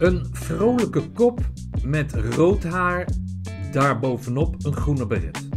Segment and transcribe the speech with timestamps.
[0.00, 1.40] Een vrolijke kop
[1.84, 3.08] met rood haar,
[3.72, 5.48] daarbovenop een groene beret.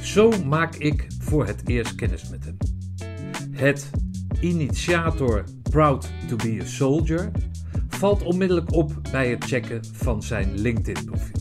[0.00, 2.56] Zo maak ik voor het eerst kennis met hem.
[3.50, 3.90] Het
[4.40, 7.30] initiator Proud to be a Soldier
[7.88, 11.40] valt onmiddellijk op bij het checken van zijn LinkedIn-profiel.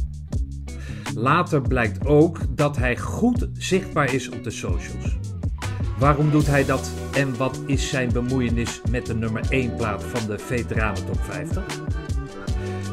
[1.16, 5.25] Later blijkt ook dat hij goed zichtbaar is op de socials.
[5.98, 10.28] Waarom doet hij dat en wat is zijn bemoeienis met de nummer 1 plaat van
[10.28, 11.64] de Veteranen Top 50?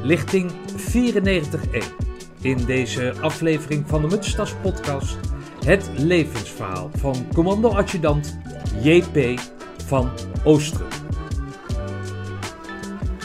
[0.02, 2.02] Lichting 94.1.
[2.40, 5.16] In deze aflevering van de Mutstas podcast
[5.64, 8.38] het levensverhaal van commando-adjudant
[8.82, 9.40] JP
[9.86, 10.10] van
[10.44, 10.86] Oostrum.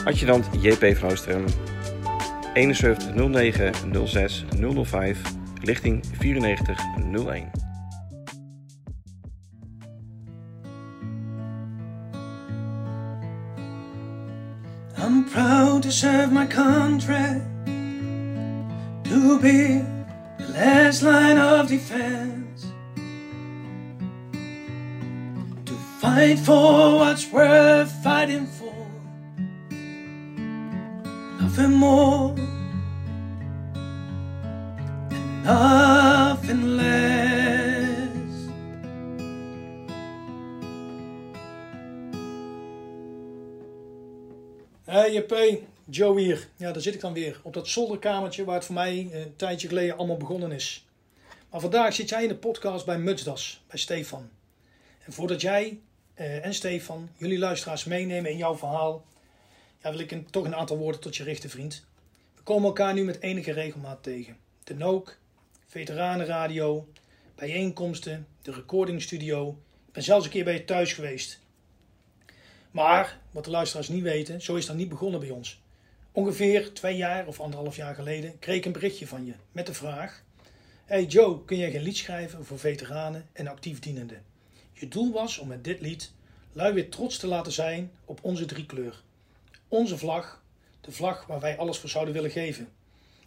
[0.05, 1.45] Adjudant JP van Oostrum,
[2.53, 3.73] 7109
[4.07, 4.45] 06
[4.85, 5.21] 005,
[5.61, 7.56] lichting 9401.
[15.37, 17.29] Proud to serve my country,
[19.03, 19.83] to be
[20.39, 22.65] the last line of defense,
[25.63, 28.87] to fight for what's worth fighting for,
[31.39, 32.33] nothing more,
[35.11, 37.26] and nothing less.
[44.87, 46.47] Hey JP, Joe hier.
[46.57, 47.39] Ja, daar zit ik dan weer.
[47.43, 50.85] Op dat zolderkamertje waar het voor mij eh, een tijdje geleden allemaal begonnen is.
[51.49, 54.29] Maar vandaag zit jij in de podcast bij Mutsdas, bij Stefan.
[55.05, 55.79] En voordat jij
[56.13, 59.05] eh, en Stefan jullie luisteraars meenemen in jouw verhaal,
[59.81, 61.85] ja, wil ik een, toch een aantal woorden tot je richten, vriend.
[62.35, 64.37] We komen elkaar nu met enige regelmaat tegen.
[64.63, 65.17] De Nook,
[65.65, 66.87] Veteranenradio,
[67.35, 69.49] bijeenkomsten, de recordingstudio.
[69.87, 71.39] Ik ben zelfs een keer bij je thuis geweest.
[72.71, 75.61] Maar, wat de luisteraars niet weten, zo is dat niet begonnen bij ons.
[76.11, 79.73] Ongeveer twee jaar of anderhalf jaar geleden kreeg ik een berichtje van je met de
[79.73, 80.23] vraag:
[80.85, 84.23] Hey Joe, kun jij geen lied schrijven voor veteranen en actief dienenden?
[84.73, 86.11] Je doel was om met dit lied
[86.51, 89.01] lui weer trots te laten zijn op onze driekleur.
[89.67, 90.43] Onze vlag,
[90.81, 92.69] de vlag waar wij alles voor zouden willen geven.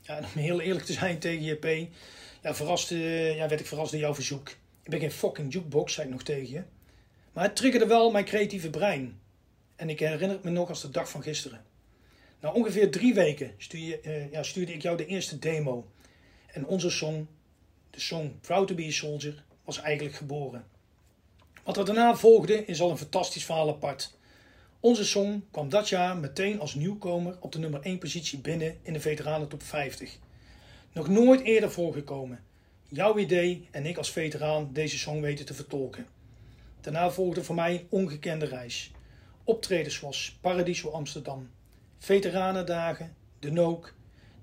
[0.00, 1.88] Ja, om heel eerlijk te zijn tegen JP,
[2.42, 2.96] ja, verraste,
[3.36, 4.48] ja, werd ik verrast door jouw verzoek.
[4.82, 6.62] Ik ben geen fucking jukebox, zei ik nog tegen je.
[7.32, 9.20] Maar het triggerde wel mijn creatieve brein.
[9.80, 11.64] En ik herinner het me nog als de dag van gisteren.
[12.40, 15.90] Na ongeveer drie weken stuurde, uh, ja, stuurde ik jou de eerste demo.
[16.46, 17.26] En onze song,
[17.90, 20.64] de song Proud to be a Soldier, was eigenlijk geboren.
[21.62, 24.18] Wat er daarna volgde is al een fantastisch verhaal apart.
[24.80, 28.92] Onze song kwam dat jaar meteen als nieuwkomer op de nummer 1 positie binnen in
[28.92, 30.18] de Veteranen Top 50.
[30.92, 32.44] Nog nooit eerder voorgekomen.
[32.88, 36.06] Jouw idee en ik als veteraan deze song weten te vertolken.
[36.80, 38.90] Daarna volgde voor mij ongekende reis.
[39.44, 41.50] Optredens zoals Paradiso Amsterdam,
[41.98, 43.94] Veteranendagen, De Nook,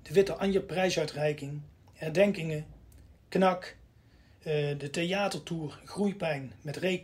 [0.02, 1.60] de Witte Anje prijsuitreiking,
[1.92, 2.66] herdenkingen,
[3.28, 3.76] Knak,
[4.78, 7.00] de theatertour Groeipijn met Ray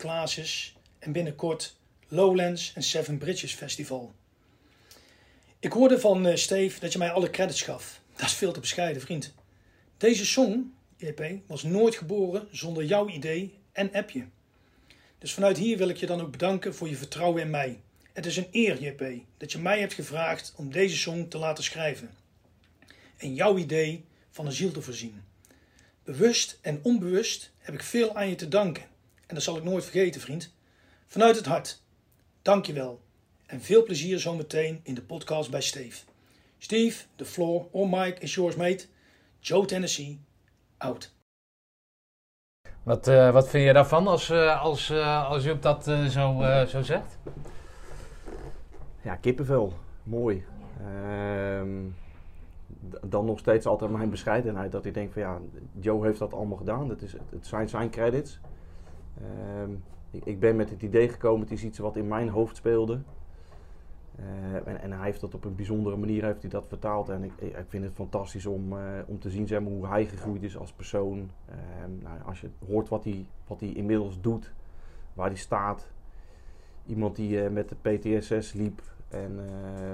[0.98, 1.76] en binnenkort
[2.08, 4.14] Lowlands en Seven Bridges Festival.
[5.58, 8.00] Ik hoorde van Steve dat je mij alle credits gaf.
[8.16, 9.34] Dat is veel te bescheiden, vriend.
[9.96, 14.26] Deze song, EP, was nooit geboren zonder jouw idee en appje.
[15.24, 17.80] Dus vanuit hier wil ik je dan ook bedanken voor je vertrouwen in mij.
[18.12, 21.64] Het is een eer, JP, dat je mij hebt gevraagd om deze song te laten
[21.64, 22.10] schrijven.
[23.16, 25.24] En jouw idee van een ziel te voorzien.
[26.02, 28.82] Bewust en onbewust heb ik veel aan je te danken.
[29.26, 30.54] En dat zal ik nooit vergeten, vriend.
[31.06, 31.82] Vanuit het hart.
[32.42, 33.02] Dank je wel.
[33.46, 36.04] En veel plezier zometeen in de podcast bij Steve.
[36.58, 38.86] Steve, the floor or Mike is yours, mate.
[39.40, 40.20] Joe Tennessee,
[40.78, 41.12] out.
[42.84, 47.18] Wat, uh, wat vind je daarvan als, uh, als, uh, als dat zo, zo zegt?
[49.02, 49.72] Ja, kippenvel.
[50.02, 50.44] Mooi.
[50.80, 51.68] Ehm,
[53.00, 54.72] dan nog steeds altijd mijn bescheidenheid.
[54.72, 55.38] Dat ik denk van ja,
[55.72, 56.88] Joe heeft dat allemaal gedaan.
[56.88, 58.40] Dat is, het zijn zijn credits.
[59.20, 59.70] Ehm,
[60.10, 61.40] ik, ik, ben met het idee gekomen.
[61.40, 63.00] Het is iets wat in mijn hoofd speelde.
[64.64, 67.08] En, en, hij heeft dat op een bijzondere manier heeft hij dat vertaald.
[67.08, 70.06] En ik, ik vind het fantastisch om, uh, om te zien zeg maar, hoe hij
[70.06, 71.18] gegroeid is als persoon.
[71.18, 74.52] Um, nou, als je hoort wat hij, wat hij inmiddels doet,
[75.12, 75.90] waar hij staat.
[76.86, 78.82] Iemand die uh, met de PTSS liep.
[79.08, 79.38] En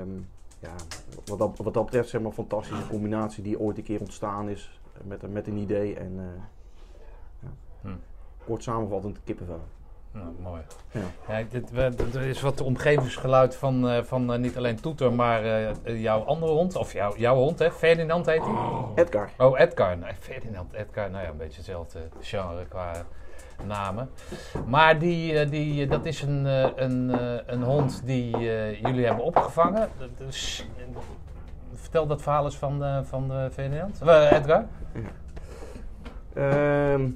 [0.00, 0.26] um,
[0.58, 0.74] ja,
[1.24, 4.48] wat, dat, wat dat betreft zeg maar, een fantastische combinatie die ooit een keer ontstaan
[4.48, 5.96] is met, met een idee.
[5.96, 6.12] En
[7.40, 7.48] ja.
[7.80, 7.96] hm.
[8.44, 9.60] kort samenvattend kippenvel.
[10.12, 10.62] Nou, mooi.
[10.90, 11.00] Ja.
[11.38, 11.76] Ja, dit,
[12.14, 16.52] er is wat omgevingsgeluid van, eh, van eh, niet alleen Toeter, maar eh, jouw andere
[16.52, 17.70] hond, of jouw, jouw hond, hè?
[17.70, 18.54] Ferdinand heet hij?
[19.04, 19.30] Edgar.
[19.38, 19.98] Oh, Edgar.
[19.98, 21.10] Nee, Ferdinand, Edgar.
[21.10, 22.92] Nou ja, een beetje hetzelfde genre qua
[23.66, 24.10] namen.
[24.66, 26.44] Maar die, die, dat is een,
[26.84, 27.12] een,
[27.46, 28.38] een hond die
[28.82, 29.88] jullie hebben opgevangen.
[30.16, 30.66] Dus,
[31.74, 34.00] vertel dat verhaal eens van, van Ferdinand.
[34.02, 34.66] Edgar?
[36.34, 37.08] Ehm,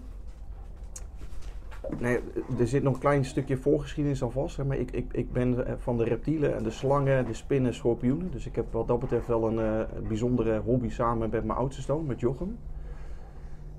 [1.99, 2.19] nee,
[2.59, 4.65] er zit nog een klein stukje voorgeschiedenis aan vast.
[4.65, 8.31] Maar ik, ik, ik ben eh, van de reptielen, en de slangen, de spinnen, schorpioenen.
[8.31, 11.83] Dus ik heb wat dat betreft wel een eh, bijzondere hobby samen met mijn oudste
[11.83, 12.57] zoon, met Jochem.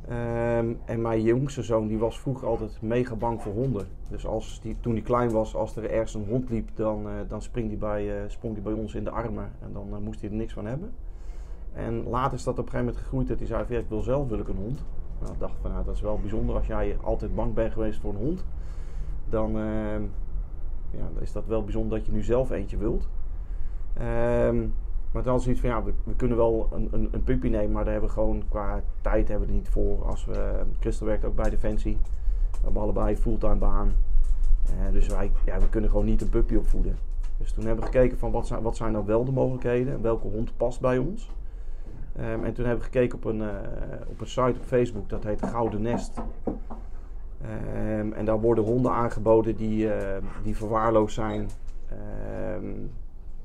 [0.07, 3.87] Ehm, en mijn jongste zoon die was vroeger altijd mega bang voor honden.
[4.09, 7.13] Dus als die, toen hij klein was, als er ergens een hond liep, dan, eh,
[7.27, 9.51] dan spring die bij, eh, sprong hij bij ons in de armen.
[9.61, 10.91] En dan moest hij er niks van hebben.
[11.73, 14.01] En later is dat op een gegeven moment gegroeid dat hij zei ja, ik wil
[14.01, 14.85] zelf wil ik een hond.
[15.25, 18.09] Nou, dacht van nou, dat is wel bijzonder als jij altijd bang bent geweest voor
[18.09, 18.45] een hond.
[19.29, 20.01] Dan, ehm,
[20.91, 23.07] ja, is dat wel bijzonder dat je nu zelf eentje wilt.
[23.93, 24.67] Ehm,
[25.11, 27.91] maar dan zoiets van ja, we, kunnen wel een, een, een puppy nemen, maar daar
[27.93, 30.05] hebben we gewoon qua tijd hebben we er niet voor.
[30.05, 31.97] Als we, Christel werkt ook bij Defensie.
[32.51, 33.91] We hebben allebei fulltime baan.
[34.65, 36.97] Eh, dus wij, ja, we kunnen gewoon niet een puppy opvoeden.
[37.37, 40.01] Dus toen hebben we gekeken van wat zijn, wat zijn nou wel de mogelijkheden en
[40.01, 41.29] welke hond past bij ons.
[42.15, 43.47] Ehm, en toen hebben we gekeken op een, eh,
[44.07, 46.21] op een site op Facebook, dat heet Gouden Nest.
[47.41, 51.49] Ehm, en daar worden honden aangeboden die, eh, die verwaarloosd zijn.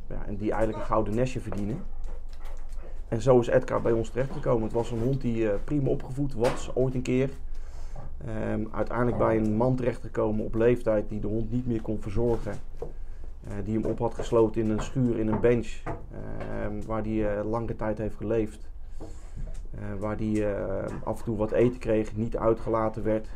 [0.06, 1.82] Ja, en die eigenlijk een gouden nestje verdienen.
[3.08, 4.62] En zo is Edgar bij ons terechtgekomen.
[4.62, 7.30] Het was een hond die eh, prima opgevoed was, ooit een keer.
[8.70, 12.52] Uiteindelijk bij een man terechtgekomen op leeftijd die de hond niet meer kon verzorgen.
[13.48, 15.82] Eh, die hem op had gesloten in een schuur, in een bench.
[15.84, 18.68] ehm, waar hij eh, lange tijd heeft geleefd.
[19.70, 20.56] Eh, waar hij
[21.04, 23.28] af en toe wat eten kreeg, niet uitgelaten werd.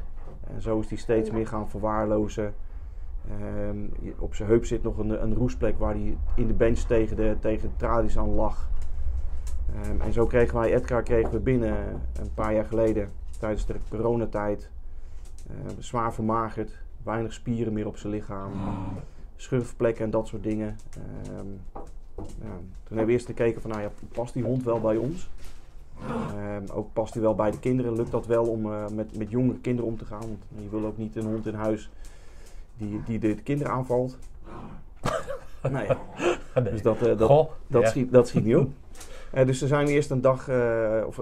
[0.55, 2.55] En zo is hij steeds meer gaan verwaarlozen.
[3.29, 7.17] Ehm, op zijn heup zit nog een, een roestplek waar hij in de bench tegen
[7.17, 8.69] de, tegen de tralies aan lag.
[9.75, 11.77] Ehm, en zo kregen wij Edgar kregen we binnen
[12.21, 13.09] een paar jaar geleden,
[13.39, 14.71] tijdens de coronatijd.
[15.79, 18.53] Zwaar vermagerd, weinig spieren meer op zijn lichaam,
[19.37, 20.77] schurfplekken en dat soort dingen.
[20.97, 21.47] Ehm,
[22.17, 25.29] ja, toen hebben we eerst gekeken van, nou ja, past die hond wel bij ons?
[26.01, 27.97] Ehm, ook past hij wel bij de kinderen?
[27.97, 30.21] Lukt dat wel om eh, met, met jongere kinderen om te gaan?
[30.21, 31.91] Want je wil ook niet een hond in huis
[32.77, 34.19] die, die de kinderen aanvalt.
[35.71, 35.89] nee,
[36.63, 37.89] dus dat, eh, dat, Goh, dat, ja.
[37.89, 38.71] schiet, dat schiet niet op.
[39.33, 40.49] Eh, dus zijn we eerst een dag,
[41.07, 41.19] of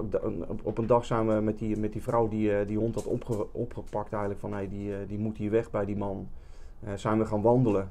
[0.63, 3.47] op, een dag zijn we met die, met die vrouw die die hond had opge-
[3.51, 6.27] opgepakt eigenlijk van hey, die, die moet hier weg bij die man.
[6.85, 7.89] Eh, zijn we gaan wandelen.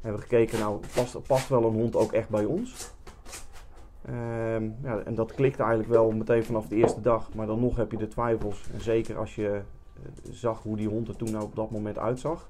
[0.00, 2.94] Hebben we gekeken, nou past, past wel een hond ook echt bij ons?
[4.06, 7.34] Ehm, ja, en dat klikte eigenlijk wel meteen vanaf de eerste dag.
[7.34, 8.70] Maar dan nog heb je de twijfels.
[8.72, 9.48] En zeker als je
[9.94, 12.48] eh, zag hoe die hond er toen op dat moment uitzag.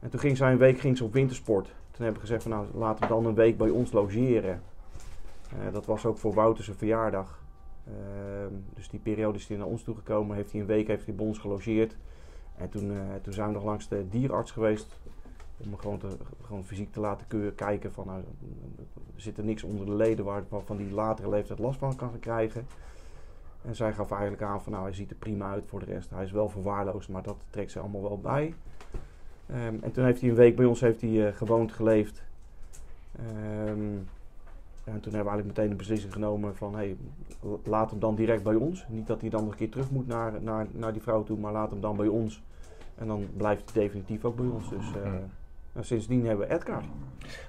[0.00, 1.64] En toen ging zij een week ging ze op wintersport.
[1.64, 4.62] Toen hebben we gezegd van nou laten we dan een week bij ons logeren.
[5.50, 7.42] Eh, dat was ook voor Wouter zijn verjaardag.
[7.86, 10.36] Ehm, dus die periode is hij naar ons toegekomen.
[10.36, 11.96] Heeft hij een week heeft hij bij ons gelogeerd.
[12.58, 14.98] En toen, eh, toen zijn we nog langs de dierarts geweest.
[15.56, 16.08] Om gewoon, te,
[16.42, 20.24] gewoon fysiek te laten keuren, kijken van nou, er zit er niks onder de leden
[20.24, 22.66] waar, waarvan die latere leeftijd last van kan krijgen.
[23.62, 26.10] En zij gaf eigenlijk aan van nou hij ziet er prima uit voor de rest.
[26.10, 28.54] Hij is wel verwaarloosd, maar dat trekt ze allemaal wel bij.
[29.46, 32.22] Ehm, en toen heeft hij een week bij ons heeft hij, eh, gewoond, geleefd.
[33.16, 33.96] Ehm,
[34.84, 36.96] en toen hebben we eigenlijk meteen de beslissing genomen van hey,
[37.64, 38.86] laat hem dan direct bij ons.
[38.88, 41.38] Niet dat hij dan nog een keer terug moet naar, naar, naar die vrouw toe,
[41.38, 42.42] maar laat hem dan bij ons.
[42.98, 44.68] En dan blijft hij definitief ook bij ons.
[44.68, 45.12] Dus eh,
[45.80, 46.82] sindsdien hebben we Edgar.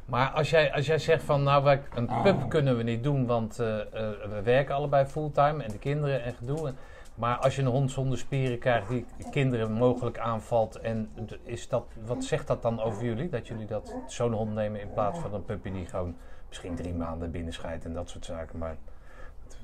[0.06, 3.26] Maar als jij, als jij zegt van nou, wij, een pup kunnen we niet doen,
[3.26, 3.86] want eh, eh,
[4.30, 6.68] we werken allebei fulltime en de kinderen en gedoe.
[6.68, 6.78] En-
[7.16, 11.10] Maar als je een hond zonder spieren krijgt die kinderen mogelijk aanvalt, en
[11.44, 13.30] is dat, wat zegt dat dan over jullie?
[13.30, 16.16] Dat jullie dat zo'n hond nemen in plaats van een puppy die gewoon
[16.48, 18.58] misschien drie maanden binnenscheidt en dat soort zaken.
[18.60, 18.76] Maar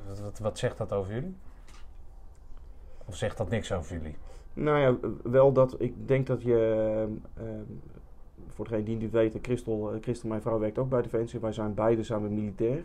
[0.07, 1.35] wat, wat, wat zegt dat over jullie?
[3.05, 4.17] Of zegt dat niks over jullie?
[4.55, 6.57] Nou ja, wel dat ik denk dat je,
[6.97, 7.63] ehm, ehm,
[8.47, 11.39] voor degene die niet weten, Christel, eh, Christel, mijn vrouw, werkt ook bij Defensie.
[11.39, 12.83] Wij zijn beide samen militair.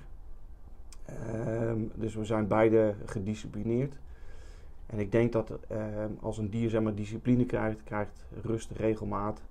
[1.04, 3.98] Ehm, dus we zijn beide gedisciplineerd.
[4.86, 5.58] En ik denk dat
[6.20, 9.42] als een dier zeg maar, discipline krijgt, krijgt rust, regelmaat,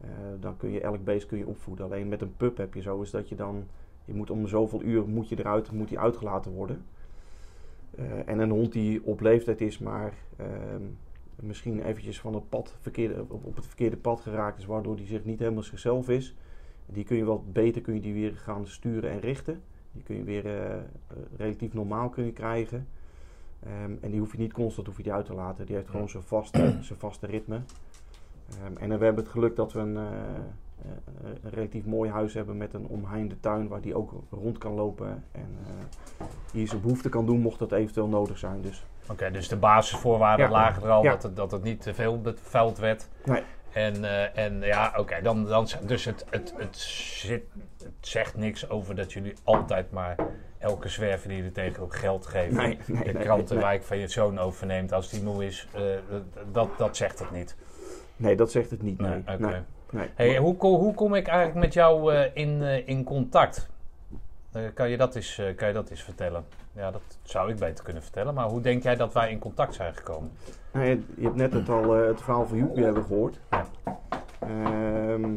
[0.00, 0.08] eh,
[0.40, 1.84] dan kun je elk beest kun je opvoeden.
[1.84, 3.64] Alleen met een pup heb je zo is dat je dan,
[4.04, 6.84] je moet om zoveel uur moet je eruit, moet die uitgelaten worden.
[7.96, 10.12] Eh, en een hond die op leeftijd is, maar
[11.36, 15.24] misschien eventjes van het pad verkeerde, op, het verkeerde pad geraakt is, waardoor die zich
[15.24, 16.34] niet helemaal zichzelf is.
[16.86, 19.62] Die kun je wel beter kun je die weer gaan sturen en richten.
[19.92, 20.82] Die kun je weer eh, eh,
[21.36, 22.88] relatief normaal kun je krijgen.
[23.60, 25.66] Ehm, en die hoef je niet constant hoef je die uit te laten.
[25.66, 27.60] Die heeft gewoon zijn vaste, zijn vaste ritme.
[28.50, 30.04] Ehm, en we hebben het geluk dat we een, eh,
[31.42, 35.24] een relatief mooi huis hebben met een omheinde tuin waar die ook rond kan lopen
[35.32, 35.48] en
[36.52, 38.62] hier zijn behoefte kan doen mocht dat eventueel nodig zijn.
[38.62, 40.52] Dus Oké, dus de basisvoorwaarden Ja.
[40.52, 41.10] lagen er al, Ja.
[41.10, 43.08] dat, het, dat het niet te veel bevuild werd.
[43.24, 43.42] Nee.
[43.72, 47.42] En, eh, en ja, oké, dan, dan, dus het, het, het, zit,
[47.78, 50.16] het zegt niks over dat jullie altijd maar
[50.58, 52.56] elke zwerver die er tegen ook geld geven.
[52.56, 55.82] Nee, nee, de krantenwijk van je zoon overneemt als die moe is, eh,
[56.52, 57.56] dat, dat zegt het niet.
[58.16, 58.98] nee, dat zegt het niet.
[58.98, 60.08] Nee, nee.
[60.14, 63.68] Hey, hoe, hoe kom ik eigenlijk met jou eh, in, in contact?
[64.56, 66.44] Eh, kan, je dat eens, eh, kan je dat eens vertellen?
[66.72, 68.34] Ja, dat zou ik beter kunnen vertellen.
[68.34, 70.30] Maar hoe denk jij dat wij in contact zijn gekomen?
[70.72, 73.40] Nou, je, je hebt net het, al, eh, het verhaal van Joepie hebben gehoord.
[73.50, 73.66] Ja.
[74.40, 75.34] Ehm,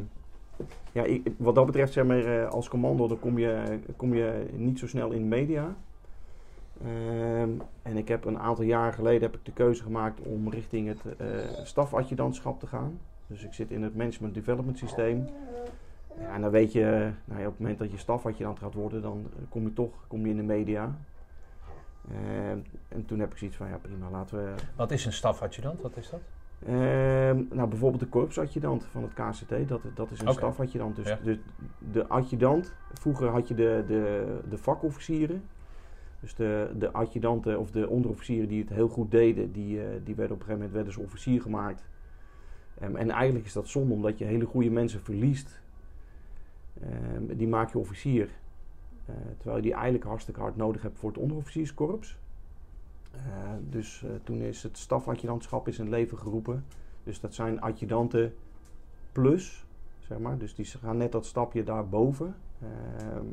[0.91, 4.45] ja, ik, wat dat betreft, zeg maar, eh, als commando, dan kom je, kom je
[4.51, 5.75] niet zo snel in de media.
[6.83, 7.49] Ehm,
[7.81, 11.17] en ik heb een aantal jaar geleden heb ik de keuze gemaakt om richting het
[11.17, 11.27] eh
[11.63, 12.99] stafadjudantschap te gaan.
[13.27, 15.27] Dus ik zit in het management development systeem.
[16.19, 19.01] Ja, en dan weet je, nou ja, op het moment dat je stafadjudant gaat worden,
[19.01, 20.97] dan kom je toch kom je in de media.
[22.11, 22.57] Ehm,
[22.88, 25.81] en toen heb ik zoiets van, ja prima, laten we Wat is een stafadjudant?
[25.81, 26.19] Wat is dat?
[26.65, 30.38] Ehm, nou, bijvoorbeeld de korpsadjudant van het KCT, dat, dat is een Oké.
[30.38, 30.95] stafadjudant.
[30.95, 31.19] Dus Ja.
[31.23, 31.39] de,
[31.91, 35.43] de adjudant, vroeger had je de, de, de vakofficieren.
[36.19, 40.15] Dus de, de adjudanten of de onderofficieren die het heel goed deden, die, eh, die
[40.15, 41.88] werden op een gegeven moment werden ze officier gemaakt.
[42.79, 45.61] Ehm, en eigenlijk is dat zonde, omdat je hele goede mensen verliest.
[46.81, 48.29] Ehm, die maak je officier.
[49.05, 52.17] Eh, terwijl je die eigenlijk hartstikke hard nodig hebt voor het onderofficierskorps.
[53.12, 53.19] Eh,
[53.69, 56.65] dus eh, toen is het stafadjudantschap in het leven geroepen.
[57.03, 58.33] Dus dat zijn adjudanten
[59.12, 59.65] plus,
[60.00, 60.38] zeg maar.
[60.38, 62.36] Dus die gaan net dat stapje daarboven.
[62.62, 63.25] Ehm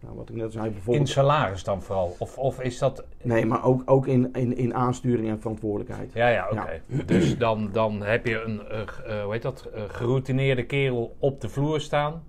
[0.00, 1.08] nou, wat ik net zei, In bijvoorbeeld...
[1.08, 2.16] salaris dan vooral?
[2.18, 3.04] Of, of is dat...
[3.22, 6.12] Nee, maar ook, ook in, in, in aansturing en verantwoordelijkheid.
[6.12, 6.82] Ja, ja, oké.
[7.06, 11.80] Dus dan, dan heb je een, eh, hoe heet dat, geroutineerde kerel op de vloer
[11.80, 12.22] staan.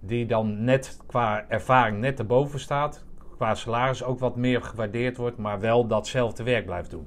[0.00, 3.04] Die dan net qua ervaring net erboven staat.
[3.36, 7.06] Qua salaris ook wat meer gewaardeerd wordt, maar wel datzelfde werk blijft doen.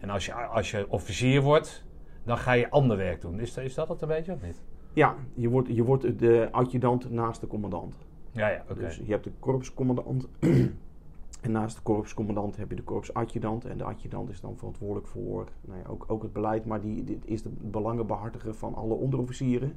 [0.00, 1.84] En als je, als je officier wordt,
[2.24, 3.40] dan ga je ander werk doen.
[3.40, 4.62] Is, dat- is dat het een beetje of niet?
[4.92, 7.96] Ja, je wordt, je wordt de adjudant naast de commandant.
[8.32, 8.64] Ja, ja.
[8.74, 10.28] Dus je hebt de korpscommandant.
[11.40, 13.64] en naast de korpscommandant heb je de korpsadjudant.
[13.64, 16.64] En de adjudant is dan verantwoordelijk voor nou ja, ook, ook het beleid.
[16.64, 19.76] Maar die, die is de belangenbehartiger van alle onderofficieren.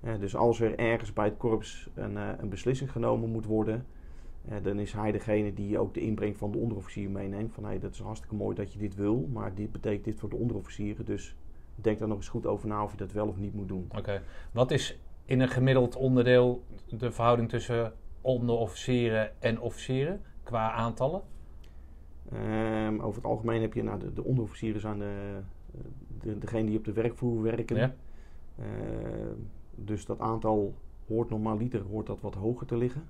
[0.00, 3.86] Eh, dus als er ergens bij het korps een, eh, een beslissing genomen moet worden.
[4.48, 7.52] eh, dan is hij degene die ook de inbreng van de onderofficier meeneemt.
[7.52, 9.28] Van hey, dat is hartstikke mooi dat je dit wil.
[9.32, 11.04] Maar dit betekent dit voor de onderofficieren.
[11.04, 11.36] Dus
[11.74, 13.88] denk daar nog eens goed over na of je dat wel of niet moet doen.
[13.96, 14.22] Oké.
[14.52, 14.98] Wat is
[15.28, 21.22] in een gemiddeld onderdeel de verhouding tussen onderofficieren en officieren qua aantallen?
[22.32, 25.38] Ehm, over het algemeen heb je, nou, de, de onderofficieren zijn de,
[26.20, 27.76] de, degene die op de werkvloer werken.
[27.76, 27.94] Ja.
[28.58, 29.34] Ehm,
[29.74, 30.74] dus dat aantal
[31.06, 33.08] hoort normaliter hoort dat wat hoger te liggen.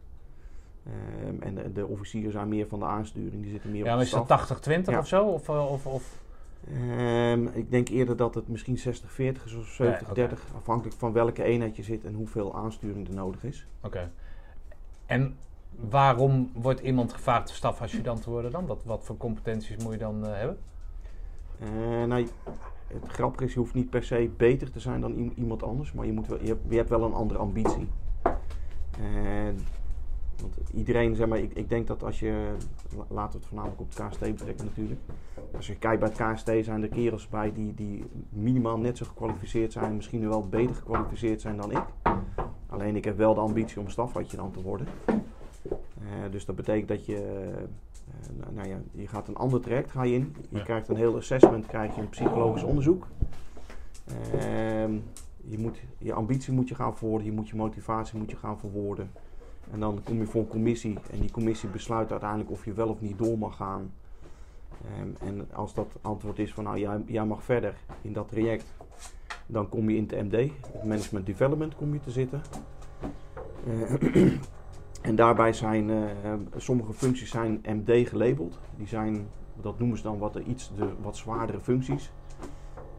[0.86, 3.88] Ehm, en de, de officieren zijn meer van de aansturing, die zitten meer Ja, op
[3.88, 4.26] maar de is staf.
[4.26, 4.98] dat 80-20 Ja.
[4.98, 5.26] of zo?
[5.26, 6.22] Of, eh, of, of...
[6.72, 11.76] Ehm, ik denk eerder dat het misschien 60-40 is of 70-30, afhankelijk van welke eenheid
[11.76, 13.66] je zit en hoeveel aansturing er nodig is.
[13.80, 14.10] Oké.
[15.06, 15.36] En
[15.88, 18.66] waarom wordt iemand gevraagd stafadjudant te worden dan?
[18.66, 20.58] Wat, wat voor competenties moet je dan eh, hebben?
[21.58, 22.28] Eh, nou,
[22.86, 26.06] het grappige is, je hoeft niet per se beter te zijn dan iemand anders, maar
[26.06, 27.88] je, moet wel, je, hebt, je hebt wel een andere ambitie.
[29.00, 29.58] En,
[30.40, 32.54] want iedereen, zeg maar, ik, ik denk dat als je,
[32.96, 35.00] la- laten we het voornamelijk op het KST betrekken natuurlijk.
[35.56, 39.04] Als je kijkt bij het KST zijn er kerels bij die, die minimaal net zo
[39.06, 41.82] gekwalificeerd zijn, misschien wel beter gekwalificeerd zijn dan ik.
[42.66, 44.86] Alleen ik heb wel de ambitie om stafadjudant te worden.
[45.06, 49.90] Eh, dus dat betekent dat je, eh, nou, nou ja, je gaat een ander traject
[49.90, 50.34] ga je in.
[50.50, 50.62] Je Ja.
[50.64, 53.06] krijgt een heel assessment, krijg je een psychologisch onderzoek.
[54.32, 54.92] Ehm,
[55.44, 58.58] je, moet, je ambitie moet je gaan verwoorden, je moet je motivatie moet je gaan
[58.58, 59.10] verwoorden.
[59.72, 62.88] En dan kom je voor een commissie en die commissie besluit uiteindelijk of je wel
[62.88, 63.92] of niet door mag gaan.
[64.84, 68.74] Ehm, en als dat antwoord is van nou jij, jij mag verder in dat traject,
[69.46, 70.50] dan kom je in het MD,
[70.84, 72.40] Management Development, kom je te zitten.
[73.66, 74.32] Eh,
[75.08, 78.58] en daarbij zijn eh, sommige functies zijn MD gelabeld.
[78.76, 79.28] Die zijn,
[79.60, 82.10] dat noemen ze dan wat, iets de, wat zwaardere functies.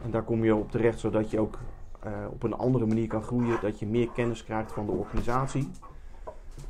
[0.02, 1.58] En daar kom je op terecht zodat je ook
[2.00, 3.58] eh, op een andere manier kan groeien.
[3.60, 5.70] Dat je meer kennis krijgt van de organisatie.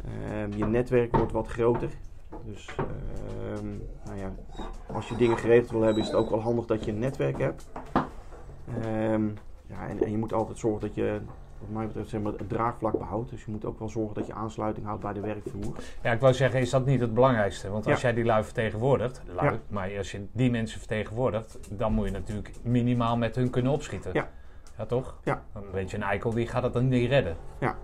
[0.05, 1.89] Ehm, je netwerk wordt wat groter.
[2.45, 3.67] Dus ehm,
[4.05, 4.33] nou ja,
[4.93, 7.39] als je dingen geregeld wil hebben, is het ook wel handig dat je een netwerk
[7.39, 7.67] hebt.
[8.83, 9.27] Ehm,
[9.67, 11.21] ja, en, en je moet altijd zorgen dat je,
[11.59, 13.31] wat mij betreft, zeg maar, het draagvlak behoudt.
[13.31, 15.77] Dus je moet ook wel zorgen dat je aansluiting houdt bij de werkvloer.
[16.03, 17.71] Ja, ik wou zeggen, is dat niet het belangrijkste?
[17.71, 18.07] Want als Ja.
[18.07, 19.59] jij die lui vertegenwoordigt, lui, Ja.
[19.69, 24.11] maar als je die mensen vertegenwoordigt, dan moet je natuurlijk minimaal met hun kunnen opschieten.
[24.15, 24.29] Ja.
[24.79, 25.17] Ja, toch?
[25.25, 25.43] Ja.
[25.53, 27.37] Dan weet je, een eikel die gaat het dan niet redden.
[27.59, 27.77] Ja.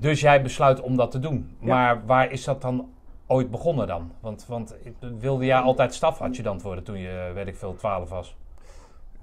[0.00, 1.56] Dus jij besluit om dat te doen.
[1.60, 1.66] Ja.
[1.66, 2.88] Maar waar is dat dan
[3.26, 4.12] ooit begonnen dan?
[4.20, 4.76] Want, want
[5.18, 8.36] wilde jij altijd stafadjudant worden toen je, weet ik veel, 12 was?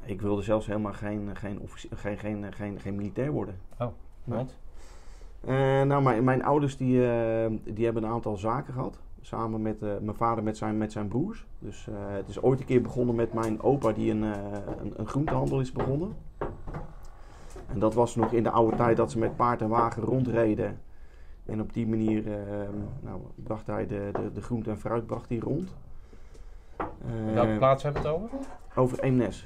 [0.05, 3.60] Ik wilde zelfs helemaal geen, geen, geen, geen, geen, geen militair worden.
[3.77, 4.38] Nee.
[4.38, 4.58] Want?
[5.46, 9.00] Eh, nou, mijn, mijn ouders die, eh, die hebben een aantal zaken gehad.
[9.22, 11.46] Samen met eh, mijn vader met zijn, met zijn broers.
[11.60, 15.60] Dus het is ooit een keer begonnen met mijn opa die een, een, een groentehandel
[15.60, 16.15] is begonnen.
[17.74, 20.79] En dat was nog in de oude tijd dat ze met paard en wagen rondreden.
[21.45, 22.39] En op die manier eh,
[23.00, 25.75] nou, bracht hij de, de, de groente en fruit bracht hij rond.
[26.77, 26.86] Eh,
[27.34, 28.29] Welke plaats hebben we het over?
[28.75, 29.45] over Eemnes,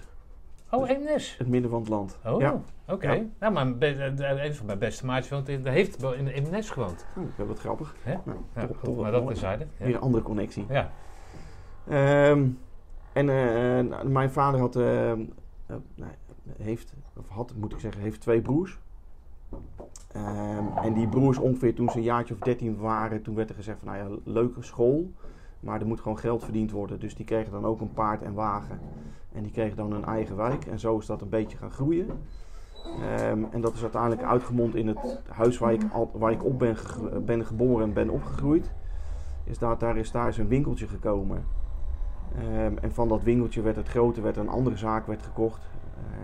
[0.72, 1.38] Oh, Eemnes.
[1.38, 2.18] het midden van het land.
[2.26, 3.12] Oh, Ja, oké.
[3.12, 3.22] Ja.
[3.40, 7.06] Nou, maar eh, een van mijn beste maatjes woont in, heeft in Eemnes gewoond.
[7.14, 7.96] Hm, dat is wat grappig.
[8.04, 8.16] Hè?
[8.24, 9.34] Nou, Ja, toch- toch maar dat mooi.
[9.34, 9.66] terzijde.
[9.78, 9.96] Weer Ja.
[9.96, 10.66] een andere connectie.
[10.70, 10.92] ja.
[11.88, 12.48] Ehm,
[13.14, 15.18] en eh, nou, mijn vader had, eh, eh,
[15.96, 16.12] nou,
[16.58, 18.80] heeft, of had moet ik zeggen, heeft twee broers.
[20.12, 23.56] Ehm, en die broers ongeveer toen ze een jaartje of dertien waren, toen werd er
[23.56, 25.12] gezegd van nou ja, leuke school,
[25.60, 27.00] maar er moet gewoon geld verdiend worden.
[27.00, 28.80] Dus die kregen dan ook een paard en wagen.
[29.32, 32.08] En die kregen dan een eigen wijk en zo is dat een beetje gaan groeien.
[32.84, 36.76] Ehm, en dat is uiteindelijk uitgemond in het huis waar ik, waar ik op ben,
[37.26, 38.72] ben geboren en ben opgegroeid.
[39.44, 41.46] Is daar, daar is daar is een winkeltje gekomen.
[42.36, 45.70] Ehm, en van dat winkeltje werd het groter, werd een andere zaak werd gekocht.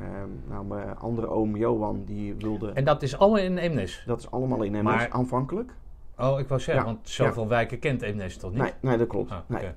[0.01, 2.71] Ehm, nou, mijn andere oom Johan, die wilde...
[2.71, 4.03] En dat is allemaal in Eemnes?
[4.05, 5.73] Dat is allemaal in MS Maar- aanvankelijk.
[6.17, 8.61] Oh, ik wou zeggen, Ja, want zoveel wijken kent Eemnes toch niet?
[8.61, 9.31] Nee, nee, dat klopt.
[9.31, 9.71] Ah, nee.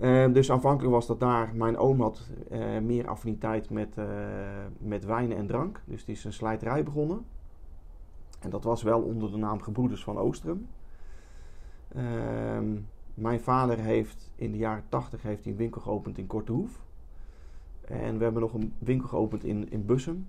[0.00, 1.50] Ehm, dus aanvankelijk was dat daar.
[1.54, 4.04] Mijn oom had eh, meer affiniteit met, eh,
[4.78, 5.80] met wijnen en drank.
[5.84, 7.24] Dus die is een slijterij begonnen.
[8.40, 10.66] En dat was wel onder de naam Gebroeders van Oostrum.
[11.94, 12.66] Ehm,
[13.14, 16.70] mijn vader heeft in de jaren 80 heeft hij een winkel geopend in Kortehoef.
[17.84, 20.28] En we hebben nog een winkel geopend in, in Bussum.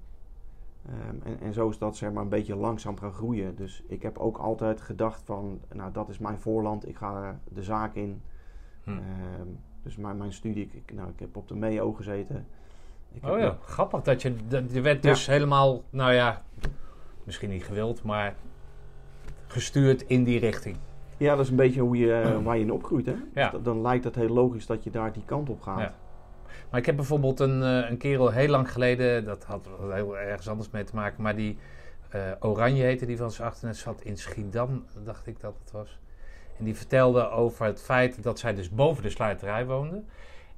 [0.85, 3.55] Ehm, en, en zo is dat zeg maar een beetje langzaam gaan groeien.
[3.55, 6.87] Dus ik heb ook altijd gedacht van, nou dat is mijn voorland.
[6.87, 8.21] Ik ga de zaak in.
[8.83, 8.89] Hm.
[8.89, 9.47] Ehm,
[9.83, 12.45] dus mijn, mijn studie, ik, nou, ik heb op de MEO gezeten.
[13.13, 14.35] Ik Oh ja, grappig dat je,
[14.69, 15.09] je werd Ja.
[15.09, 16.41] dus helemaal, nou ja,
[17.23, 18.35] misschien niet gewild, maar
[19.47, 20.75] gestuurd in die richting.
[21.17, 23.05] Ja, dat is een beetje hoe je, eh, waar je in opgroeit.
[23.05, 23.15] Hè?
[23.33, 23.49] Ja.
[23.49, 25.79] Dan- Dan lijkt het heel logisch dat je daar die kant op gaat.
[25.79, 25.93] Ja.
[26.69, 30.47] Maar ik heb bijvoorbeeld een, eh, een kerel heel lang geleden, dat had heel ergens
[30.49, 31.57] anders mee te maken, maar die
[32.09, 35.99] eh, Oranje heette die van zijn achternaam, zat in Schiedam, dacht ik dat het was.
[36.57, 40.03] En die vertelde over het feit dat zij dus boven de sluiterij woonde.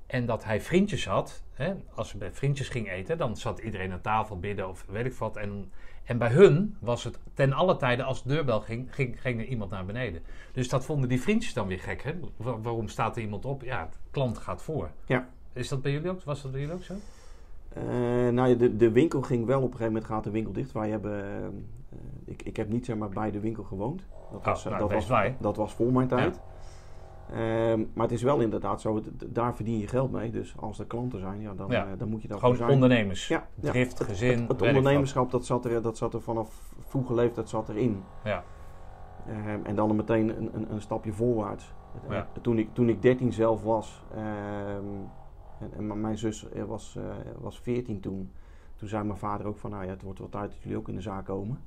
[0.07, 1.43] En dat hij vriendjes had.
[1.53, 1.73] Hè?
[1.93, 5.13] Als ze bij vriendjes ging eten, dan zat iedereen aan tafel bidden of weet ik
[5.13, 5.37] wat.
[5.37, 5.71] En,
[6.03, 9.71] en bij hun was het ten alle tijden, als de deurbel ging, ging, er iemand
[9.71, 10.23] naar beneden.
[10.51, 12.03] Dus dat vonden die vriendjes dan weer gek.
[12.03, 12.13] Hè?
[12.35, 13.61] Wa- waarom staat er iemand op?
[13.61, 14.89] Ja, de klant gaat voor.
[15.05, 15.27] Ja.
[15.55, 16.23] Is dat bij jullie ook?
[16.23, 16.93] Was dat bij jullie ook zo?
[17.73, 17.83] Eh,
[18.31, 20.71] nou, ja, de, de winkel ging wel op een gegeven moment gaat de winkel dicht.
[20.71, 21.47] Wij hebben, eh,
[22.25, 24.01] ik, ik heb niet zeg maar bij de winkel gewoond.
[24.31, 25.07] Dat was, nou, dat was,
[25.39, 26.39] dat was voor mijn tijd.
[27.33, 30.31] Ehm, maar het is wel inderdaad zo, het- daar verdien je geld mee.
[30.31, 31.85] Dus als er klanten zijn, ja, dan, Ja.
[31.85, 32.69] eh, dan moet je dat Gewoon zijn.
[32.69, 33.27] ondernemers.
[33.27, 33.69] Ja, ja.
[33.71, 34.45] Drift, gezin.
[34.47, 38.03] Het ondernemerschap, dat zat, er, dat zat er vanaf vroege leeftijd zat erin.
[38.23, 38.43] Ja.
[39.27, 41.73] Ehm, en dan meteen een, een, een stapje voorwaarts.
[42.09, 44.83] Eh, toen, ik, toen ik 13 zelf was, ehm,
[45.77, 47.03] en, mijn zus eh, was, eh,
[47.39, 48.31] was 14 toen,
[48.75, 50.87] toen zei mijn vader ook van, nou ja, het wordt wel tijd dat jullie ook
[50.87, 51.59] in de zaak komen.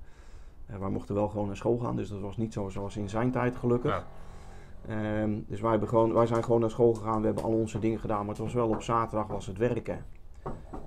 [0.67, 3.09] Eh, wij mochten wel gewoon naar school gaan, dus dat was niet zo zoals in
[3.09, 3.91] zijn tijd gelukkig.
[3.91, 4.05] Ja.
[4.95, 7.99] Ehm, dus wij, gewoon, wij zijn gewoon naar school gegaan, we hebben al onze dingen
[7.99, 10.05] gedaan, maar het was wel op zaterdag was het werken.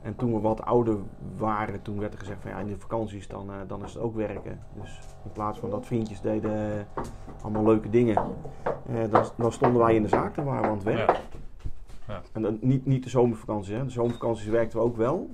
[0.01, 0.97] En toen we wat ouder
[1.37, 4.15] waren, toen werd er gezegd van ja, in de vakanties dan, dan is het ook
[4.15, 4.59] werken.
[4.73, 6.87] Dus in plaats van dat vriendjes deden
[7.41, 8.23] allemaal leuke dingen,
[9.09, 11.09] dan, dan stonden wij in de zaak, dan waren we aan het werk.
[11.09, 11.40] Ja.
[12.07, 12.21] Ja.
[12.31, 13.83] En dan, niet, niet de zomervakanties, hè.
[13.83, 15.29] de zomervakanties werkten we ook wel.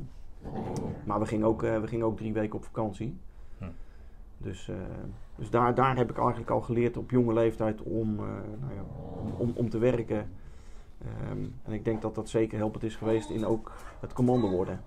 [1.03, 3.17] Maar we gingen ook, eh, we gingen ook drie weken op vakantie.
[3.57, 3.65] Hm.
[4.37, 4.75] Dus, eh,
[5.35, 8.25] dus daar, daar heb ik eigenlijk al geleerd op jonge leeftijd om, eh,
[8.59, 8.83] nou ja,
[9.21, 10.29] om, om, om te werken.
[11.01, 14.81] Ehm, en ik denk dat dat zeker helpend is geweest in ook het commando worden.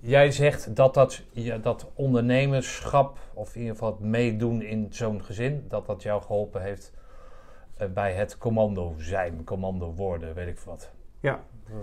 [0.00, 5.22] Jij zegt dat dat, ja, dat ondernemerschap, of in ieder geval het meedoen in zo'n
[5.22, 6.92] gezin, dat dat jou geholpen heeft
[7.94, 10.90] bij het commando zijn, commando worden, weet ik wat.
[11.20, 11.40] Ja.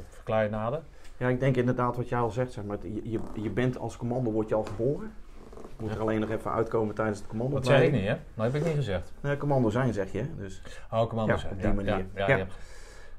[0.10, 0.82] Verklaar je nader?
[1.17, 2.77] Ja, ik denk inderdaad wat jij al zegt, zeg maar.
[2.82, 5.12] Je, je, je bent als commando, word je al geboren.
[5.79, 7.56] Moet er alleen nog even uitkomen tijdens het commando.
[7.56, 8.15] Dat zei ik niet, hè?
[8.34, 9.13] Dat heb ik niet gezegd.
[9.21, 10.36] Nee, commando zijn, zeg je.
[10.38, 11.53] Dus Oh, commando Ja, zijn.
[11.53, 12.06] op die ja, manier.
[12.15, 12.47] Ja, ja.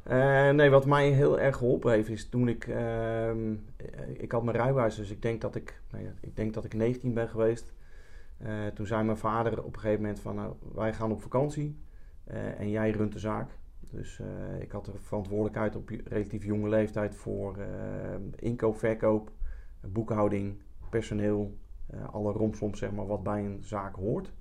[0.03, 2.67] Eh, nee, wat mij heel erg geholpen heeft is toen ik...
[2.67, 6.55] ehm, eh, ik had mijn rijbewijs, dus ik denk dat ik, nou ja, ik, denk
[6.55, 7.73] dat ik 19 ben geweest.
[8.39, 10.35] Eh, toen zei mijn vader op een gegeven moment van...
[10.35, 11.84] nou, wij gaan op vakantie
[12.25, 13.51] eh, en jij runt de zaak.
[13.91, 19.31] Dus eh, ik had de verantwoordelijkheid op relatief jonge leeftijd voor eh, inkoop, verkoop,
[19.81, 20.63] boekhouding.
[20.95, 24.33] zaakpersoneel, eh, alle romslomp zeg maar, wat bij een zaak hoort.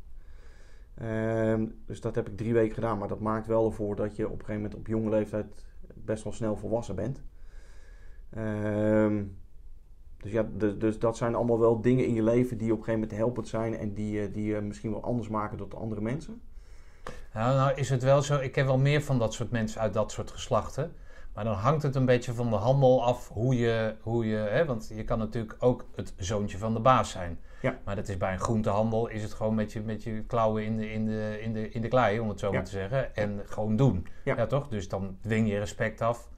[0.94, 4.26] Ehm, dus dat heb ik drie weken gedaan, maar dat maakt wel ervoor dat je
[4.26, 7.24] op een gegeven moment op jonge leeftijd best wel snel volwassen bent.
[8.30, 9.24] Ehm,
[10.18, 10.44] dus ja,
[10.78, 13.48] dus, dat zijn allemaal wel dingen in je leven die op een gegeven moment helpend
[13.48, 16.42] zijn en die, die je misschien wel anders maken dan andere mensen.
[17.34, 19.94] Nou, nou is het wel zo, ik heb wel meer van dat soort mensen uit
[19.94, 20.96] dat soort geslachten.
[21.34, 24.66] Maar dan hangt het een beetje van de handel af hoe je, hoe je hè,
[24.66, 27.40] want je kan natuurlijk ook het zoontje van de baas zijn.
[27.62, 27.78] Ja.
[27.86, 30.78] Maar dat is bij een groentehandel, is het gewoon met je, met je klauwen in
[30.78, 32.54] de, in, de, in, de, in de klei, om het zo Ja.
[32.54, 33.16] maar te zeggen.
[33.16, 34.08] En gewoon doen.
[34.24, 34.36] Ja.
[34.38, 34.46] Ja.
[34.46, 34.68] toch?
[34.68, 36.30] Dus dan dwing je respect af.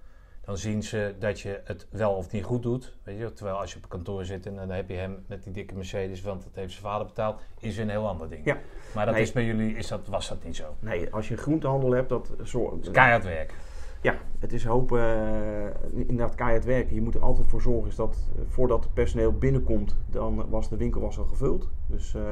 [0.46, 2.98] Dan zien ze dat je het wel of niet goed doet.
[3.04, 3.34] Weet je?
[3.34, 6.22] Terwijl als je op kantoor zit en dan heb je hem met die dikke Mercedes,
[6.22, 8.46] want dat heeft zijn vader betaald, is een heel ander ding.
[8.46, 8.58] Ja.
[8.94, 9.24] Maar dat Nee.
[9.24, 10.76] is bij jullie, is dat, was dat niet zo.
[10.80, 12.56] Nee, als je een groentehandel hebt, dat is
[12.92, 13.54] keihard werk.
[14.02, 16.96] Ja, het is hoop uh, inderdaad keihard werken.
[16.96, 20.70] Je moet er altijd voor zorgen is dat eh, voordat het personeel binnenkomt, dan was
[20.70, 21.70] de winkel was al gevuld.
[21.88, 22.24] Dus eh,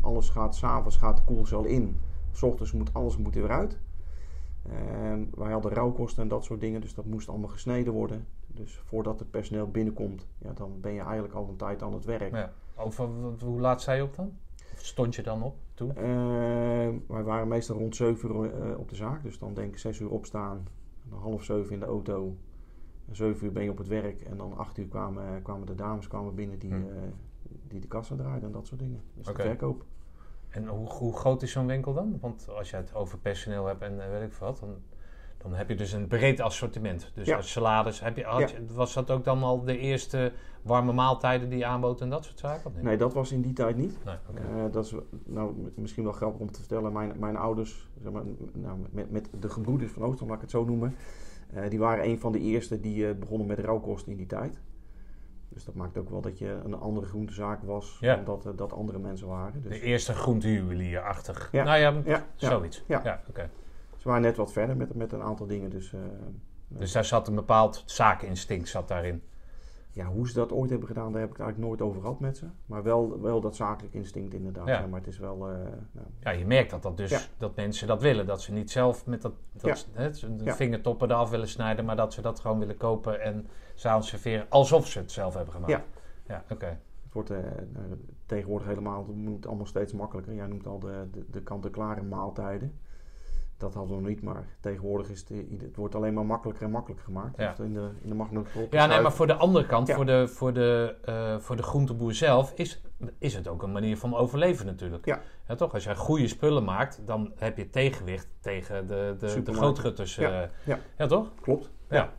[0.00, 2.00] alles gaat, s'avonds gaat de koelcel in.
[2.32, 3.78] S ochtends moet alles moet er weer uit.
[4.72, 8.26] Ehm, wij hadden rauwkosten en dat soort dingen, dus dat moest allemaal gesneden worden.
[8.46, 12.04] Dus voordat het personeel binnenkomt, ja, dan ben je eigenlijk al een tijd aan het
[12.04, 12.34] werk.
[12.34, 12.52] Ja.
[12.76, 13.08] Over,
[13.44, 14.32] hoe laat je op dan?
[14.74, 15.96] Of stond je dan op toen?
[15.96, 19.78] Ehm, wij waren meestal rond 7 uur eh, op de zaak, dus dan denk ik
[19.78, 20.66] 6 uur opstaan,
[21.08, 22.36] dan half 7 in de auto.
[23.10, 26.08] 7 uur ben je op het werk en dan 8 uur kwamen, kwamen de dames
[26.08, 26.76] kwamen binnen die, Hm.
[26.76, 26.96] eh,
[27.68, 29.00] die de kassa draaiden en dat soort dingen.
[29.14, 29.84] Dus de verkoop.
[30.58, 32.18] En hoe, hoe groot is zo'n winkel dan?
[32.20, 34.74] Want als je het over personeel hebt en eh, weet ik wat, dan,
[35.38, 37.10] dan heb je dus een breed assortiment.
[37.14, 37.36] Dus Ja.
[37.36, 38.46] als salades, heb je, had Ja.
[38.56, 42.24] je- was dat ook dan al de eerste warme maaltijden die je aanbood en dat
[42.24, 42.72] soort zaken?
[42.74, 42.82] Niet?
[42.82, 43.98] Nee, dat was in die tijd niet.
[44.04, 44.14] Nee.
[44.34, 44.94] Eh, dat is
[45.24, 46.92] nou, misschien wel grappig om te vertellen.
[46.92, 50.50] Mijn, mijn ouders, zeg maar, nou, met, met de gebroeders van Oostland, laat ik het
[50.50, 50.94] zo noemen.
[51.54, 54.60] eh, die waren een van de eerste die eh, begonnen met rauwkosten in die tijd.
[55.48, 58.14] Dus dat maakt ook wel dat je een andere groentezaak was Ja.
[58.14, 59.62] dan dat, eh, dat andere mensen waren.
[59.62, 61.48] Dus De eerste groentejuwelierachtig.
[61.52, 61.64] Ja.
[61.64, 62.84] Nou ja, zoiets.
[62.86, 63.20] Ja.
[63.28, 63.50] Oké.
[63.96, 65.70] Ze waren net wat verder met, met een aantal dingen.
[65.70, 66.00] Dus eh,
[66.68, 69.22] Dus daar zat een bepaald zakeninstinct zat daarin.
[69.98, 72.20] Ja, hoe ze dat ooit hebben gedaan, daar heb ik het eigenlijk nooit over gehad
[72.20, 72.46] met ze.
[72.66, 74.66] Maar wel, wel dat zakelijk instinct inderdaad.
[74.66, 74.78] Ja.
[74.80, 74.86] Ja.
[74.86, 75.48] Maar het is wel...
[75.50, 75.56] eh,
[75.92, 77.20] nou, Ja, je merkt dat, dat, dus, Ja.
[77.38, 78.26] dat mensen dat willen.
[78.26, 80.54] Dat ze niet zelf met dat, dat hè, de Ja.
[80.54, 84.86] vingertoppen eraf willen snijden, maar dat ze dat gewoon willen kopen en s'avonds serveren alsof
[84.86, 85.72] ze het zelf hebben gemaakt.
[85.72, 85.84] Ja.
[86.26, 86.78] Ja, oké.
[87.02, 87.38] Het wordt eh,
[87.72, 87.86] nou,
[88.26, 90.34] tegenwoordig helemaal, het moet allemaal steeds makkelijker.
[90.34, 92.78] Jij noemt al de, de, de kant-en-klare maaltijden.
[93.58, 95.28] Dat hadden we nog niet, maar tegenwoordig is het,
[95.60, 97.36] het wordt alleen maar makkelijker en makkelijker gemaakt.
[97.36, 97.48] Ja.
[97.56, 98.66] Dus in de, in de.
[98.70, 99.94] Ja, nee, maar voor de andere kant, Ja.
[99.94, 102.82] voor, de, voor, de, eh, voor de groenteboer zelf, is,
[103.18, 105.04] is het ook een manier van overleven natuurlijk.
[105.04, 105.20] Ja.
[105.56, 105.72] toch?
[105.74, 110.16] Als jij goede spullen maakt, dan heb je tegenwicht tegen de, de, de grootgutters.
[110.16, 110.42] Ja.
[110.42, 110.78] eh, Ja.
[110.98, 111.30] ja, toch?
[111.40, 111.70] Klopt.
[111.88, 112.12] Ja.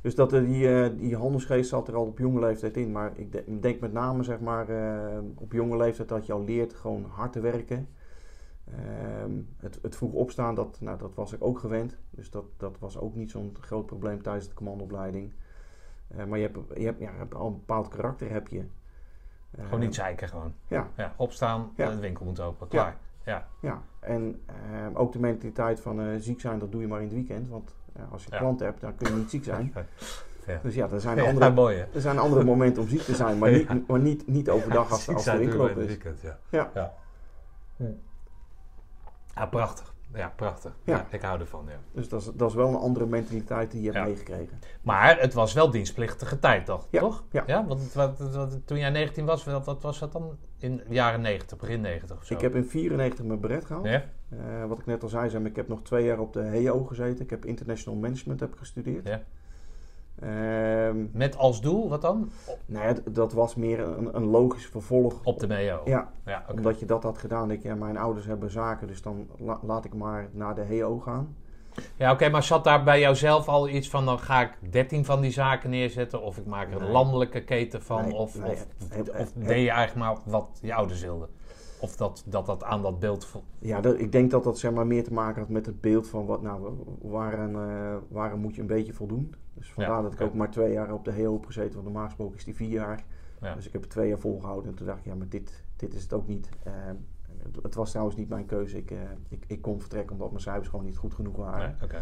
[0.00, 2.92] Dus dat, eh, die, die handelsgeest zat er al op jonge leeftijd in.
[2.92, 4.66] Maar ik de- ik denk met name zeg maar,
[5.36, 7.88] op jonge leeftijd dat je al leert gewoon hard te werken.
[8.76, 11.96] Ehm, het, het vroeg opstaan, dat, nou, dat was ik ook gewend.
[12.10, 15.32] Dus dat, dat was ook niet zo'n groot probleem tijdens de commandoopleiding.
[16.08, 18.64] Eh, maar je hebt, je, hebt, ja, al een bepaald karakter heb je.
[19.60, 20.54] Gewoon niet zeiken gewoon.
[20.66, 21.90] Ja, Ja, opstaan, Ja.
[21.90, 22.96] de winkel moet open, klaar.
[23.24, 23.46] Ja.
[23.60, 23.82] ja.
[24.00, 27.14] En ehm, ook de mentaliteit van eh, ziek zijn, dat doe je maar in het
[27.14, 27.48] weekend.
[27.48, 27.74] Want
[28.10, 28.38] als je Ja.
[28.38, 29.72] klant hebt, dan kun je niet ziek zijn.
[30.46, 30.60] Ja.
[30.62, 31.76] Dus ja, er zijn Ja, andere mooi?
[31.94, 35.08] Er zijn andere momenten om ziek te zijn, maar niet, maar niet, niet overdag als,
[35.08, 35.92] als de winkel open in is.
[35.94, 36.38] het weekend, Ja.
[36.50, 36.70] ja.
[36.74, 37.86] Ja.
[39.34, 39.94] Ja, prachtig.
[40.14, 40.72] Ja, prachtig.
[40.84, 40.96] Ja.
[40.96, 41.06] Ja.
[41.10, 41.76] ik hou ervan, ja.
[41.92, 44.04] Dus dat is, dat is wel een andere mentaliteit die je hebt Ja.
[44.04, 44.58] meegekregen.
[44.82, 46.86] Maar het was wel dienstplichtige tijd, toch?
[46.90, 47.24] Ja, toch?
[47.46, 47.66] ja.
[47.66, 50.36] want wat, wat- toen jij 19 was, wat, wat was dat dan?
[50.58, 52.34] In de jaren 90, begin 90 of zo?
[52.34, 53.86] Ik heb in 94 mijn beret gehaald.
[53.86, 54.04] Ja?
[54.28, 57.24] Eh, wat ik net al zei, ik heb nog twee jaar op de HEO gezeten.
[57.24, 59.06] Ik heb International Management heb gestudeerd.
[59.08, 59.22] Ja.
[60.20, 62.30] Ehm, Met als doel, wat dan?
[62.66, 65.20] nou ja, d- dat was meer een, een logisch vervolg.
[65.24, 65.80] Op de MEO.
[65.84, 67.48] Ja, ja omdat je dat had gedaan.
[67.48, 70.62] Denk ik, ja, mijn ouders hebben zaken, dus dan la- laat ik maar naar de
[70.62, 71.36] HEO gaan.
[71.96, 75.20] Ja, oké, maar zat daar bij jouzelf al iets van, dan ga ik 13 van
[75.20, 76.90] die zaken neerzetten, of ik maak er een Nee.
[76.90, 80.58] landelijke keten van, Nee, of, nee, of, het- of het- deed je eigenlijk maar wat
[80.62, 81.28] je ouders wilden?
[81.80, 83.28] Of dat dat, dat aan dat beeld...
[83.58, 86.08] Ja, dat, ik denk dat dat zeg maar, meer te maken had met het beeld
[86.08, 86.68] van wat, nou,
[87.02, 87.52] waaraan,
[88.08, 89.34] waaraan moet je een beetje voldoen.
[89.60, 91.84] Dus vandaar Ja, dat ik ook maar twee jaar op de HEO heb gezeten, want
[91.84, 93.04] normaal gesproken is die vier jaar.
[93.40, 93.54] Ja.
[93.54, 95.94] Dus ik heb het twee jaar volgehouden en toen dacht ik, ja, maar dit, dit
[95.94, 96.48] is het ook niet.
[96.62, 96.72] Eh,
[97.42, 98.76] het, het was trouwens niet mijn keuze.
[98.76, 101.76] Ik, eh, ik, ik kon vertrekken omdat mijn cijfers gewoon niet goed genoeg waren.
[101.80, 102.00] Nee?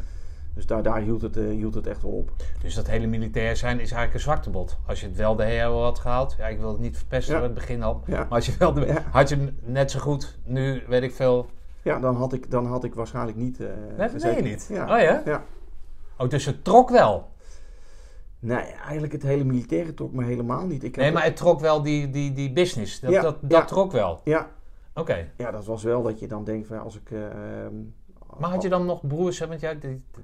[0.54, 2.32] Dus daar, daar hield, het, eh, hield het echt wel op.
[2.60, 4.78] Dus dat hele militair zijn is eigenlijk een zwaktebod.
[4.86, 7.38] Als je het wel de HEO had gehaald, ja, ik wil het niet verpesten Ja.
[7.40, 8.02] in het begin al.
[8.06, 11.46] Ja, Maar als je wel de, had je net zo goed, nu weet ik veel.
[11.82, 13.60] ja dan, had ik, dan had ik waarschijnlijk niet.
[13.60, 14.34] eh Nee, dat gezeten.
[14.34, 14.66] weet je niet.
[14.70, 14.82] Ja.
[14.96, 15.22] Oh ja?
[15.24, 15.44] Ja.
[16.18, 17.28] Oh, dus het trok wel.
[18.40, 20.84] Nee, eigenlijk het hele militaire trok me helemaal niet.
[20.84, 23.00] Ik Nee, maar het trok wel die, die, die business.
[23.00, 23.64] Dat, Ja, dat, dat ja.
[23.64, 24.20] trok wel.
[24.24, 24.50] Ja,
[24.94, 25.30] Oké.
[25.36, 27.10] ja, dat was wel dat je dan denkt van ja, als ik...
[27.10, 27.74] ehm,
[28.38, 29.38] Maar had je dan nog broers?
[29.38, 29.46] hè?
[29.46, 29.72] Want jij,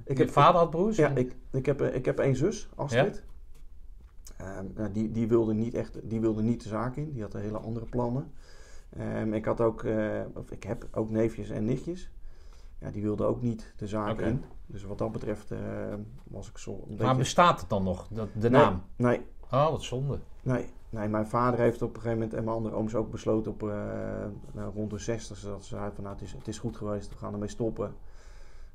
[0.05, 0.97] Ik je heb- vader had broers?
[0.97, 3.23] Ja, ik, ik, heb, eh, ik heb één zus, Astrid.
[4.37, 7.11] Ehm, nou, die, die, wilde niet echt, die wilde niet de zaak in.
[7.11, 8.31] Die had hele andere plannen.
[8.97, 12.11] Ehm, ik had ook, eh, of ik heb ook neefjes en nichtjes.
[12.79, 14.43] Ja, die wilden ook niet de zaak in.
[14.67, 15.59] Dus wat dat betreft eh,
[16.23, 17.03] was ik zo beetje...
[17.03, 18.83] Maar bestaat het dan nog, de Nee, naam?
[18.95, 20.19] Nee, Oh, wat zonde.
[20.41, 23.51] nee, nee, mijn vader heeft op een gegeven moment en mijn andere ooms ook besloten
[23.51, 23.69] op eh,
[24.53, 27.09] nou, rond de 60 dat ze zeiden van nou, het is, het is goed geweest,
[27.09, 27.95] we gaan ermee stoppen.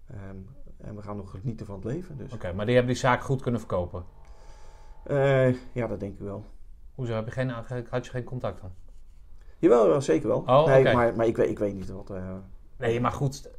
[0.07, 0.37] Ehm,
[0.77, 2.17] en we gaan nog genieten van het leven.
[2.17, 2.33] Dus.
[2.33, 4.05] Oké, maar die hebben die zaak goed kunnen verkopen.
[5.05, 6.45] Eh, ja, dat denk ik wel.
[6.95, 7.51] Hoezo heb je geen,
[7.89, 8.71] had je geen contact dan?
[9.59, 10.43] Jawel, wel, zeker wel.
[10.47, 12.13] Oh, nee, maar, maar ik, weet, ik weet niet wat.
[12.77, 13.51] Nee, maar goed,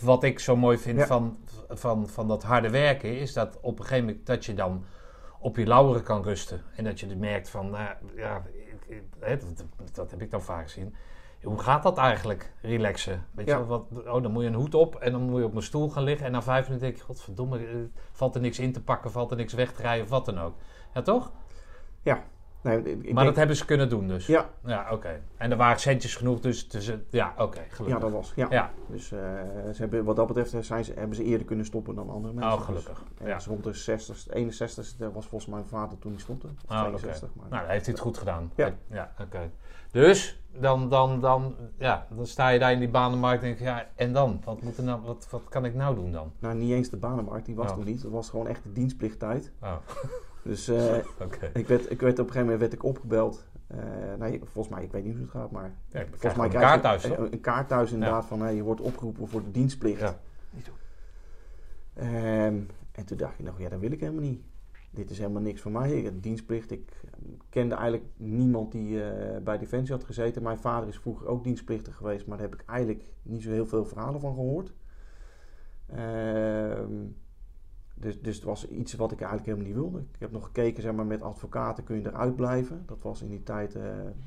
[0.00, 1.06] wat ik zo mooi vind Ja.
[1.06, 4.84] van, van, van dat harde werken is dat op een gegeven moment dat je dan
[5.38, 6.62] op je lauweren kan rusten.
[6.76, 8.42] En dat je dus merkt van, nou, ja,
[9.18, 10.94] dat, dat heb ik dan vaak gezien.
[11.42, 13.26] Hoe gaat dat eigenlijk, relaxen?
[13.30, 13.64] Weet je Ja.
[13.64, 15.88] wat, oh, dan moet je een hoed op en dan moet je op mijn stoel
[15.90, 16.26] gaan liggen.
[16.26, 17.74] En na vijf minuten denk je, godverdomme, eh,
[18.12, 20.38] valt er niks in te pakken, valt er niks weg te rijden of wat dan
[20.40, 20.54] ook.
[20.94, 21.32] Ja, toch?
[22.62, 24.26] Nee, ik, ik maar denk- dat hebben ze kunnen doen dus.
[24.26, 25.20] Ja, Ja, oké.
[25.36, 28.00] En er waren centjes genoeg, dus, dus ja, oké, ja, gelukkig.
[28.00, 28.32] dat was.
[28.36, 28.46] Ja.
[28.50, 29.18] Ja, Dus eh,
[29.72, 32.34] ze hebben, wat dat betreft eh, zijn ze, hebben ze eerder kunnen stoppen dan andere
[32.34, 32.52] mensen.
[32.52, 33.02] oh, gelukkig.
[33.18, 33.38] Dus, Ja.
[33.50, 36.48] rond de 60, 61 dat was volgens mijn vader toen hij stopte.
[36.66, 37.46] 62, maar.
[37.48, 38.52] Nou, dan heeft hij het goed gedaan.
[38.54, 38.72] Ja.
[38.90, 39.50] ja oké.
[39.90, 43.64] Dus, dan, dan, dan, ja, dan sta je daar in die banenmarkt en denk je,
[43.64, 44.40] ja, en dan?
[44.44, 46.32] Wat, moet er nou, wat, wat kan ik nou doen dan?
[46.38, 47.78] Nou, niet eens de banenmarkt, die was Oh.
[47.78, 48.02] er niet.
[48.02, 49.52] Het was gewoon echt de dienstplichttijd.
[49.62, 49.74] Oh,
[50.42, 51.50] Dus eh, oké.
[51.54, 53.46] ik, werd, ik werd op een gegeven moment werd ik opgebeld.
[53.66, 53.78] Eh,
[54.18, 56.50] nee, volgens mij, ik weet niet hoe het gaat, maar Ja, ik volgens mij een
[56.50, 59.44] krijg je kaart thuis, een, een kaart thuis inderdaad van hey, je wordt opgeroepen voor
[59.44, 60.00] de dienstplicht.
[60.00, 60.18] Ja.
[61.94, 62.60] Ehm,
[62.92, 64.42] en toen dacht je nog, ja, dat wil ik helemaal niet.
[64.90, 65.92] Dit is helemaal niks voor mij.
[65.92, 66.70] Ik dienstplicht.
[66.70, 67.02] Ik
[67.48, 70.42] kende eigenlijk niemand die eh, bij Defensie had gezeten.
[70.42, 73.66] Mijn vader is vroeger ook dienstplichtig geweest, maar daar heb ik eigenlijk niet zo heel
[73.66, 74.72] veel verhalen van gehoord.
[75.86, 76.92] Ehm,
[78.02, 79.98] dus, dus het was iets wat ik eigenlijk helemaal niet wilde.
[79.98, 82.82] Ik heb nog gekeken, zeg maar, met advocaten kun je eruit blijven.
[82.86, 83.74] Dat was in die tijd,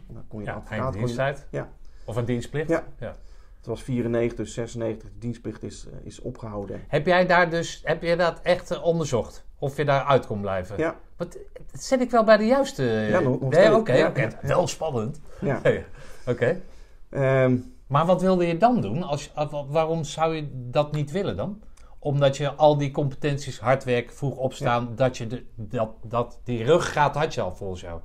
[0.07, 0.95] nou, kon je Ja, advocaat...
[0.97, 1.35] kon je-.
[1.49, 1.69] Ja.
[2.05, 2.69] Of een dienstplicht.
[2.69, 2.83] Ja.
[2.99, 3.15] ja.
[3.57, 6.81] het was 94, dus 96, de dienstplicht is, eh, is opgehouden.
[6.87, 9.45] Heb jij daar dus, heb je dat echt eh, onderzocht?
[9.59, 10.77] Of je daar uit kon blijven?
[10.77, 10.95] Ja.
[11.17, 11.37] Wat,
[11.71, 12.83] dat zet ik wel bij de juiste...
[12.83, 13.75] Ja, nog- nog nee, steeds.
[13.75, 14.21] Oké, Ja, oké.
[14.21, 14.29] ja.
[14.41, 15.21] Wel spannend.
[15.41, 15.61] Ja.
[16.27, 16.61] Oké.
[17.09, 17.57] Ehm,
[17.87, 19.03] Maar wat wilde je dan doen?
[19.03, 19.33] Als,
[19.67, 21.61] waarom zou je dat niet willen dan?
[22.05, 26.63] Omdat je al die competenties, hard werken, vroeg opstaan, dat je de, dat, dat, die
[26.63, 27.99] ruggraat had je al volgens jou.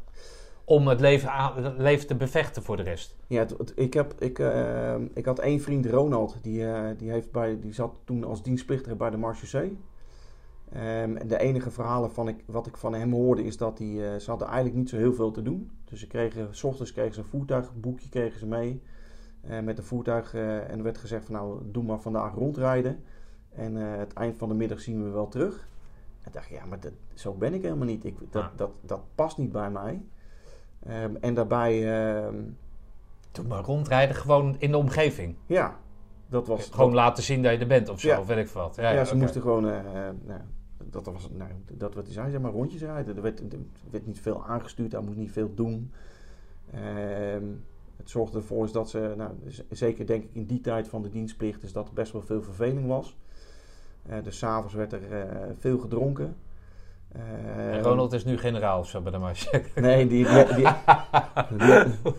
[0.64, 3.16] Om het leven, aan, het leven te bevechten voor de rest.
[3.26, 7.10] Ja, het- het- ik, heb, ik, eh, ik had één vriend, Ronald, die, eh, die,
[7.10, 9.78] heeft bij, die zat toen als dienstplichtige bij de Marchusee.
[10.72, 14.06] Ehm, en de enige verhalen van ik, wat ik van hem hoorde is dat die,
[14.06, 15.70] eh, ze hadden eigenlijk niet zo heel veel te doen.
[15.84, 18.82] Dus ze kregen, s ochtends kregen ze een voertuigboekje kregen ze mee
[19.62, 20.34] met een voertuig.
[20.34, 23.02] en er werd gezegd van nou, doe maar vandaag rondrijden.
[23.54, 25.68] En eh, het eind van de middag zien we wel terug.
[26.22, 28.04] En dacht ik, ja, maar dat, zo ben ik helemaal niet.
[28.04, 28.52] Ik, dat, Ja.
[28.56, 30.02] dat, dat past niet bij mij.
[30.86, 32.02] Ehm, en daarbij...
[32.24, 32.34] ehm,
[33.30, 35.34] Toen maar rondrijden, gewoon in de omgeving.
[35.46, 35.78] ja,
[36.28, 36.68] dat was.
[36.70, 38.20] Gewoon laten zien dat je er bent of zo, Ja.
[38.20, 38.76] of weet ik wat.
[38.76, 39.68] Ja, Ja, ze moesten gewoon.
[39.68, 40.40] eh, eh, nou,
[40.84, 43.16] dat was nou, dat wat hij zei, zeg maar rondjes rijden.
[43.16, 43.58] Er werd, er
[43.90, 45.92] werd niet veel aangestuurd, hij moest niet veel doen.
[46.72, 47.44] Ehm,
[47.96, 49.30] het zorgde ervoor dat ze, nou,
[49.70, 52.42] zeker denk ik in die tijd van de dienstplicht, is dat er best wel veel
[52.42, 53.16] verveling was.
[54.06, 55.26] Eh, dus s'avonds werd er eh,
[55.58, 56.36] veel gedronken.
[57.12, 59.62] En Ehm, Ronald is nu generaal of zo bij de marge.
[59.80, 60.66] Nee, die, die,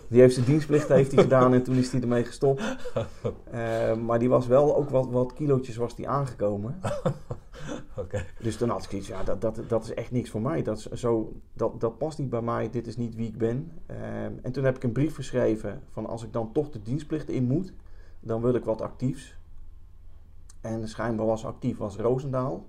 [0.10, 2.64] die, heeft zijn dienstplicht heeft hij gedaan en toen is hij ermee gestopt.
[4.06, 6.80] Maar die was wel ook wat, wat kilootjes was die aangekomen.
[7.98, 8.26] Oké.
[8.40, 10.62] Dus toen had ik zoiets, ja, dat, dat, dat is echt niks voor mij.
[10.62, 13.72] Dat, is zo, dat, dat past niet bij mij, dit is niet wie ik ben.
[14.42, 17.44] En toen heb ik een brief geschreven van als ik dan toch de dienstplicht in
[17.44, 17.74] moet,
[18.20, 19.40] dan wil ik wat actiefs.
[20.62, 22.66] En schijnbaar was actief was Roosendaal.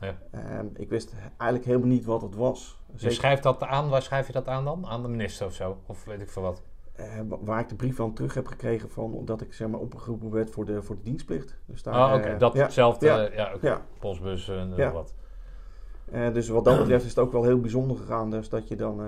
[0.00, 0.18] Ja.
[0.30, 2.80] Ehm, ik wist eigenlijk helemaal niet wat het was.
[2.96, 4.86] Je schrijft dat aan, waar schrijf je dat aan dan?
[4.86, 5.76] Aan de minister of zo?
[5.86, 6.62] Of weet ik veel wat?
[6.92, 9.80] Eh, wa- waar ik de brief van terug heb gekregen van omdat ik zeg maar
[9.80, 11.58] opgeroepen werd voor de, voor de dienstplicht.
[11.66, 12.28] Dus daar, Oh, oké.
[12.28, 13.06] eh, Dat ja, hetzelfde.
[13.36, 13.82] ja, ja.
[13.98, 15.14] Postbus en wat.
[16.10, 18.30] Eh, dus wat dat betreft is het ook wel heel bijzonder gegaan.
[18.30, 19.00] Dus dat je dan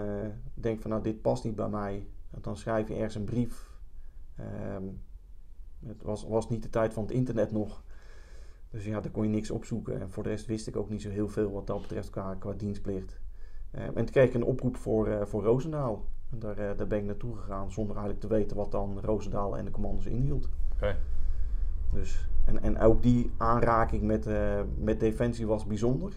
[0.54, 2.06] denkt van nou dit past niet bij mij.
[2.40, 3.70] Dan schrijf je ergens een brief.
[4.36, 4.82] Ehm,
[5.86, 7.82] het was, was niet de tijd van het internet nog.
[8.74, 10.00] Dus ja, daar kon je niks opzoeken.
[10.00, 12.34] En voor de rest wist ik ook niet zo heel veel wat dat betreft qua,
[12.34, 13.20] qua dienstplicht.
[13.70, 16.04] Ehm, en toen kreeg ik een oproep voor, eh, voor Roosendaal.
[16.30, 19.56] En daar, eh, daar ben ik naartoe gegaan zonder eigenlijk te weten wat dan Roosendaal
[19.56, 20.48] en de commando's inhield.
[20.72, 20.96] Oké.
[21.92, 26.12] Dus, en, en ook die aanraking met, eh, met Defensie was bijzonder.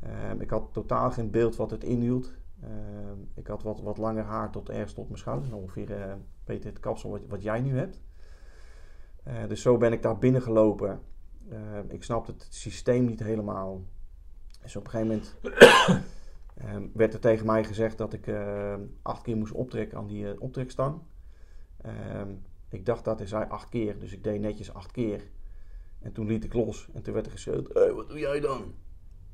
[0.00, 2.32] Ehm, ik had totaal geen beeld wat het inhield.
[2.60, 5.52] Ehm, ik had wat, wat langer haar tot ergens tot mijn schouders.
[5.52, 8.00] Ongeveer uh, beter het kapsel wat, wat jij nu hebt.
[9.22, 10.42] Eh, dus zo ben ik daar binnen
[11.50, 13.84] Ehm, ik snapte het systeem niet helemaal.
[14.62, 15.36] Dus op een gegeven moment
[17.02, 18.30] werd er tegen mij gezegd dat ik
[19.02, 21.00] acht keer moest optrekken aan die optrekstang.
[22.68, 25.22] ik dacht dat hij zei acht keer, dus ik deed netjes acht keer.
[26.02, 28.40] En toen liet ik los en toen werd er gezegd: Hé, hey, wat doe jij
[28.40, 28.74] dan?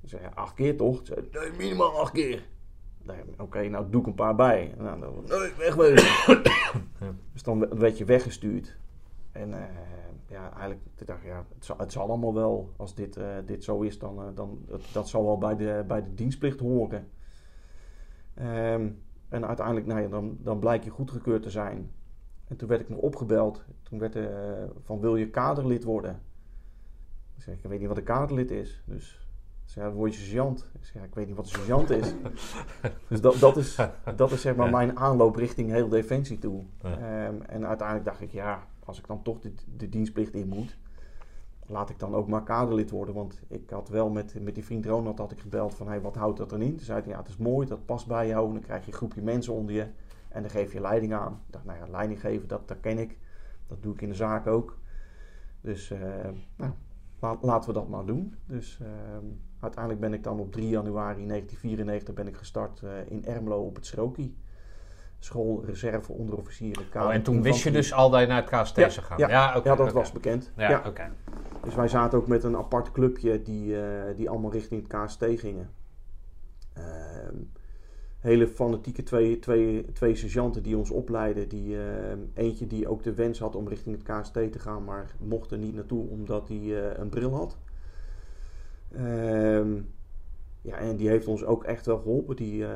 [0.02, 1.00] Ik zei: Acht keer toch?
[1.00, 2.46] Ik zei: Nee, minimaal acht keer.
[3.38, 4.74] Oké, nou doe ik een paar bij.
[4.78, 6.42] Nou, dan, nee, wegwezen.
[7.32, 8.76] dus dan werd je weggestuurd.
[9.32, 9.62] En uh,
[10.28, 12.72] ja, eigenlijk ik dacht ja, het zal, het zal allemaal wel.
[12.76, 15.84] Als dit, uh, dit zo is, dan, uh, dan dat, dat zal wel bij de,
[15.86, 17.08] bij de dienstplicht horen.
[18.40, 21.90] Um, en uiteindelijk, nou ja, dan, dan blijkt je goedgekeurd te zijn.
[22.44, 23.64] En toen werd ik nog opgebeld.
[23.82, 26.20] Toen werd er van wil je kaderlid worden?
[27.36, 28.82] Ik zeg, ik weet niet wat een kaderlid is.
[28.84, 29.28] Dus
[29.70, 30.68] zei, word je sergeant?
[30.72, 32.14] Ik zeg, ik weet niet wat een sergeant is.
[33.08, 33.78] dus dat, dat is,
[34.16, 36.62] dat is zeg maar mijn aanloop richting heel defensie toe.
[36.84, 40.78] Um, en uiteindelijk dacht ik, ja, als ik dan toch de, de, dienstplicht in moet,
[41.66, 43.14] laat ik dan ook maar kaderlid worden.
[43.14, 46.14] Want ik had wel met, met die vriend Ronald had ik gebeld van, hey, wat
[46.14, 46.76] houdt dat erin?
[46.76, 48.52] Toen zei hij, ja, het is mooi, dat past bij jou.
[48.52, 49.86] Dan krijg je een groepje mensen onder je
[50.28, 51.32] en dan geef je leiding aan.
[51.46, 53.18] Ik dacht, nou ja, leiding geven, dat, dat ken ik.
[53.66, 54.78] Dat doe ik in de zaak ook.
[55.60, 55.98] Dus uh,
[56.56, 56.72] nou,
[57.40, 58.34] laten we dat maar doen.
[58.46, 58.88] Dus uh,
[59.60, 63.74] uiteindelijk ben ik dan op 3 januari 1994 ben ik gestart uh, in Ermelo op
[63.74, 64.36] het Schroki.
[65.18, 66.84] School reserve onderofficieren.
[66.94, 69.18] Oh, en toen wist je dus al dat je naar het KST ja, zou gaan?
[69.18, 69.92] Ja, ja, okay, ja dat okay.
[69.92, 70.52] was bekend.
[70.56, 70.82] Ja, ja.
[70.86, 71.10] oké.
[71.64, 73.82] Dus wij zaten ook met een apart clubje die, uh,
[74.16, 75.70] die allemaal richting het KST gingen.
[76.78, 76.84] Uh,
[78.18, 81.48] hele fanatieke twee, twee, twee sergeanten die ons opleiden.
[81.48, 81.82] Die, uh,
[82.34, 85.58] eentje die ook de wens had om richting het KST te gaan, maar mocht er
[85.58, 87.56] niet naartoe omdat hij uh, een bril had.
[88.96, 89.96] Um,
[90.68, 92.36] ja, en die heeft ons ook echt wel geholpen.
[92.36, 92.68] Die uh,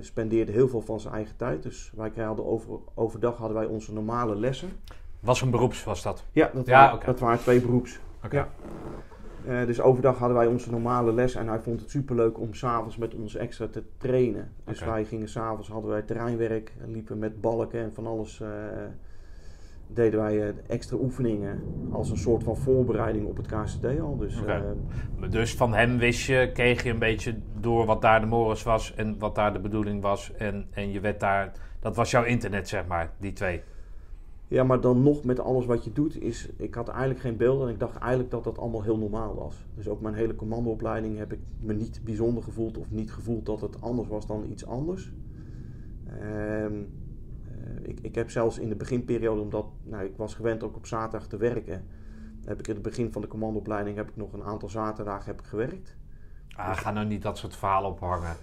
[0.00, 1.62] spendeerde heel veel van zijn eigen tijd.
[1.62, 4.68] Dus wij hadden over, overdag hadden wij onze normale lessen.
[5.20, 6.24] Was een beroeps, was dat?
[6.32, 7.06] Ja, dat, ja, waren, okay.
[7.06, 8.00] dat waren twee beroeps.
[8.24, 8.38] Okay.
[8.40, 8.48] Ja.
[9.48, 12.96] Uh, dus overdag hadden wij onze normale les en hij vond het superleuk om s'avonds
[12.96, 14.52] met ons extra te trainen.
[14.64, 14.92] Dus Okay.
[14.92, 18.42] wij gingen s'avonds, hadden wij terreinwerk en liepen met balken en van alles.
[19.86, 24.16] Deden wij uh, extra oefeningen als een soort van voorbereiding op het KCT al.
[24.16, 24.60] Dus, uh,
[25.30, 28.94] Dus van hem wist je, kreeg je een beetje door wat daar de morris was
[28.94, 30.32] en wat daar de bedoeling was.
[30.34, 33.62] En, en je werd daar, dat was jouw internet zeg maar, die twee.
[34.48, 37.62] ja, maar dan nog met alles wat je doet, is, ik had eigenlijk geen beeld
[37.62, 39.66] en ik dacht eigenlijk dat dat allemaal heel normaal was.
[39.74, 43.60] Dus ook mijn hele commandoopleiding heb ik me niet bijzonder gevoeld of niet gevoeld dat
[43.60, 45.12] het anders was dan iets anders.
[46.20, 46.74] Ehm,
[47.82, 51.28] ik, ik, heb zelfs in de beginperiode, omdat nou, ik was gewend ook op zaterdag
[51.28, 51.86] te werken,
[52.44, 55.40] heb ik in het begin van de commandoopleiding heb ik nog een aantal zaterdagen heb
[55.40, 55.96] ik gewerkt.
[56.56, 58.36] Ah, ga nou niet dat soort verhalen ophangen.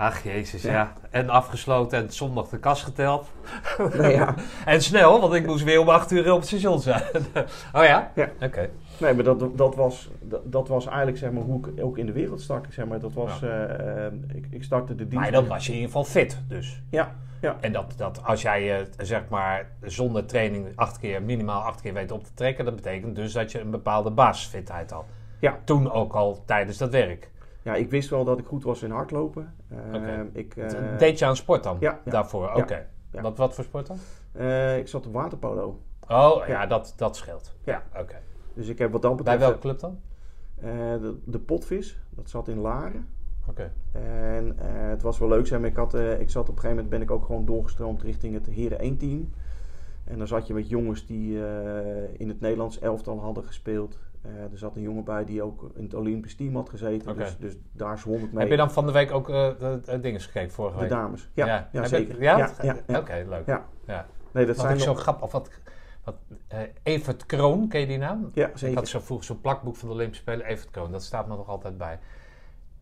[0.00, 0.72] Ach jezus, ja.
[0.72, 0.92] Ja.
[1.10, 3.28] En afgesloten en zondag de kas geteld.
[3.92, 4.34] Ja.
[4.64, 7.02] En snel, want ik moest weer om acht uur op het station zijn.
[7.76, 8.12] oh ja?
[8.14, 8.28] Ja.
[8.40, 8.70] Oké.
[8.98, 12.06] Nee, maar dat, dat, was, dat, dat was eigenlijk zeg maar, hoe ik ook in
[12.06, 12.66] de wereld stak.
[12.70, 13.00] Zeg maar.
[13.00, 15.16] dat was, eh, ik, ik startte de dienst.
[15.18, 16.82] Maar dan was je in ieder geval fit dus.
[16.90, 17.56] Ja, ja.
[17.60, 21.94] En dat, dat als jij eh, zeg maar zonder training acht keer, minimaal acht keer
[21.94, 25.04] weet op te trekken, dat betekent dus dat je een bepaalde basisfitheid had.
[25.38, 25.58] Ja.
[25.64, 27.30] Toen ook al tijdens dat werk.
[27.62, 29.54] Ja, ik wist wel dat ik goed was in hardlopen.
[29.68, 30.28] Eh, Oké.
[30.32, 31.76] ik, eh, Deed je aan sport dan?
[31.80, 32.00] ja.
[32.04, 32.86] Daarvoor, oké.
[33.10, 33.96] Wat, wat voor sport dan?
[34.32, 35.80] eh, ik zat op waterpolo.
[36.08, 37.54] Oh, ja, dat, dat scheelt.
[37.64, 37.82] Ja.
[37.98, 38.16] Oké.
[38.54, 39.38] Dus ik heb wat Bij betreft...
[39.38, 40.00] welke club dan?
[40.60, 40.70] eh,
[41.00, 43.08] de, de potvis, dat zat in Laren.
[43.48, 43.72] Oké.
[43.92, 44.56] En
[44.90, 45.68] het was wel leuk, zeg maar.
[45.68, 48.46] Ik, had, ik zat op een gegeven moment ben ik ook gewoon doorgestroomd richting het
[48.46, 49.30] Heren 1 team.
[50.04, 51.36] En dan zat je met jongens die
[52.12, 53.98] in het Nederlands elftal hadden gespeeld.
[54.22, 57.16] Eh, er zat een jongen bij die ook in het Olympisch team had gezeten.
[57.16, 58.40] Dus, dus daar zwom ik mee.
[58.40, 60.90] Heb je dan van de week ook eh de, de dingen gekeken vorige de week?
[60.90, 61.30] dames?
[61.34, 62.22] Ja, ja, zeker.
[62.22, 62.50] Ja?
[62.86, 63.46] Oké, leuk.
[63.46, 64.06] Ja.
[64.32, 65.00] Nee, dat Wat zijn ik zo nog...
[65.00, 65.50] grappig, of wat,
[66.04, 66.16] wat
[66.48, 68.30] eh, Evert Kroon, ken je die naam?
[68.34, 68.76] Ja, Ik zeker.
[68.76, 71.48] had zo vroeger zo'n plakboek van de Olympische Spelen, Evert Kroon, dat staat me nog
[71.48, 71.98] altijd bij.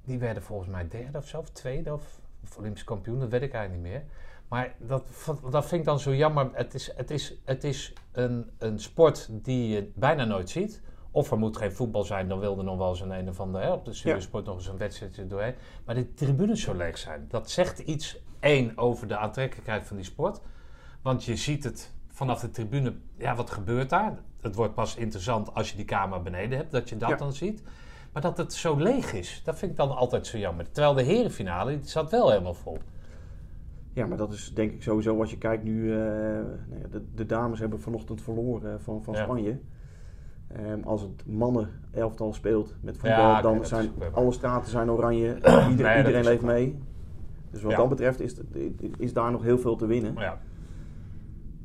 [0.04, 3.42] Die werden volgens mij derde of zo, of tweede of, of Olympisch kampioen, dat weet
[3.42, 4.02] ik eigenlijk niet meer.
[4.48, 5.02] Maar dat,
[5.50, 6.50] dat vind ik dan zo jammer.
[6.52, 10.82] Het is, het is, het is een, een sport die je bijna nooit ziet.
[11.18, 13.40] Of er moet geen voetbal zijn, dan wil er nog wel eens een een of
[13.40, 15.54] andere, hè, op de studiosport nog eens een wedstrijdje doorheen.
[15.84, 20.04] Maar de tribunes zo leeg zijn, dat zegt iets, één, over de aantrekkelijkheid van die
[20.04, 20.40] sport.
[21.02, 24.18] Want je ziet het vanaf de tribune, ja, wat gebeurt daar?
[24.40, 27.16] Het wordt pas interessant als je die kamer beneden hebt, dat je dat Ja.
[27.16, 27.62] dan ziet.
[28.12, 30.70] Maar dat het zo leeg is, dat vind ik dan altijd zo jammer.
[30.70, 32.78] Terwijl de herenfinale, die zat wel helemaal vol.
[33.92, 35.92] Ja, maar dat is denk ik sowieso als je kijkt nu...
[35.92, 35.98] eh,
[36.68, 39.22] nou ja, de, de dames hebben vanochtend verloren van, van Ja.
[39.22, 39.58] Spanje.
[40.48, 45.34] Ehm, als het mannen elftal speelt met voetbal, Ja, dan zijn alle straten zijn oranje.
[45.70, 46.78] Ieder- iedereen leeft mee.
[47.50, 47.76] Dus wat Ja.
[47.76, 48.34] dat betreft is,
[48.98, 50.14] is daar nog heel veel te winnen.
[50.18, 50.38] Ja.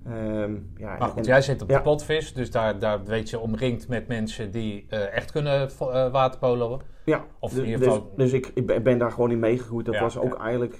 [0.05, 3.39] Ehm, ja, Maar goed, en- jij zit op de potvis, dus daar, daar weet je
[3.39, 5.69] omringd met mensen die eh, echt kunnen
[6.11, 6.81] waterpoloen.
[7.05, 9.86] ja, of in dus, ieder dus, geval- dus ik, ik ben- daar gewoon in meegegroeid.
[9.86, 10.75] Dat was ook eigenlijk,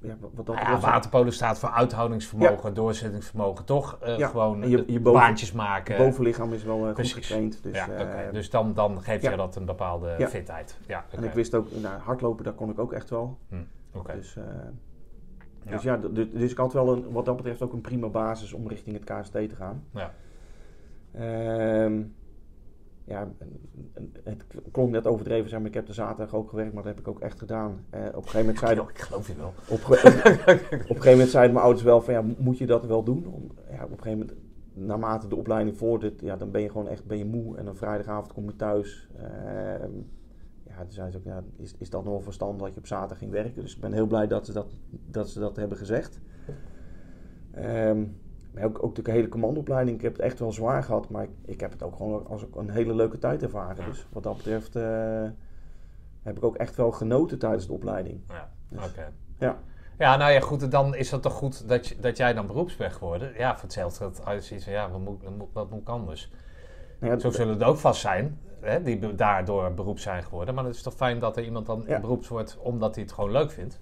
[0.00, 3.98] ja, wat dat Nou ja, waterpolo staat voor uithoudingsvermogen, doorzettingsvermogen, toch?
[4.00, 5.94] Eh, Ja, Gewoon en je- eh, je boven- baantjes maken.
[5.94, 7.62] het bovenlichaam is wel eh, goed getraind.
[7.62, 8.30] Dus, ja.
[8.32, 10.78] Dus dan, dan geeft je dat een bepaalde fitheid.
[10.86, 13.38] Ja, En ik wist ook, nou, hardlopen, daar kon ik ook echt wel.
[13.94, 14.12] Oké.
[14.14, 14.34] Dus,
[15.64, 15.70] Ja.
[15.70, 15.96] dus ja,
[16.32, 19.04] dus ik had wel een, wat dat betreft ook een prima basis om richting het
[19.04, 19.84] KST te gaan.
[19.94, 20.12] Ja.
[21.12, 22.02] Ehm,
[23.08, 23.28] ja,
[24.22, 27.00] het klonk net overdreven, zeg maar, ik heb de zaterdag ook gewerkt, maar dat heb
[27.00, 27.84] ik ook echt gedaan.
[27.90, 29.52] Eh, op een gegeven moment zeiden, ik geloof je wel.
[29.76, 33.02] op, een gegeven moment zeiden mijn ouders wel van, ja, mo- moet je dat wel
[33.02, 33.26] doen?
[33.26, 34.34] Om, ja, op een gegeven moment,
[34.72, 37.56] naarmate de opleiding vordert, ja, dan ben je gewoon echt ben je moe.
[37.56, 39.08] En dan vrijdagavond kom je thuis.
[39.16, 39.92] Ehm,
[40.66, 42.86] ja, toen zeiden ze ook, ja, is, is dat nog wel verstandig dat je op
[42.86, 43.62] zaterdag ging werken?
[43.62, 46.20] Dus ik ben heel blij dat ze dat, dat, ze dat hebben gezegd.
[47.50, 48.04] Ehm,
[48.50, 51.30] maar ook, ook de hele commandoopleiding, ik heb het echt wel zwaar gehad, maar ik,
[51.44, 53.84] ik heb het ook gewoon als ook een hele leuke tijd ervaren.
[53.84, 55.22] Dus wat dat betreft eh,
[56.22, 58.20] heb ik ook echt wel genoten tijdens de opleiding.
[58.28, 59.12] Ja, Dus- oké.
[59.38, 59.58] Ja.
[59.98, 62.76] Ja, nou ja, goed, dan is het toch goed dat, je, dat jij dan beroeps
[62.76, 63.32] bent geworden.
[63.36, 65.22] Ja, voor hetzelfde dat als je zoiets van, ja, wat moet,
[65.52, 66.30] wat moet, ik anders?
[67.00, 70.54] Nou ja, Zo zullen er ook vast zijn, hè, die daardoor beroeps zijn geworden.
[70.54, 72.00] Maar het is toch fijn dat er iemand dan Ja.
[72.00, 73.80] beroeps wordt omdat hij het gewoon leuk vindt?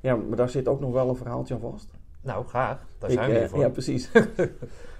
[0.00, 1.95] ja, maar daar zit ook nog wel een verhaaltje aan vast.
[2.26, 2.86] Nou, graag.
[2.98, 3.58] Daar Ik, zijn we eh, hier voor.
[3.60, 4.10] Ja, precies.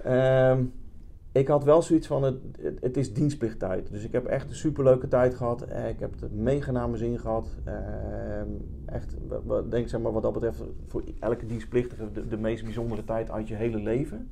[0.05, 0.65] Ehm,
[1.33, 3.91] ik had wel zoiets van, het, het, het is dienstplichttijd.
[3.91, 5.63] Dus ik heb echt een superleuke tijd gehad.
[5.63, 7.49] Eh, ik heb het mega naar mijn zin gehad.
[7.65, 8.49] Ehm,
[8.87, 9.17] echt,
[9.71, 13.49] denk zeg maar wat dat betreft, voor elke dienstplichtige de, de meest bijzondere tijd uit
[13.49, 14.31] je hele leven.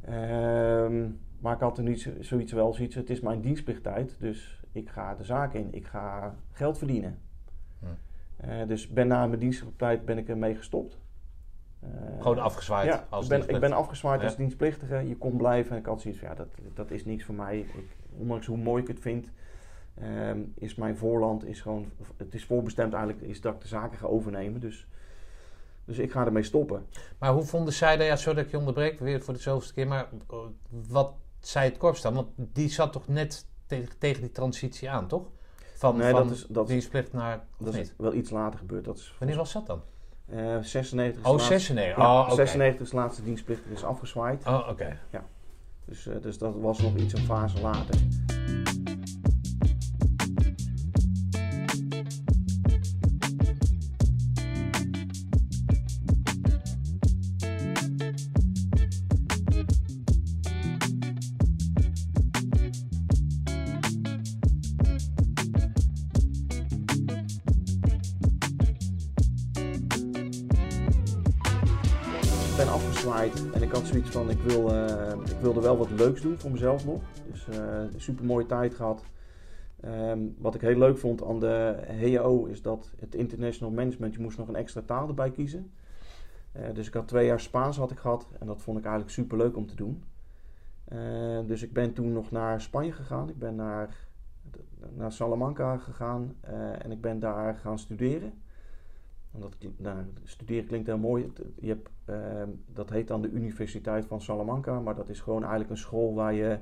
[0.00, 1.08] Ehm,
[1.38, 4.16] maar ik had er niet zo- zoiets wel zoiets, het is mijn dienstplichttijd.
[4.18, 5.68] Dus ik ga de zaak in.
[5.70, 7.18] Ik ga geld verdienen.
[7.78, 7.86] Hm.
[8.36, 10.98] Eh, dus ben na mijn dienstplichttijd ben ik ermee gestopt.
[11.82, 11.88] Eh,
[12.22, 12.86] Gewoon afgezwaaid.
[12.86, 14.26] ja, als ik ben, ik ben afgezwaaid Ja.
[14.26, 15.08] als dienstplichtige.
[15.08, 15.72] Je kon blijven.
[15.72, 17.58] En ik had zoiets van, ja, dat, dat is niks voor mij.
[17.58, 19.30] Ik, ondanks hoe mooi ik het vind,
[19.94, 23.98] ehm, is mijn voorland, is gewoon, het is voorbestemd eigenlijk, is dat ik de zaken
[23.98, 24.60] ga overnemen.
[24.60, 24.86] Dus,
[25.84, 26.86] dus ik ga ermee stoppen.
[27.18, 29.74] Maar hoe vonden zij dat, ja, sorry dat ik je onderbreek, weer voor de zoveelste
[29.74, 30.36] keer, maar eh,
[30.88, 32.14] wat zei het korps dan?
[32.14, 35.30] Want die zat toch net tegen, tegen die transitie aan, toch?
[35.74, 38.84] Van, Nee, van dat is, dat, dienstplicht naar, dat is wel iets later gebeurd.
[38.84, 39.82] Dat is Wanneer was dat dan?
[40.30, 41.96] Eh 96 is Oh, laatste- 96.
[41.96, 42.34] Ja, oh, oké.
[42.34, 44.46] 96 is laatste dienstplichtige is afgezwaaid.
[44.46, 44.98] Oh, oké.
[45.84, 47.94] Dus, eh, dus dat was nog iets een fase later.
[74.12, 77.02] Van, ik, eh, ik wilde wel wat leuks doen voor mezelf nog.
[77.30, 79.04] Dus eh super mooie tijd gehad.
[79.80, 84.20] Ehm, wat ik heel leuk vond aan de HEO is dat het International Management, je
[84.20, 85.70] moest nog een extra taal erbij kiezen.
[86.52, 89.14] Eh, dus ik had twee jaar Spaans had ik gehad en dat vond ik eigenlijk
[89.14, 90.02] super leuk om te doen.
[91.46, 93.28] Dus ik ben toen nog naar Spanje gegaan.
[93.28, 93.96] Ik ben naar,
[94.96, 96.34] naar Salamanca gegaan
[96.78, 98.41] en ik ben daar gaan studeren.
[99.38, 101.32] Dat, nou, studeren klinkt heel mooi.
[101.60, 105.70] Je hebt, ehm, dat heet dan de Universiteit van Salamanca, maar dat is gewoon eigenlijk
[105.70, 106.58] een school waar je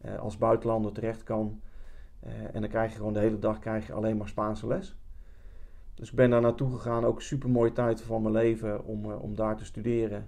[0.00, 1.60] eh, als buitenlander terecht kan.
[2.20, 4.96] Eh, en dan krijg je gewoon de hele dag krijg je alleen maar Spaanse les.
[5.94, 9.22] Dus ik ben daar naartoe gegaan, ook super mooie tijd van mijn leven om, eh,
[9.22, 10.26] om daar te studeren.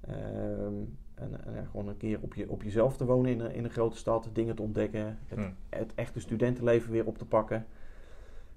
[0.00, 0.74] Ehm,
[1.14, 3.64] en en ja, gewoon een keer op, je, op jezelf te wonen in, een- in
[3.64, 5.50] een grote stad, dingen te ontdekken, het, Hm.
[5.68, 7.66] het echte studentenleven weer op te pakken.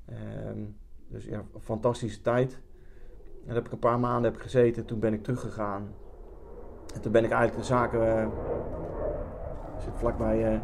[0.06, 0.60] Ehm,
[1.08, 2.62] dus ja, fantastische tijd.
[3.42, 4.86] En daar heb ik een paar maanden heb gezeten.
[4.86, 5.94] Toen ben ik teruggegaan.
[6.94, 8.18] En toen ben ik eigenlijk de zaken...
[8.18, 8.24] eh,
[9.78, 10.60] ik zit vlakbij, eh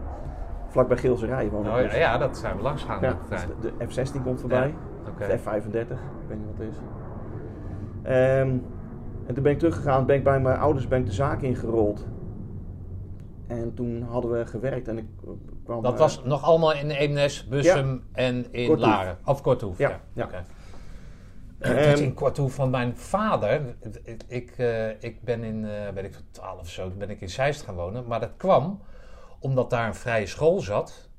[0.67, 1.49] vlakbij Geelserij.
[1.53, 1.91] Oh, dus.
[1.91, 3.01] ja, ja, dat zijn we langs gaan.
[3.01, 3.47] Ja, de trein.
[3.61, 4.73] dus de, de F-16 komt voorbij.
[5.17, 5.47] De F-35.
[5.47, 6.77] Ik weet niet wat het is.
[8.03, 8.57] Ehm,
[9.25, 10.05] en toen ben ik teruggegaan.
[10.05, 12.07] Ben ik bij mijn ouders ben ik de zaak ingerold.
[13.47, 14.87] En toen hadden we gewerkt.
[14.87, 15.29] En ik eh,
[15.63, 15.83] kwam...
[15.83, 18.87] Dat eh, was nog allemaal in Eemnes, Bussum en in Korthoef.
[18.87, 19.17] Laren.
[19.25, 19.99] Of Korthoef, ja.
[20.13, 20.29] Ja.
[21.59, 23.75] Ehm, is in Korthoef van mijn vader.
[24.03, 27.21] Ik, ik, eh, ik ben in, eh weet ik veel, 12 of zo, ben ik
[27.21, 28.07] in Zeist gaan wonen.
[28.07, 28.81] Maar dat kwam
[29.39, 31.09] omdat daar een vrije school zat.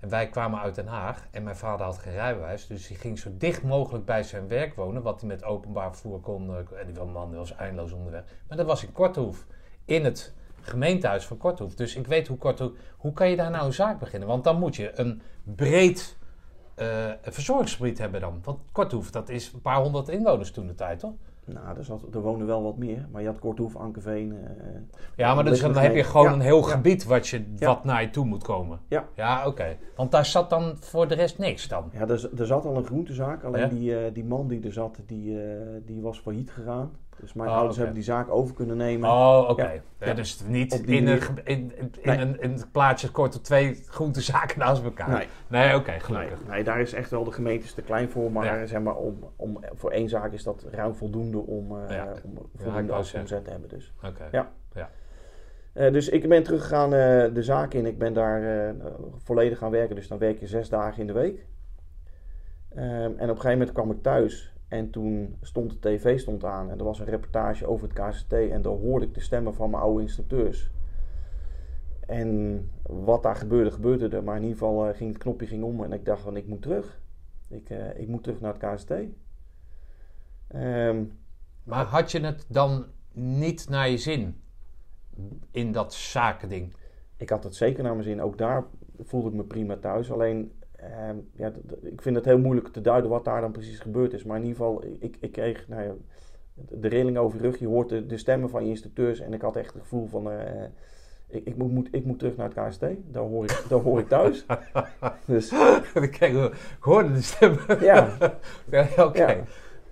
[0.00, 2.66] En wij kwamen uit Den Haag en mijn vader had geen rijbewijs.
[2.66, 5.02] Dus die ging zo dicht mogelijk bij zijn werk wonen.
[5.02, 6.50] Wat hij met openbaar vervoer kon.
[6.50, 8.22] eh, En die man was eindeloos onderweg.
[8.48, 9.46] Maar dat was in Korthoef.
[9.84, 11.74] In het gemeentehuis van Korthoef.
[11.74, 12.70] Dus ik weet hoe Korthoef...
[12.96, 14.28] Hoe kan je daar nou een zaak beginnen?
[14.28, 16.16] Want dan moet je een breed
[16.78, 16.86] eh,
[17.22, 18.40] verzorgingsgebied hebben dan.
[18.44, 21.12] Want Korthoef, dat is een paar honderd inwoners toen de tijd, toch?
[21.44, 23.06] Nou, er, zat, er wonen wel wat meer.
[23.12, 24.32] Maar je had Korthoef, Ankeveen.
[24.32, 24.66] eh,
[25.16, 26.72] Ja, maar dus, dan heb je gewoon ja, een heel ja.
[26.72, 27.66] gebied wat, je, Ja.
[27.66, 28.80] wat naar je toe moet komen.
[28.88, 29.04] Ja.
[29.14, 29.76] Ja, oké.
[29.96, 31.90] Want daar zat dan voor de rest niks dan.
[31.92, 33.42] ja, er, er zat al een groentezaak.
[33.44, 35.38] Alleen die, eh, die man die er zat, die,
[35.84, 36.90] die was failliet gegaan.
[37.20, 39.10] Dus mijn Oh, ouders hebben die zaak over kunnen nemen.
[39.10, 39.62] Oh, oké.
[39.62, 39.72] Ja.
[40.00, 40.14] Ja, Ja.
[40.14, 41.30] Dus niet in, een, manier.
[41.44, 42.18] in, in, Nee.
[42.18, 45.08] een, in het plaatsje kort op twee groentezaken naast elkaar.
[45.10, 45.26] Nee.
[45.48, 46.46] Nee, oké, gelukkig.
[46.48, 48.32] nee, daar is echt wel de gemeentes te klein voor.
[48.32, 48.66] Maar, Ja.
[48.66, 52.06] zeg maar om, om, voor één zaak is dat ruim voldoende om, Ja.
[52.24, 53.68] om ik voldoende afkomzet te hebben.
[53.68, 53.92] Dus.
[54.04, 54.28] Oké.
[54.32, 54.50] Ja.
[55.72, 57.86] Eh, dus ik ben teruggegaan eh, de zaak in.
[57.86, 58.74] Ik ben daar
[59.16, 59.94] volledig gaan werken.
[59.96, 61.46] Dus dan werk je zes dagen in de week.
[62.74, 64.52] Ehm, en op een gegeven moment kwam ik thuis.
[64.68, 66.70] En toen stond de tv stond aan.
[66.70, 68.32] En er was een reportage over het KCT.
[68.32, 70.70] En daar hoorde ik de stemmen van mijn oude instructeurs.
[72.06, 74.24] En wat daar gebeurde, gebeurde er.
[74.24, 75.84] Maar in ieder geval eh, ging het knopje ging om.
[75.84, 77.00] En ik dacht van ik moet terug.
[77.48, 78.92] Ik, eh, ik moet terug naar het KCT.
[80.48, 81.04] Ehm,
[81.64, 84.40] Maar had je het dan niet naar je zin
[85.50, 86.74] in dat zakending?
[87.18, 88.22] ik had het zeker naar mijn zin.
[88.22, 88.64] Ook daar
[88.98, 90.12] voelde ik me prima thuis.
[90.12, 91.52] Alleen, ehm, ja,
[91.82, 94.24] ik vind het heel moeilijk te duiden wat daar dan precies gebeurd is.
[94.24, 95.94] Maar in ieder geval, ik, ik kreeg nou ja,
[96.54, 97.58] de rilling over je rug.
[97.58, 99.20] Je hoort de, de stemmen van je instructeurs.
[99.20, 100.64] En ik had echt het gevoel van, eh,
[101.28, 102.84] ik, ik, moet, moet, ik moet terug naar het KST.
[103.12, 104.46] Daar hoor ik, daar hoor ik thuis.
[105.26, 105.48] dus
[105.92, 107.56] Kijk, ik hoorde de stem.
[107.80, 108.16] ja,
[108.70, 109.26] Ja, Oké.
[109.26, 109.44] Ja.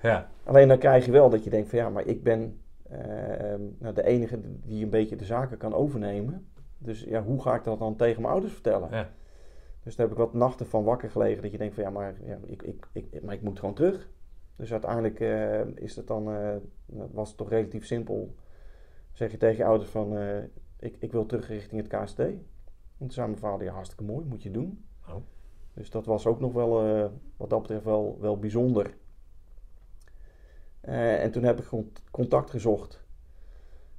[0.02, 0.28] Ja.
[0.44, 2.60] alleen dan krijg je wel dat je denkt van ja, maar ik ben
[2.90, 6.46] ehm, nou, de enige die een beetje de zaken kan overnemen.
[6.78, 8.88] Dus ja, hoe ga ik dat dan tegen mijn ouders vertellen?
[8.90, 9.08] Ja.
[9.86, 11.42] Dus daar heb ik wat nachten van wakker gelegen.
[11.42, 14.08] Dat je denkt van ja, maar, ja, ik, ik, ik, maar ik moet gewoon terug.
[14.56, 16.56] Dus uiteindelijk eh, is het dan, eh,
[16.86, 18.34] was het toch relatief simpel.
[19.12, 20.42] Zeg je tegen je ouders van eh,
[20.78, 22.18] ik, ik wil terug richting het KST.
[22.18, 22.46] En
[22.98, 24.84] toen zei mijn vader, ja hartstikke mooi, moet je doen.
[25.08, 25.14] Oh.
[25.74, 26.70] Dus dat was ook nog wel,
[27.36, 28.94] wat dat betreft wel, wel bijzonder.
[30.80, 31.68] En toen heb ik
[32.10, 33.04] contact gezocht.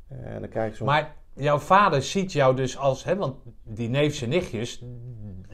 [0.07, 0.87] En dan krijg je zo'n...
[0.87, 4.83] Maar jouw vader ziet jou dus als, hè, want die neefjes en nichtjes,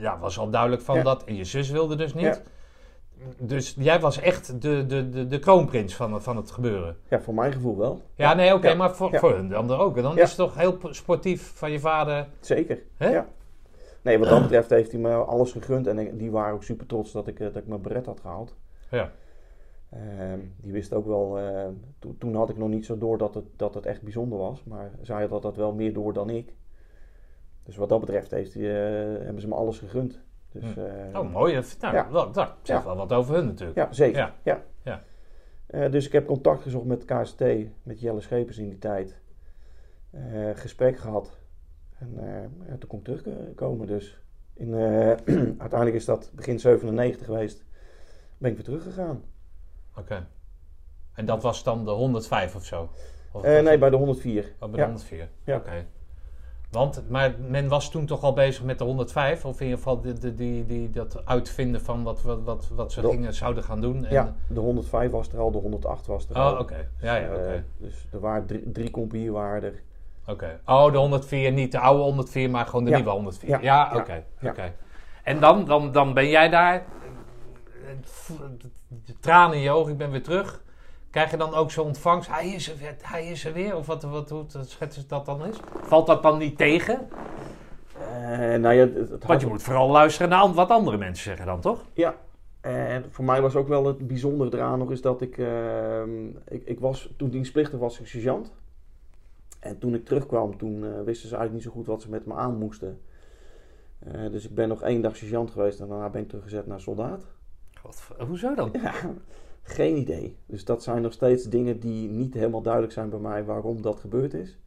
[0.03, 1.03] ja, was al duidelijk van Ja.
[1.03, 1.23] dat.
[1.23, 2.23] En je zus wilde dus niet.
[2.23, 2.37] Ja.
[3.39, 6.97] Dus jij was echt de, de, de, de kroonprins van, het- van het gebeuren.
[7.09, 8.01] Ja, voor mijn gevoel wel.
[8.15, 9.97] Ja, nee, oké, maar voor, voor hun dan ook.
[9.97, 12.27] En dan is het toch heel sportief van je vader.
[12.39, 12.79] Zeker.
[12.97, 13.09] Hè?
[13.09, 13.27] Ja.
[14.01, 15.87] Nee, wat dat betreft heeft hij me alles gegund.
[15.87, 18.55] En die waren ook super trots dat ik, eh, dat ik mijn beret had gehaald.
[18.91, 19.11] Ja.
[19.89, 21.37] Ehm, die wist ook wel,
[21.99, 24.63] to- toen had ik nog niet zo door dat het, dat het echt bijzonder was.
[24.63, 26.53] Maar zij had dat wel meer door dan ik.
[27.63, 30.19] Dus wat dat betreft heeft hij, eh, hebben ze me alles gegund.
[30.51, 30.79] Dus, Hm.
[30.79, 31.53] eh, Oh, mooi.
[31.53, 32.11] Dat, nou, Ja.
[32.11, 32.85] wel, dat zegt Ja.
[32.85, 33.77] wel wat over hun natuurlijk.
[33.77, 34.33] Ja, zeker.
[34.43, 34.63] Ja.
[34.83, 35.01] Ja.
[35.65, 37.43] Eh, dus ik heb contact gezocht met KST,
[37.83, 39.21] met Jelle Schepers in die tijd.
[40.53, 41.37] Gesprek gehad.
[41.99, 43.87] En toen kon ik terugkomen.
[43.87, 44.19] Dus
[44.53, 44.73] in,
[45.63, 47.63] uiteindelijk is dat begin 97 geweest.
[48.37, 49.23] Ben ik weer teruggegaan.
[49.97, 50.27] Oké.
[51.13, 52.89] En dat was dan de 105 of zo?
[53.31, 54.43] Of nee, bij de 104.
[54.53, 54.83] Oh, bij de Ja.
[54.85, 55.29] 104.
[55.43, 55.55] Ja.
[55.55, 55.85] Oké.
[56.73, 59.45] Want, maar men was toen toch al bezig met de 105?
[59.45, 62.91] Of in ieder geval die, die, die, die, dat uitvinden van wat, wat, wat, wat
[62.91, 64.05] ze De- gingen, zouden gaan doen?
[64.05, 66.53] En, Ja, de 105 was er al, de 108 was er al.
[66.53, 66.89] Oh, oké.
[67.01, 67.63] Ja, ja, Eh, oké.
[67.77, 69.81] dus er waren drie, drie compagnieën waren er.
[70.27, 70.59] Oké.
[70.65, 72.95] Oh, de 104, niet de oude 104, maar gewoon de Ja.
[72.95, 73.49] nieuwe 104.
[73.49, 73.59] Ja.
[73.61, 74.23] Ja, oké.
[74.43, 74.73] Oké.
[75.23, 78.35] En dan, dan, dan ben jij daar, eh,
[79.05, 80.61] de tranen in je ogen, ik ben weer terug.
[81.13, 82.29] Krijg je dan ook zo'n ontvangst?
[82.29, 83.75] Hij is er weer, hij is er weer.
[83.75, 85.55] Of wat, wat, hoe schetsen dat dan is?
[85.81, 87.07] Valt dat dan niet tegen?
[87.99, 91.23] Eh, nou ja, het, het had- Want je moet vooral luisteren naar wat andere mensen
[91.23, 91.85] zeggen dan, toch?
[91.93, 92.15] Ja,
[92.61, 96.63] en voor mij was ook wel het bijzondere eraan nog is dat ik, ehm, ik,
[96.65, 98.51] ik was, toen dienstplichtig was ik sergeant.
[99.59, 102.25] En toen ik terugkwam, toen eh, wisten ze eigenlijk niet zo goed wat ze met
[102.25, 103.01] me aan moesten.
[103.99, 106.81] Eh, dus ik ben nog één dag sergeant geweest en daarna ben ik teruggezet naar
[106.81, 107.25] soldaat.
[107.81, 108.69] Wat, hoezo dan?
[108.83, 108.93] Ja,
[109.63, 110.37] geen idee.
[110.47, 113.99] Dus dat zijn nog steeds dingen die niet helemaal duidelijk zijn bij mij waarom dat
[113.99, 114.57] gebeurd is.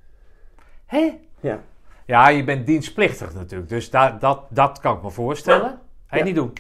[0.87, 1.19] Hé?
[1.41, 1.61] Ja,
[2.07, 3.69] Ja, je bent dienstplichtig natuurlijk.
[3.71, 5.79] Dus da, dat, dat kan ik me voorstellen.
[6.07, 6.25] Hij Ja.
[6.25, 6.53] niet doen.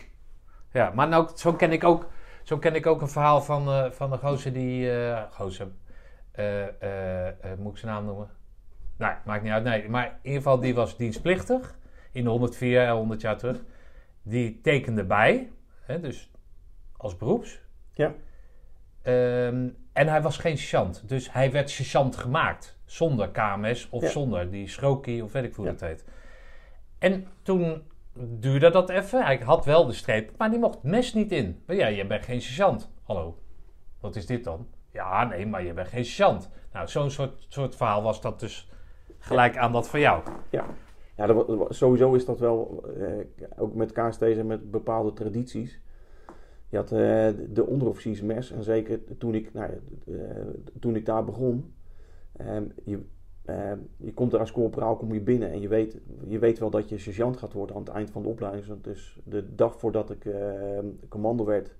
[0.72, 2.08] Ja, maar nou, zo, ken ik ook,
[2.42, 4.90] zo ken ik ook een verhaal van, eh, van de gozer die...
[4.92, 5.68] eh gozer,
[6.32, 8.30] eh, eh, eh, moet ik zijn naam noemen?
[8.96, 9.64] Nee, maakt niet uit.
[9.64, 11.78] Nee, maar in ieder geval, die was dienstplichtig.
[12.12, 13.62] In de 104, 100 jaar terug.
[14.22, 15.50] Die tekende bij.
[15.80, 16.30] Hè, dus
[16.96, 17.60] als beroeps.
[17.92, 18.14] Ja.
[19.06, 21.08] Ehm, en hij was geen sergeant.
[21.08, 22.78] Dus hij werd sergeant gemaakt.
[22.84, 24.08] Zonder KMS of Ja.
[24.08, 25.70] zonder die schrokie of weet ik hoe Ja.
[25.70, 26.04] dat heet.
[26.98, 27.82] En toen
[28.18, 29.24] duurde dat even.
[29.24, 31.62] Hij had wel de streep, maar die mocht mes niet in.
[31.66, 32.90] Maar ja, je bent geen sergeant.
[33.02, 33.38] Hallo,
[34.00, 34.66] wat is dit dan?
[34.92, 36.50] Ja, nee, maar je bent geen sergeant.
[36.72, 38.70] Nou, zo'n soort, soort verhaal was dat dus
[39.18, 40.22] gelijk aan dat van jou.
[40.50, 40.64] Ja,
[41.16, 45.80] ja dat, sowieso is dat wel, eh, ook met KST's en met bepaalde tradities.
[46.76, 49.70] Je had eh, de onderofficiersmes en zeker toen ik, nou,
[50.06, 50.14] eh,
[50.80, 51.74] toen ik daar begon.
[52.36, 53.00] ehm, je,
[53.44, 56.70] ehm, je komt er als corporaal kom je binnen en je weet, je weet wel
[56.70, 58.82] dat je sergeant gaat worden aan het eind van de opleiding.
[58.82, 61.74] Dus de dag voordat ik eh, commando werd,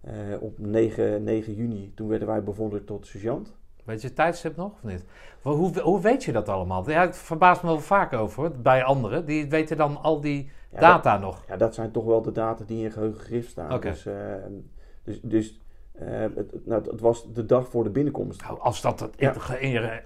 [0.00, 3.54] eh, op 9, 9 juni, toen werden wij bevorderd tot sergeant.
[3.84, 5.04] Weet je het tijdstip nog of niet?
[5.42, 6.90] Hoe, hoe weet je dat allemaal?
[6.90, 9.26] Ja, het verbaast me wel vaak over bij anderen.
[9.26, 10.50] Die weten dan al die
[10.80, 11.44] Ja, data nog.
[11.48, 13.80] Ja, dat zijn toch wel de data die in je geheugen gegrift staan.
[13.80, 14.14] Dus, eh,
[15.04, 15.60] dus, dus
[15.92, 18.42] eh, het, nou, het was de dag voor de binnenkomst.
[18.42, 19.34] Nou, als, dat het, Ja.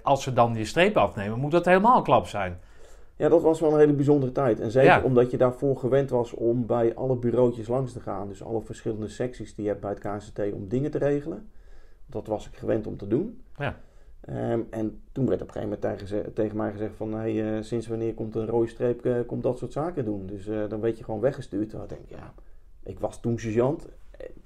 [0.03, 2.59] als ze dan die streep afnemen, moet dat helemaal een klap zijn.
[3.15, 4.59] Ja, dat was wel een hele bijzondere tijd.
[4.59, 5.01] En zeker Ja.
[5.03, 8.27] omdat je daarvoor gewend was om bij alle bureautjes langs te gaan.
[8.27, 11.49] Dus alle verschillende secties die je hebt bij het KNCT om dingen te regelen.
[12.05, 13.41] Dat was ik gewend om te doen.
[13.55, 13.75] Ja.
[14.21, 17.13] Ehm, en toen werd op een gegeven moment tegen, tegen mij gezegd van...
[17.13, 20.25] Hey, eh, sinds wanneer komt een rode streep, eh, komt dat soort zaken doen.
[20.25, 21.69] Dus eh, dan werd je gewoon weggestuurd.
[21.69, 22.33] Toen denk ik, ja,
[22.83, 23.87] ik was toen sergeant.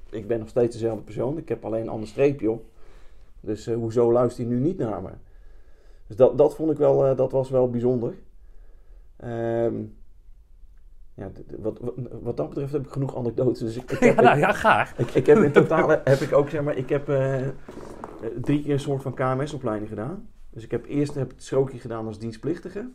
[0.10, 1.38] Ik ben nog steeds dezelfde persoon.
[1.38, 2.66] Ik heb alleen een ander streepje op.
[3.40, 5.10] Dus hoezo luistert hij nu niet naar me?
[6.08, 8.14] Dus dat, dat vond ik wel, dat was wel bijzonder.
[9.18, 9.76] Ehm,
[11.14, 13.60] ja, wat, wat, wat dat betreft heb ik genoeg anekdotes.
[13.60, 14.98] Dus ik, ik heb, Ja, nou ja, graag.
[14.98, 17.08] ik, ik heb in totaal heb ik ook zeg maar, ik heb
[18.42, 20.30] drie keer een soort van KMS-opleiding gedaan.
[20.50, 22.90] Dus ik heb eerst heb het strookje gedaan als dienstplichtige.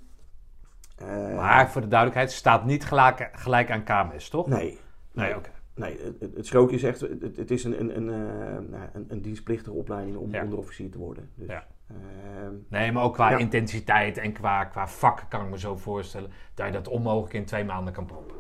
[0.97, 4.47] Eh, Maar voor de duidelijkheid, staat niet gelijk, gelijk aan KMS, toch?
[4.47, 4.79] nee,
[5.13, 5.51] Nee, oké.
[5.75, 5.99] nee
[6.35, 9.73] het, strookje is echt, het, het is een, een, een, eh, nou, een, een dienstplichtige
[9.77, 10.43] opleiding om Ja.
[10.43, 11.31] onderofficier te worden.
[11.35, 11.67] Dus, Ja.
[11.89, 13.39] ehm, Nee, maar ook qua Ja.
[13.39, 17.45] intensiteit en qua, qua vak kan ik me zo voorstellen dat je dat onmogelijk in
[17.45, 18.37] twee maanden kan proppen.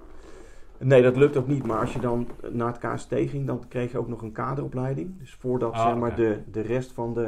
[0.82, 1.66] Nee, dat lukt ook niet.
[1.66, 5.18] Maar als je dan naar het KST ging, dan kreeg je ook nog een kaderopleiding.
[5.18, 7.24] Dus voordat Ah, zeg maar, de, de rest van de,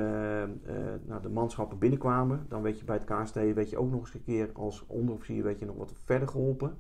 [0.64, 0.74] eh,
[1.06, 4.14] nou, de manschappen binnenkwamen, dan weet je bij het KST weet je ook nog eens
[4.14, 6.78] een keer als onderofficier weet je nog wat verder geholpen.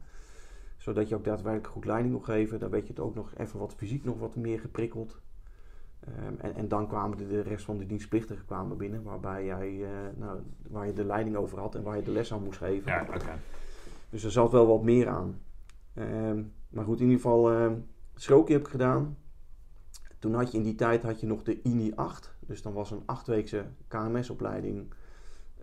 [0.76, 2.60] Zodat je ook daadwerkelijk goed leiding kon geven.
[2.60, 5.20] Dan weet je het ook nog even wat fysiek nog wat meer geprikkeld.
[6.00, 9.82] Ehm, en, en dan kwamen de, de rest van de dienstplichtigen kwamen binnen, waarbij jij,
[9.82, 12.58] eh, nou, waar je de leiding over had en waar je de les aan moest
[12.58, 12.92] geven.
[12.92, 13.38] Ja, oké.
[14.10, 15.38] Dus er zat wel wat meer aan.
[15.94, 16.42] Ehm,
[16.72, 17.74] maar goed, in ieder geval, ehm
[18.14, 19.16] Schrookje heb ik gedaan.
[20.18, 22.34] Toen had je in die tijd had je nog de INI 8.
[22.46, 24.92] Dus dan was een achtweekse KMS-opleiding.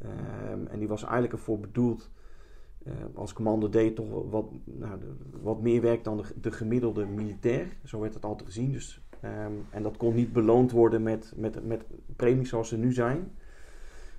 [0.01, 2.09] Ehm, en die was eigenlijk ervoor bedoeld.
[2.83, 7.05] eh, als commando deed toch wat, nou, de- wat meer werk dan de, de gemiddelde
[7.05, 7.67] militair.
[7.83, 8.71] Zo werd het altijd gezien.
[8.71, 11.83] Dus, ehm, en dat kon niet beloond worden met, met, met
[12.15, 13.31] premies zoals ze nu zijn.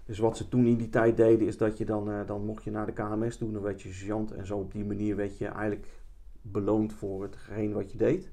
[0.05, 2.65] Dus wat ze toen in die tijd deden, is dat je dan, eh, dan mocht
[2.65, 4.33] je naar de KMS doen, dan werd je sergeant.
[4.33, 6.00] En zo op die manier werd je eigenlijk
[6.43, 8.31] beloond voor hetgeen wat je deed.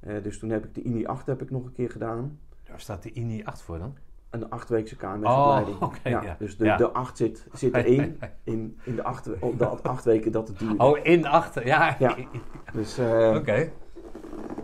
[0.00, 2.38] Eh, dus toen heb ik de INI 8 heb ik nog een keer gedaan.
[2.64, 3.96] Daar staat de INI 8 voor dan?
[4.30, 5.76] Een achtweekse KMS-opleiding.
[5.76, 6.36] Oh, oké, ja.
[6.38, 6.76] Dus de, Ja.
[6.76, 10.58] de 8 zit, zit erin in, in de, acht, op de acht weken dat het
[10.58, 10.84] duurde.
[10.84, 11.96] Oh, in achter, ja.
[11.98, 12.16] Ja.
[12.72, 13.72] Dus, eh, Oké.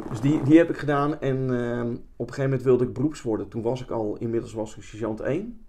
[0.08, 1.20] dus die, die heb ik gedaan.
[1.20, 3.48] En ehm, op een gegeven moment wilde ik beroeps worden.
[3.48, 5.64] Toen was ik al, inmiddels was ik sergeant 1.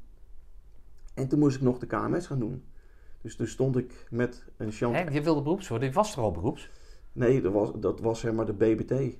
[1.13, 2.63] En toen moest ik nog de KMS gaan doen.
[3.21, 6.31] Dus toen stond ik met een sergeant je wilde beroeps worden, je was toch al
[6.31, 6.69] beroeps?
[7.13, 9.17] Nee, dat was, dat was zeg maar de BBT.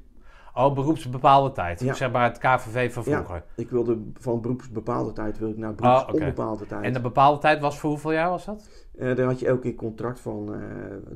[0.53, 1.79] Oh, beroeps bepaalde tijd.
[1.79, 1.93] Ja.
[1.93, 3.35] Zeg maar het KVV van vroeger.
[3.35, 6.19] Ja, ik wilde van beroepsbepaalde tijd wil ik naar beroeps Ah, oké.
[6.23, 6.83] onbepaalde tijd.
[6.83, 8.69] En de bepaalde tijd was voor hoeveel jaar was dat?
[8.97, 10.59] Eh, daar had je elke keer een contract van eh,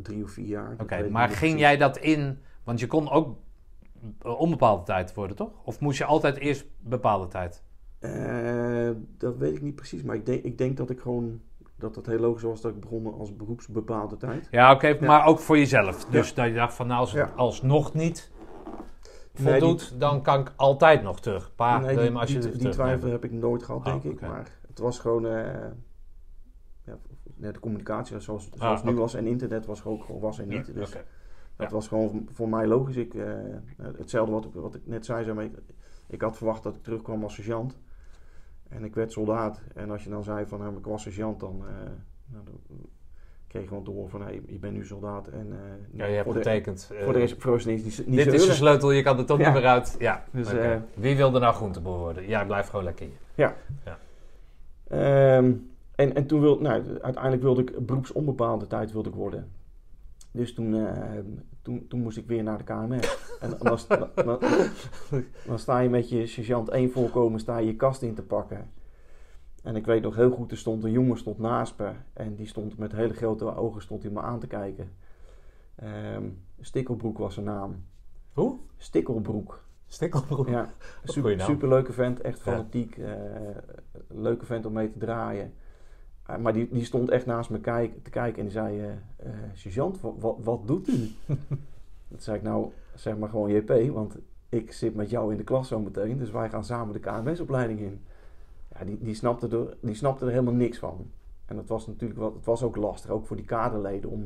[0.01, 0.75] drie of vier jaar.
[0.79, 1.59] Oké, maar ging precies.
[1.59, 2.39] jij dat in...
[2.63, 3.37] Want je kon ook
[4.21, 5.51] eh, onbepaalde tijd worden, toch?
[5.63, 7.63] Of moest je altijd eerst bepaalde tijd?
[9.17, 11.41] Dat weet ik niet precies, maar ik denk, ik denk dat ik gewoon
[11.83, 14.47] dat het heel logisch was dat ik begon als beroepsbepaalde tijd.
[14.51, 16.05] Ja, oké, maar ook voor jezelf.
[16.05, 17.33] Dus dat je dacht van, nou, als het Ja.
[17.35, 18.31] alsnog niet
[19.39, 21.55] Nee, voldoet, dan kan ik altijd nog terug.
[21.55, 22.99] Pa, nee, wil je die, me alsjeblieft die, die terugnemen?
[22.99, 24.11] twijfel heb ik nooit gehad, Oh, denk ik.
[24.11, 24.27] oké.
[24.27, 25.31] Maar het was gewoon eh,
[26.85, 26.97] ja,
[27.37, 30.47] ja, de communicatie zoals, zoals Ah, nu was en internet was ook gewoon was en
[30.47, 30.73] niet.
[30.73, 30.95] Dus.
[31.55, 32.95] Dat was gewoon voor mij logisch.
[32.95, 33.27] Ik, eh,
[33.97, 35.23] hetzelfde wat, ik- wat ik net zei.
[35.23, 35.51] zeg maar, ik,
[36.07, 37.77] ik had verwacht dat ik terugkwam als sergeant.
[38.69, 39.61] En ik werd soldaat.
[39.75, 41.73] En als je dan zei van nou, ik was sergeant, dan, eh,
[42.25, 42.53] nou, dan
[43.47, 45.27] kreeg je gewoon horen van hey, je bent nu soldaat.
[45.27, 46.91] En, eh, Ja, je hebt voor, getekend.
[47.03, 49.39] voor de rest voor de rest niet, dit is de sleutel, je kan er toch
[49.39, 49.45] Ja.
[49.45, 49.95] niet meer uit.
[49.99, 52.27] Ja, Dus, eh, Wie wilde nou groenteboer worden?
[52.27, 53.05] Ja, blijf gewoon lekker
[53.35, 53.53] hier.
[54.87, 55.53] Ehm,
[55.95, 59.51] en, en toen wilde, nou, uiteindelijk wilde ik beroepsonbepaalde tijd wilde ik worden.
[60.33, 61.19] Dus toen, eh,
[61.61, 63.37] toen, toen moest ik weer naar de KMS.
[63.39, 64.39] En dan, dan, dan,
[65.47, 68.69] dan sta je met je sergeant 1 voorkomen, sta je je kast in te pakken.
[69.63, 71.91] En ik weet nog heel goed, er stond een jongen stond naast me.
[72.13, 74.91] En die stond met hele grote ogen stond hij me aan te kijken.
[75.75, 76.23] Ehm
[76.59, 77.83] Stikkelbroek was zijn naam.
[78.33, 78.59] Hoe?
[78.77, 79.63] Stikkelbroek.
[79.85, 80.47] Stikkelbroek.
[80.47, 80.69] Ja,
[81.03, 82.43] super, superleuke vent, echt Ja.
[82.43, 82.97] fanatiek.
[82.97, 83.11] eh,
[84.07, 85.53] leuke vent om mee te draaien.
[86.25, 88.81] Eh, maar die, die stond echt naast me kijk, te kijken en die zei...
[89.15, 89.99] eh, sergeant,
[90.43, 91.11] wat, doet u?
[92.07, 94.15] Toen zei ik nou, zeg maar gewoon JP, want
[94.49, 96.17] ik zit met jou in de klas zo meteen.
[96.17, 98.01] Dus wij gaan samen de KMS-opleiding in.
[98.77, 101.07] Ja, die, die, snapte er, die snapte er helemaal niks van.
[101.45, 104.23] En dat was natuurlijk wat, het was ook lastig, ook voor die kaderleden, om,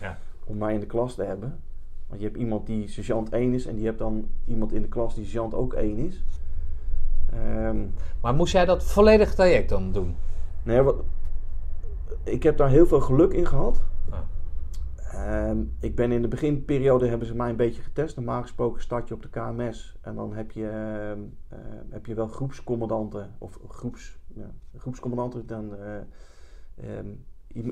[0.00, 0.18] Ja.
[0.44, 1.60] om mij in de klas te hebben.
[2.06, 4.88] Want je hebt iemand die sergeant 1 is en die hebt dan iemand in de
[4.88, 6.24] klas die sergeant ook 1 is.
[7.32, 7.76] Ehm,
[8.20, 10.16] Maar moest jij dat volledige traject dan doen?
[10.64, 11.04] Nee, wat,
[12.24, 13.82] ik heb daar heel veel geluk in gehad.
[14.10, 14.18] Ah.
[15.12, 18.16] Ehm, ik ben in de beginperiode hebben ze mij een beetje getest.
[18.16, 21.58] Normaal gesproken start je op de KMS en dan heb je, ehm, eh,
[21.90, 25.46] heb je wel groepscommandanten of groeps, ja, groepscommandanten.
[25.46, 25.96] Dan, eh,
[26.74, 27.06] ehm,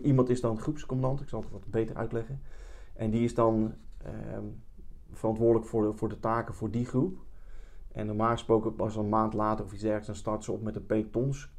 [0.03, 2.41] iemand is dan groepscommandant, ik zal het wat beter uitleggen.
[2.95, 3.75] En die is dan
[5.13, 7.19] verantwoordelijk voor de, voor de taken voor die groep.
[7.93, 10.77] En normaal gesproken pas een maand later of iets dergelijks, dan starten ze op met
[10.77, 11.51] een pelotons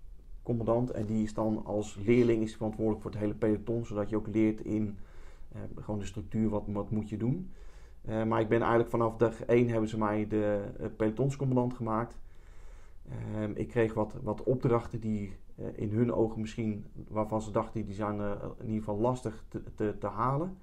[0.56, 0.92] commandant.
[0.92, 4.28] En die is dan als leerling is verantwoordelijk voor het hele peloton, zodat je ook
[4.28, 4.98] leert in
[5.52, 7.52] eh, gewoon de structuur, wat, wat moet je doen.
[8.02, 12.20] Eh, maar ik ben eigenlijk vanaf dag 1 hebben ze mij de uh, pelotonscommandant gemaakt.
[13.10, 17.86] Ehm, ik kreeg wat, wat opdrachten die eh, in hun ogen misschien, waarvan ze dachten
[17.86, 20.58] die zijn eh, in ieder geval lastig te, te, te halen.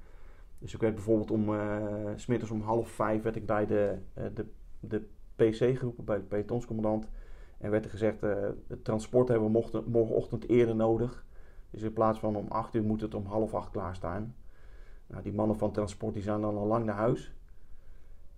[0.59, 4.25] Dus ik werd bijvoorbeeld om, eh, smiddags om half vijf werd ik bij de, eh,
[4.35, 4.47] de,
[4.81, 5.03] de
[5.37, 7.09] PC geroepen, bij de pelotonscommandant.
[7.59, 8.37] En werd er gezegd, eh,
[8.67, 11.25] het transport hebben we morgenochtend eerder nodig.
[11.71, 14.35] Dus in plaats van om 8 uur moet het om half acht klaarstaan.
[15.07, 17.35] Nou, die mannen van transport die zijn dan al lang naar huis.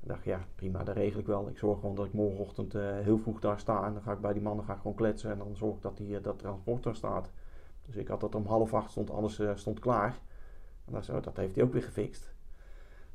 [0.02, 1.48] Ik dacht, ja, prima, dat regel ik wel.
[1.48, 3.86] Ik zorg gewoon dat ik morgenochtend eh, heel vroeg daar sta.
[3.86, 5.30] En dan ga ik bij die mannen ga ik gewoon kletsen.
[5.30, 7.30] En dan zorg ik dat die, eh, dat transport daar staat.
[7.86, 10.18] Dus ik had dat om half acht stond, alles stond klaar.
[10.84, 12.32] En zo, dat heeft hij ook weer gefixt.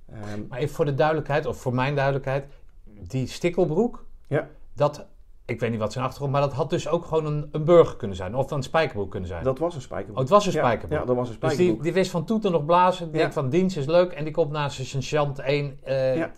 [0.05, 2.45] Ehm, Maar even voor de duidelijkheid, of voor mijn duidelijkheid,
[2.83, 4.49] die stikkelbroek, Ja.
[4.73, 5.07] dat,
[5.45, 7.95] ik weet niet wat zijn achtergrond, maar dat had dus ook gewoon een, een burger
[7.97, 9.43] kunnen zijn, of een spijkerbroek kunnen zijn.
[9.43, 10.15] dat was een spijkerbroek.
[10.17, 10.99] oh, het was een Ja, spijkerbroek.
[10.99, 13.19] Ja, dat was een dus die, die wist van toeten nog blazen, die Ja.
[13.19, 15.77] denkt van dienst is leuk, en die komt naast zijn sergeant 1.
[15.83, 16.31] eh, Ja.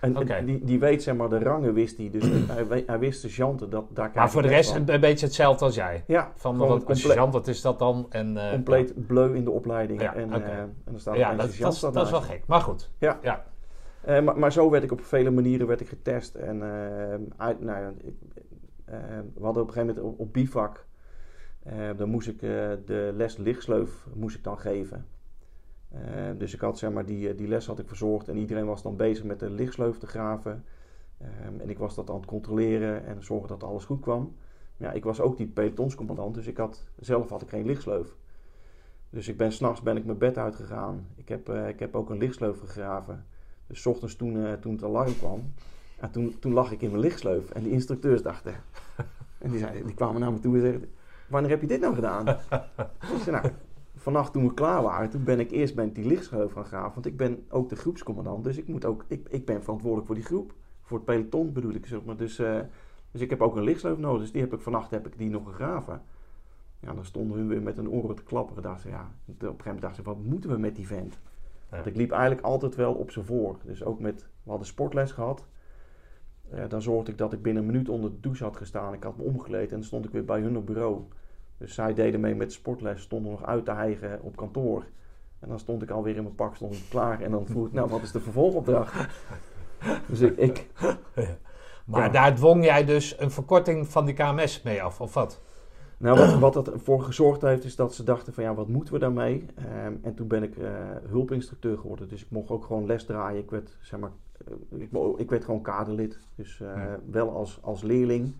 [0.00, 2.10] En, en die, die weet zeg maar de rangen wist hij.
[2.10, 2.24] Dus
[2.86, 3.70] hij, wist de chanten.
[3.70, 4.82] Dat, daar Maar voor de rest van.
[4.88, 6.04] een, beetje hetzelfde als jij.
[6.06, 8.06] Ja, Van wat, compleet- wat is dat dan?
[8.10, 10.00] En, eh, compleet bleu in de opleiding.
[10.02, 12.42] Ja, en, eh, en dan staat Ja, er dat, dat, dat is wel gek.
[12.46, 12.90] Maar goed.
[12.98, 13.18] Ja.
[13.22, 13.44] ja.
[14.20, 16.34] Maar, maar zo werd ik op vele manieren werd ik getest.
[16.34, 16.62] En
[17.36, 18.14] uit, nou ik,
[19.34, 20.86] we hadden op een gegeven moment op, op bivak.
[21.62, 25.06] eh, dan moest ik eh, de les lichtsleuf moest ik dan geven.
[25.88, 26.00] Eh,
[26.38, 28.82] dus ik had zeg maar die, eh, die les had ik verzorgd en iedereen was
[28.82, 30.64] dan bezig met de lichtsleuf te graven.
[31.18, 34.34] Ehm, en ik was dat aan het controleren en zorgen dat alles goed kwam.
[34.76, 38.14] Maar ja, ik was ook die pelotonscommandant, dus ik had, zelf had ik geen lichtsleuf.
[39.10, 41.06] Dus ik ben s'nachts ben ik mijn bed uitgegaan.
[41.14, 43.26] Ik heb, eh, ik heb ook een lichtsleuf gegraven.
[43.66, 45.52] Dus ochtends toen, toen het alarm kwam,
[46.02, 47.50] ja, toen, toen lag ik in mijn lichtsleuf.
[47.50, 48.54] En die instructeurs dachten,
[49.38, 50.90] en die, zeiden, die kwamen naar me toe en zeiden,
[51.28, 52.28] wanneer heb je dit nou gedaan?
[53.16, 53.52] ik zei, nou,
[53.96, 56.94] vannacht toen we klaar waren, toen ben ik eerst ben ik die lichtsleuf gaan graven.
[56.94, 60.16] Want ik ben ook de groepscommandant, dus ik, moet ook, ik, ik ben verantwoordelijk voor
[60.16, 60.54] die groep.
[60.82, 62.16] Voor het peloton bedoel ik, zeg maar.
[62.16, 62.60] Dus, eh,
[63.10, 65.30] dus ik heb ook een lichtsleuf nodig, dus die heb ik vannacht heb ik die
[65.30, 66.02] nog gegraven.
[66.80, 68.62] Ja, dan stonden hun weer met een oren te klapperen.
[68.62, 71.20] Dachten, ja, op een gegeven moment dachten ze, wat moeten we met die vent?
[71.70, 71.76] Ja.
[71.76, 73.58] Want ik liep eigenlijk altijd wel op ze voor.
[73.64, 75.46] Dus ook met, we hadden sportles gehad.
[76.54, 78.92] Eh, dan zorgde ik dat ik binnen een minuut onder de douche had gestaan.
[78.92, 81.00] Ik had me omgekleed en dan stond ik weer bij hun op bureau.
[81.58, 84.84] Dus zij deden mee met sportles, stonden nog uit te hijgen op kantoor.
[85.38, 87.20] En dan stond ik alweer in mijn pak, stond ik klaar.
[87.20, 88.94] En dan vroeg ik, nou, wat is de vervolgopdracht?
[90.08, 90.66] dus ik, ik
[91.84, 92.08] Maar Ja.
[92.08, 95.40] daar dwong jij dus een verkorting van die KMS mee af, of wat?
[95.96, 98.94] Nou, wat, wat dat ervoor gezorgd heeft, is dat ze dachten van ja, wat moeten
[98.94, 99.46] we daarmee?
[99.54, 100.70] Ehm, en toen ben ik eh,
[101.08, 102.08] hulpinstructeur geworden.
[102.08, 103.42] Dus ik mocht ook gewoon les draaien.
[103.42, 104.10] Ik werd, zeg maar,
[104.70, 106.18] ik, ik werd gewoon kaderlid.
[106.34, 106.98] Dus eh, Ja.
[107.10, 108.34] wel als, als leerling.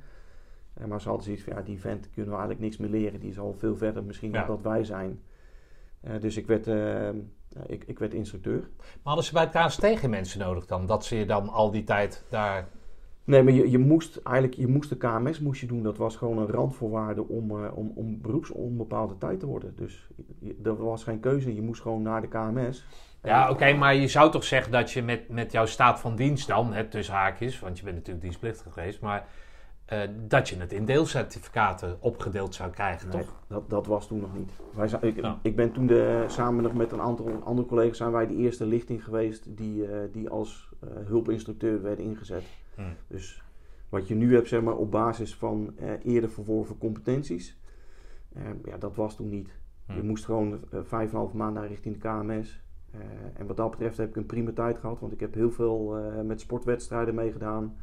[0.75, 3.21] Eh, maar ze hadden zoiets van ja, die vent kunnen we eigenlijk niks meer leren.
[3.21, 5.21] Die is al veel verder misschien dan dat wij zijn.
[6.01, 7.17] Eh, dus ik werd, ehm,
[7.67, 8.61] ik, ik werd instructeur.
[8.79, 10.87] Maar hadden ze bij het KST geen mensen nodig dan?
[10.87, 12.69] Dat ze je dan al die tijd daar...
[13.25, 15.83] Nee, maar je, je moest eigenlijk je moest de KMS moest je doen.
[15.83, 19.77] Dat was gewoon een randvoorwaarde om, eh, om, om beroepsonbepaalde tijd te worden.
[19.77, 21.55] Dus je, er was geen keuze.
[21.55, 22.87] Je moest gewoon naar de KMS.
[23.23, 26.47] Ja, oké, maar je zou toch zeggen dat je met, met jouw staat van dienst
[26.47, 29.27] dan, het tussen haakjes, want je bent natuurlijk dienstplichtig geweest, maar
[29.85, 33.35] eh, dat je het in deelcertificaten opgedeeld zou krijgen, Nee, toch?
[33.47, 34.51] dat, dat was toen nog niet.
[34.75, 38.27] Wij zijn, ik, ben toen de, samen nog met een aantal andere collega's zijn wij
[38.27, 42.45] de eerste lichting geweest die, eh, die als eh, hulpinstructeur werden ingezet.
[42.75, 42.83] Hm.
[43.07, 43.43] Dus
[43.89, 47.59] wat je nu hebt, zeg maar, op basis van eerder verworven competenties,
[48.65, 49.51] ja, dat was toen niet.
[49.87, 49.95] Hm.
[49.95, 52.63] Je moest gewoon vijf en half maand naar richting de KMS.
[52.93, 53.01] Eh,
[53.35, 55.97] en wat dat betreft heb ik een prima tijd gehad, want ik heb heel veel
[55.97, 57.77] eh, met sportwedstrijden meegedaan.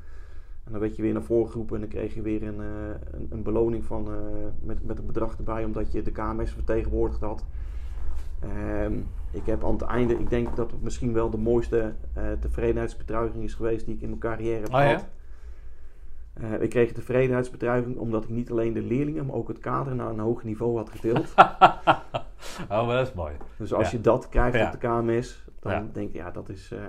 [0.64, 3.12] En dan werd je weer naar voren geroepen en dan kreeg je weer een, eh,
[3.12, 4.08] een, een beloning van,
[4.62, 7.46] met, met een bedrag erbij, omdat je de KMS vertegenwoordigd had.
[8.40, 8.94] Ehm,
[9.32, 13.44] ik heb aan het einde, ik denk dat het misschien wel de mooiste eh tevredenheidsbetuiging
[13.44, 15.08] is geweest die ik in mijn carrière heb Oh ja?
[16.42, 20.10] Eh, ik kreeg tevredenheidsbetuiging omdat ik niet alleen de leerlingen, maar ook het kader naar
[20.10, 21.34] een hoog niveau had getild.
[22.70, 23.34] Oh, maar dat is mooi.
[23.58, 23.98] dus als Ja.
[23.98, 24.66] je dat krijgt Ja.
[24.66, 25.86] op de KMS, dan Ja.
[25.94, 26.72] denk ik, ja, dat is...
[26.72, 26.80] eh,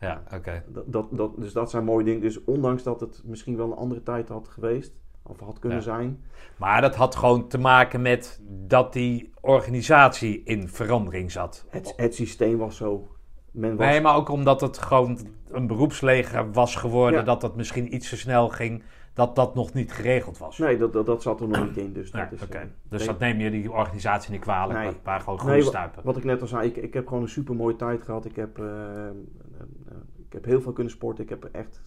[0.00, 0.62] Ja, oké.
[0.66, 2.20] dat, dat, dat, dus dat zijn mooie dingen.
[2.20, 6.24] Dus ondanks dat het misschien wel een andere tijd had geweest, of had kunnen zijn.
[6.56, 11.66] Maar dat had gewoon te maken met dat die organisatie in verandering zat.
[11.68, 13.08] Het, het systeem was zo.
[13.58, 17.24] Men was, Nee, maar ook omdat het gewoon een beroepsleger was geworden, Ja.
[17.24, 18.82] dat dat misschien iets te snel ging,
[19.14, 20.58] dat dat nog niet geregeld was.
[20.58, 21.92] nee dat, dat, dat zat er nog niet in.
[21.92, 23.08] Dus, dat is, eh, Dus nee.
[23.08, 24.92] dat neem je die organisatie niet kwalijk, Nee.
[25.04, 26.02] maar gewoon wa- stuipen.
[26.04, 28.24] Wat ik net al zei, ik, ik heb gewoon een super mooie tijd gehad.
[28.24, 29.12] Ik heb, eh, eh,
[30.26, 31.24] ik heb heel veel kunnen sporten.
[31.24, 31.82] Ik heb echt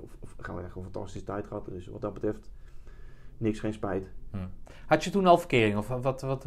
[0.00, 1.64] of, of, gewoon echt een fantastische tijd gehad.
[1.68, 2.50] Dus wat dat betreft,
[3.38, 4.06] niks, geen spijt.
[4.86, 6.20] Had je toen al verkering of wat?
[6.20, 6.44] wat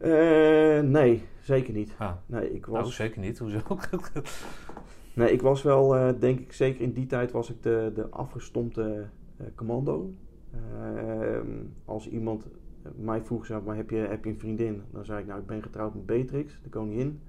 [0.00, 1.94] Eh, nee, zeker niet.
[1.98, 3.38] ah, Nee, ik nou, was, zeker niet.
[3.38, 3.58] Hoezo?
[5.14, 8.06] nee, ik was wel, eh, denk ik, zeker in die tijd was ik de, de
[8.10, 10.10] afgestompte eh, commando.
[10.52, 11.46] Ehm,
[11.84, 12.46] als iemand
[12.96, 14.82] mij vroeg, zeg maar, heb je, heb je een vriendin?
[14.90, 17.20] Dan zei ik, nou, ik ben getrouwd met Beatrix, de koningin.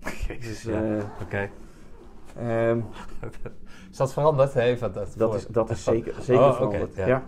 [0.28, 1.12] Jezus, Dus, ja.
[1.22, 1.50] Oké.
[2.36, 2.80] ehm,
[3.90, 4.54] Is dat veranderd?
[4.54, 6.94] Nee, dat, dat, Dat is, dat is zeker, zeker Oh, veranderd.
[6.94, 7.06] ja.
[7.06, 7.26] ja.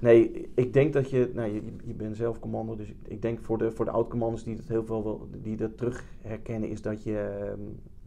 [0.00, 3.58] Nee, ik denk dat je, nou, je, je bent zelf commando, dus ik denk voor
[3.58, 7.02] de, voor de oud-commanders die dat heel veel wel, die dat terug herkennen, is dat
[7.02, 7.60] je, ehm,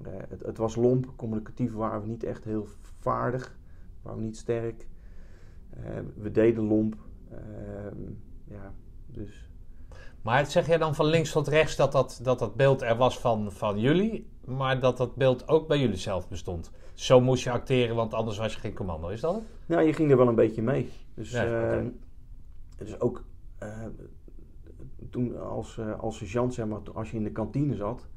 [0.07, 2.67] eh, het, het was lomp, communicatief waren we niet echt heel
[2.99, 3.57] vaardig,
[4.01, 4.87] waren we niet sterk.
[5.69, 6.95] Eh, we deden lomp,
[7.31, 8.11] ehm,
[8.43, 8.73] ja,
[9.05, 9.49] dus
[10.21, 13.19] Maar zeg jij dan van links tot rechts dat dat, dat, dat beeld er was
[13.19, 16.71] van, van jullie, maar dat dat beeld ook bij jullie zelf bestond?
[16.93, 19.43] Zo moest je acteren, want anders was je geen commando, is dat het?
[19.65, 20.89] Ja, je ging er wel een beetje mee.
[21.13, 21.85] Dus, Ja, eh,
[22.77, 23.23] dus ook
[23.57, 23.85] eh,
[25.09, 28.07] toen als, eh, als sergeant, zeg maar, als je in de kantine zat,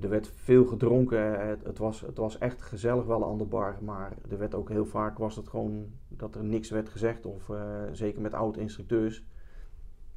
[0.00, 1.48] er werd veel gedronken.
[1.48, 4.68] Het, het, was, het was echt gezellig wel aan de bar, maar er werd ook
[4.68, 7.26] heel vaak was het gewoon dat er niks werd gezegd.
[7.26, 7.50] Of
[7.92, 9.24] zeker met oude instructeurs.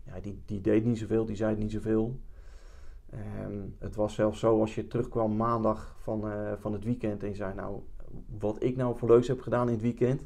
[0.06, 2.20] Ja, die, die deed niet zoveel, die zei niet zoveel.
[3.10, 7.30] Ehm, het was zelfs zo als je terugkwam maandag van, eh, van het weekend en
[7.30, 7.80] je zei nou,
[8.40, 10.22] wat ik nou voor leuks heb gedaan in het weekend.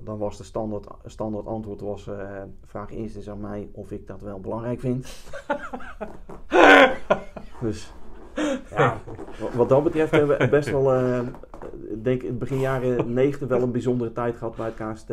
[0.00, 4.06] Dan was de standaard, standaard antwoord was, eh, vraag eerst eens aan mij of ik
[4.06, 5.32] dat wel belangrijk vind.
[7.62, 7.92] dus
[8.70, 8.98] ja,
[9.54, 10.94] wat, dat betreft hebben we best wel,
[11.90, 15.10] ik denk in het begin jaren 90 wel een bijzondere tijd gehad bij het KST.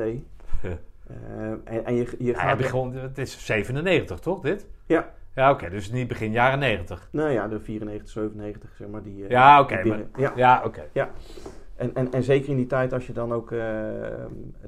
[1.12, 2.62] Eh, en, en je, je gaat...
[2.62, 4.68] gewoon, het is 97 toch, dit?
[4.86, 5.14] Ja.
[5.36, 7.10] Ja, oké, dus niet begin jaren 90.
[7.12, 9.04] Nou ja, de 94, 97, zeg maar.
[9.04, 9.80] Die, eh, Ja, oké,
[10.18, 10.34] ja.
[10.36, 10.90] Ja, oké.
[11.76, 13.58] En, en, en zeker in die tijd als je dan ook eh,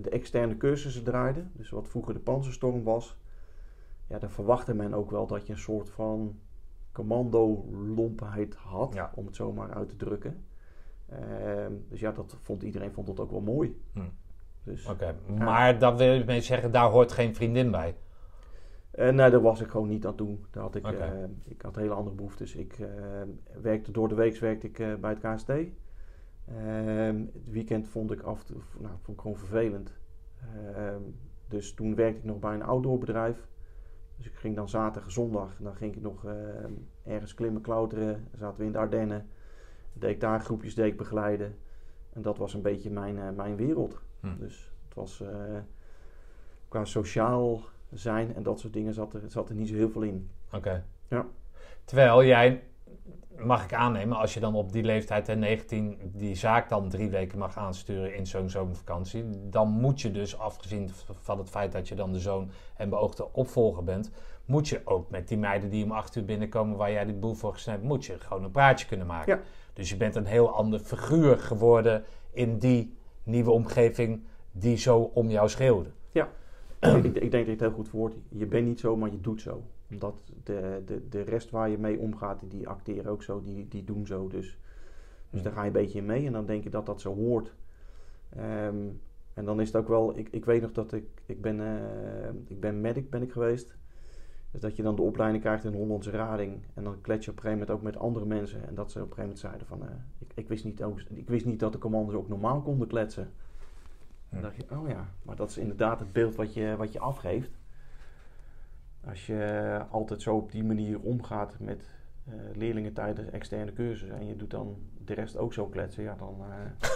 [0.02, 3.18] de externe cursussen draaide, dus wat vroeger de panzerstorm was,
[4.08, 6.40] ja, dan verwachtte men ook wel dat je een soort van
[6.92, 9.12] commando-lompheid had, Ja.
[9.16, 10.46] om het zo maar uit te drukken.
[11.10, 13.82] Ehm, dus ja, dat vond iedereen vond dat ook wel mooi.
[13.94, 14.00] Hm.
[14.64, 17.96] Dus, Oké, maar dan wil je mee zeggen, daar hoort geen vriendin bij.
[18.94, 20.38] Eh, nee, daar was ik gewoon niet aan toe.
[20.52, 22.56] Daar had ik, eh, ik had hele andere behoeftes.
[22.56, 22.88] Ik eh,
[23.62, 25.50] werkte door de week werkte ik bij het KST.
[25.50, 29.94] Ehm, het weekend vond ik af nou, vond ik gewoon vervelend.
[30.76, 31.02] Ehm,
[31.48, 33.48] dus toen werkte ik nog bij een outdoorbedrijf.
[34.18, 36.26] Dus ik ging dan zaterdag, zondag, dan ging ik nog
[37.04, 38.28] ergens klimmen, klauteren.
[38.30, 39.30] Dan zaten we in de Ardennen.
[39.94, 41.56] Deed ik daar groepjes deed ik begeleiden.
[42.10, 44.02] En dat was een beetje mijn, mijn wereld.
[44.20, 44.38] Hm.
[44.38, 45.24] Dus het was
[46.68, 47.62] qua sociaal
[47.94, 50.30] zijn en dat soort dingen zat er, zat er niet zo heel veel in.
[50.52, 50.86] Oké.
[51.08, 51.26] Ja.
[51.86, 52.64] Terwijl jij,
[53.38, 57.10] mag ik aannemen, als je dan op die leeftijd en 19 die zaak dan drie
[57.10, 60.90] weken mag aansturen in zo'n zomervakantie, dan moet je dus, afgezien
[61.20, 64.12] van het feit dat je dan de zoon en beoogde opvolger bent,
[64.46, 67.34] moet je ook met die meiden die om acht uur binnenkomen waar jij die boel
[67.34, 69.36] voor gesneden hebt, moet je gewoon een praatje kunnen maken.
[69.36, 69.42] Ja.
[69.74, 75.30] Dus je bent een heel ander figuur geworden in die nieuwe omgeving die zo om
[75.30, 75.90] jou schreeuwde.
[76.88, 78.16] Ik, ik denk dat je het heel goed verwoordt.
[78.30, 79.64] Je bent niet zo, maar je doet zo.
[79.90, 83.84] Omdat de, de, de rest waar je mee omgaat, die acteren ook zo, die, die
[83.84, 84.28] doen zo.
[84.28, 84.58] Dus,
[85.30, 85.44] dus Ja.
[85.44, 87.54] daar ga je een beetje in mee en dan denk je dat dat zo hoort.
[88.30, 88.88] Ehm,
[89.34, 92.30] en dan is het ook wel, ik, ik weet nog dat ik, ik ben, eh,
[92.48, 93.76] ik ben medic ben ik geweest.
[94.52, 96.62] Dus dat je dan de opleiding krijgt in Hollandse Rading.
[96.74, 98.68] En dan klets je op een gegeven moment ook met andere mensen.
[98.68, 101.00] En dat ze op een gegeven moment zeiden van, eh, ik, ik, wist niet, ook-
[101.14, 103.32] ik wist niet dat de commando's ook normaal konden kletsen.
[104.34, 107.00] Dan dacht je, oh ja, maar dat is inderdaad het beeld wat je, wat je
[107.00, 107.52] afgeeft.
[109.08, 114.28] Als je altijd zo op die manier omgaat met, eh, leerlingen tijdens externe cursus en
[114.28, 116.36] je doet dan de rest ook zo kletsen, ja, dan,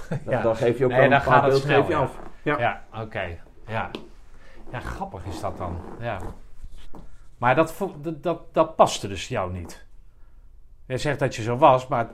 [0.10, 0.42] eh, Ja.
[0.42, 2.00] dan geef je ook Nee, een paar beeld snel, geef je ja.
[2.00, 2.20] af.
[2.44, 2.60] Ja.
[2.60, 3.40] Ja, oké.
[3.68, 3.92] Ja.
[4.72, 5.78] ja, grappig is dat dan.
[6.00, 6.20] Ja.
[7.38, 9.86] Maar dat, dat, dat, dat paste dus jou niet.
[10.86, 12.08] Je zegt dat je zo was, maar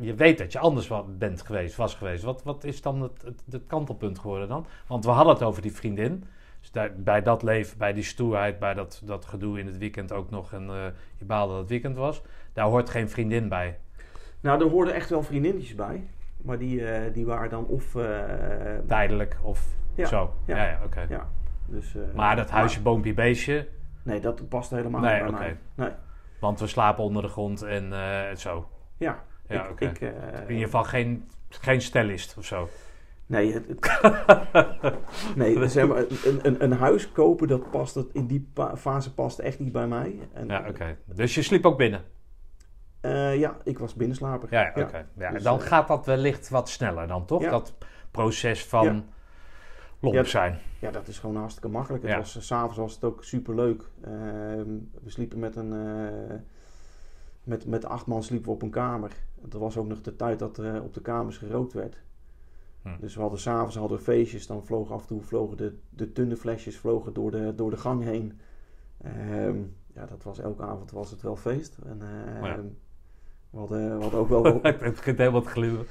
[0.00, 2.22] je weet dat je anders wa- bent geweest, was geweest.
[2.22, 4.66] Wat, wat is dan het, het, het kantelpunt geworden dan?
[4.86, 6.24] Want we hadden het over die vriendin.
[6.60, 10.12] Dus daar, bij dat leven, bij die stoerheid, bij dat, dat gedoe in het weekend
[10.12, 10.52] ook nog.
[10.52, 10.84] En eh,
[11.16, 12.22] je baalde dat het weekend was.
[12.52, 13.78] Daar hoort geen vriendin bij.
[14.40, 17.94] Nou, er hoorden echt wel vriendinnetjes bij, maar die, eh, die waren dan of...
[17.94, 18.04] eh,
[18.86, 20.34] Tijdelijk of Ja, zo.
[20.44, 20.64] Ja, ja.
[20.64, 21.06] ja, oké.
[21.08, 21.28] ja,
[21.66, 23.68] dus, Maar dat huisje, boompje, beestje.
[24.02, 25.38] Nee, dat past helemaal Nee, niet bij oké.
[25.74, 25.86] mij.
[25.86, 25.96] Nee,
[26.40, 27.92] Want we slapen onder de grond en
[28.36, 28.68] zo.
[28.96, 29.24] ja.
[29.48, 29.84] Ja, ik, oké.
[29.86, 30.08] ik, eh,
[30.42, 32.68] In ieder geval geen, geen stellist of zo.
[33.26, 34.96] Nee, het, het-
[35.36, 39.14] nee zeg maar, een, een, een huis kopen, dat past het, in die pa- fase
[39.14, 40.18] past echt niet bij mij.
[40.32, 40.96] En, Ja, oké.
[41.04, 42.04] Dus je sliep ook binnen?
[43.00, 44.48] eh, ja, ik was binnenslaper.
[44.50, 45.06] Ja, ja, oké.
[45.18, 47.42] Ja, Dus, dan eh, gaat dat wellicht wat sneller dan, toch?
[47.42, 47.50] Ja.
[47.50, 47.74] Dat
[48.10, 49.04] proces van
[50.00, 50.58] lomp zijn.
[50.78, 52.02] Ja, dat is gewoon hartstikke makkelijk.
[52.02, 52.18] Het Ja.
[52.18, 53.82] was, 's S'avonds was het ook super leuk.
[54.00, 55.74] we sliepen met een.
[57.42, 59.10] met, met acht man sliepen we op een kamer.
[59.42, 61.96] Dat was ook nog de tijd dat er eh, op de kamers gerookt werd.
[62.82, 62.88] Hm.
[63.00, 64.46] Dus we hadden s'avonds hadden we feestjes.
[64.46, 67.76] Dan vlogen af en toe vlogen de, de dunne flesjes vlogen door, de, door de
[67.76, 68.40] gang heen.
[69.02, 69.56] Ehm,
[69.94, 71.78] ja, dat was elke avond was het wel feest.
[71.86, 72.56] En, ehm, Ja.
[73.50, 74.44] we, hadden, we hadden ook wel...
[74.62, 75.86] Het begint helemaal te gluren.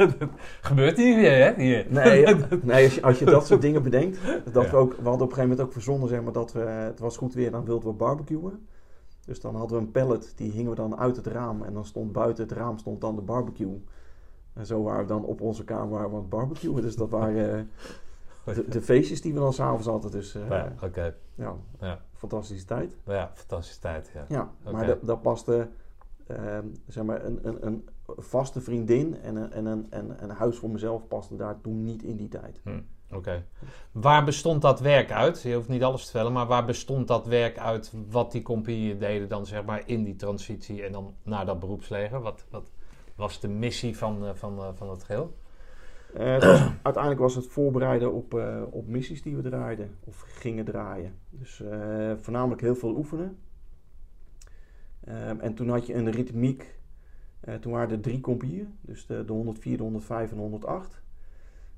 [0.60, 1.62] Gebeurt hier weer, hè?
[1.62, 1.86] Hier.
[1.88, 2.26] Nee,
[2.62, 4.18] nee als, je, als je dat soort dingen bedenkt.
[4.52, 4.70] Dat Ja.
[4.70, 6.98] we, ook, we hadden op een gegeven moment ook verzonnen zeg maar, dat we, het
[6.98, 8.66] was goed weer, dan wilden we barbecuen.
[9.30, 11.62] Dus dan hadden we een pallet, die hingen we dan uit het raam.
[11.62, 13.82] En dan stond buiten het raam stond dan de barbecue.
[14.52, 16.82] En zo waren we dan op onze kamer waren we aan het barbecuen.
[16.82, 17.68] Dus dat waren
[18.44, 20.10] eh, de, de feestjes die we dan s'avonds hadden.
[20.10, 21.14] Dus eh, Ja, oké.
[21.34, 22.00] ja, Ja.
[22.12, 22.96] fantastische tijd.
[23.04, 24.24] Ja, fantastische tijd, ja.
[24.28, 25.68] Ja, maar dat, dat paste
[26.26, 30.56] ehm, zeg maar een, een, een vaste vriendin en een, en, een, en een huis
[30.58, 32.60] voor mezelf paste daar toen niet in die tijd.
[32.64, 32.80] Hm,
[33.12, 33.44] Oké.
[33.92, 35.42] Waar bestond dat werk uit?
[35.42, 38.98] Je hoeft niet alles te vertellen, maar waar bestond dat werk uit wat die compagnieën
[38.98, 42.20] deden dan zeg maar in die transitie en dan naar dat beroepsleger?
[42.20, 42.70] Wat, wat
[43.20, 45.36] was de missie van, eh, van, eh, van het geheel?
[46.14, 46.36] Eh,
[46.82, 48.34] uiteindelijk was het voorbereiden op,
[48.70, 51.14] op missies die we draaiden of gingen draaien.
[51.30, 51.62] Dus
[52.20, 53.38] voornamelijk heel veel oefenen.
[55.40, 56.78] En toen had je een ritmiek.
[57.60, 61.02] toen waren er drie compagnieën, dus de, de 104, de 105 en de 108.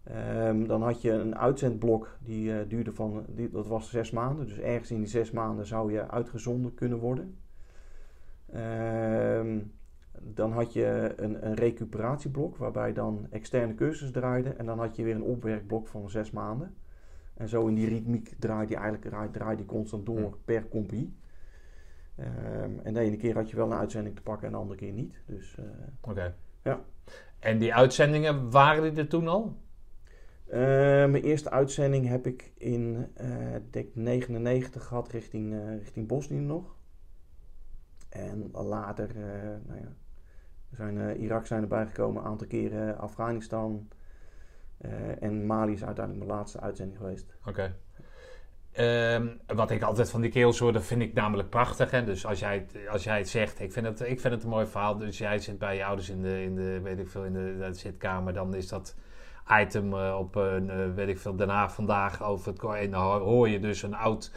[0.05, 4.47] Ehm, dan had je een uitzendblok die eh, duurde van, die, dat was zes maanden.
[4.47, 7.37] Dus ergens in die zes maanden zou je uitgezonden kunnen worden.
[8.53, 9.59] Ehm,
[10.21, 14.49] dan had je een, een recuperatieblok waarbij dan externe cursus draaide.
[14.51, 16.75] En dan had je weer een opwerkblok van zes maanden.
[17.35, 20.35] En zo in die ritmiek draaide je eigenlijk draai- draaide je constant door Hmm.
[20.45, 21.17] per compie.
[22.17, 24.79] Ehm, en de ene keer had je wel een uitzending te pakken en de andere
[24.79, 25.23] keer niet.
[25.27, 25.65] Dus eh,
[26.01, 26.35] Oké.
[26.63, 26.81] Ja.
[27.39, 29.57] En die uitzendingen, waren die er toen al?
[30.53, 30.59] Eh,
[31.11, 36.41] mijn eerste uitzending heb ik in eh ik denk 99 gehad richting, eh, richting Bosnië
[36.41, 36.77] nog.
[38.13, 39.93] En later, eh, nou ja,
[40.69, 43.89] we zijn eh, Irak zijn erbij gekomen, een aantal keren Afghanistan.
[44.79, 47.37] Eh, en Mali is uiteindelijk mijn laatste uitzending geweest.
[47.47, 47.77] Oké.
[48.73, 51.91] Ehm, wat ik altijd van die keels hoor, dat vind ik namelijk prachtig.
[51.91, 52.05] Hè?
[52.05, 54.67] Dus als jij, als jij het zegt, ik vind het, ik vind het een mooi
[54.67, 54.97] verhaal.
[54.99, 57.57] Dus jij zit bij je ouders in de, in de, weet ik veel, in de,
[57.59, 58.33] de zitkamer.
[58.33, 58.97] Dan is dat
[59.61, 62.63] item eh, op, een, eh, weet ik veel, Haag vandaag over het...
[62.63, 64.33] En dan hoor- je dus een oud,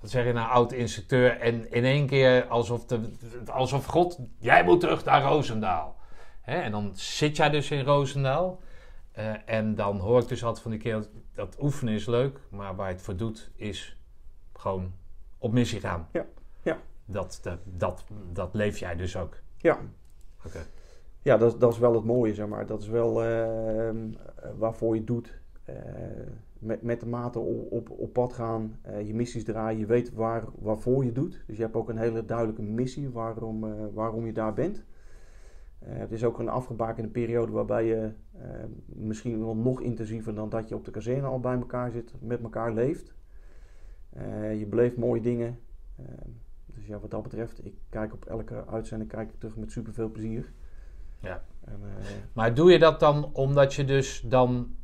[0.00, 1.40] wat zeg je nou, oud instructeur.
[1.40, 3.10] En in één keer alsof, de,
[3.46, 5.96] alsof God, jij moet terug naar Roosendaal.
[6.40, 6.60] Hè?
[6.60, 8.60] En dan zit jij dus in Roosendaal.
[9.12, 12.76] Eh, en dan hoor ik dus altijd van die keer dat oefenen is leuk, maar
[12.76, 13.96] waar je het voor doet is
[14.52, 14.92] gewoon
[15.38, 16.08] op missie gaan.
[16.12, 16.24] Ja,
[16.62, 16.78] ja.
[17.04, 19.36] Dat, dat, dat, dat leef jij dus ook.
[19.56, 19.78] Ja,
[20.46, 20.66] Oké.
[21.22, 22.66] ja dat, dat is wel het mooie, zeg maar.
[22.66, 23.88] Dat is wel eh,
[24.58, 25.40] waarvoor je doet.
[25.64, 25.74] Eh,
[26.58, 30.12] met, met de mate op, op, op pad gaan, eh, je missies draaien, je weet
[30.12, 31.44] waar, waarvoor je doet.
[31.46, 34.84] Dus je hebt ook een hele duidelijke missie waarom, eh, waarom je daar bent.
[35.78, 38.48] Eh, het is ook een afgebakende periode waarbij je eh,
[38.86, 42.42] misschien wel nog intensiever dan dat je op de kazerne al bij elkaar zit, met
[42.42, 43.14] elkaar leeft.
[44.10, 45.58] Eh, je beleeft mooie dingen.
[45.96, 46.04] Eh,
[46.66, 49.92] dus ja, wat dat betreft, ik kijk op elke uitzending kijk ik terug met super
[49.92, 50.52] veel plezier.
[51.20, 51.42] Ja.
[51.70, 54.74] En, eh, Maar doe je dat dan omdat je dus dan,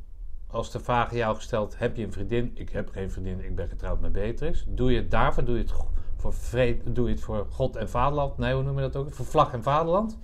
[0.47, 2.51] als de vraag aan jou gesteld, heb je een vriendin?
[2.53, 4.65] Ik heb geen vriendin, ik ben getrouwd met Beatrix.
[4.67, 5.45] Doe je het daarvoor?
[5.45, 5.73] Doe je het
[6.15, 6.91] voor vrede?
[6.91, 8.37] Doe je het voor God en vaderland?
[8.37, 9.13] Nee, hoe noem je dat ook?
[9.13, 10.19] Voor vlag en vaderland?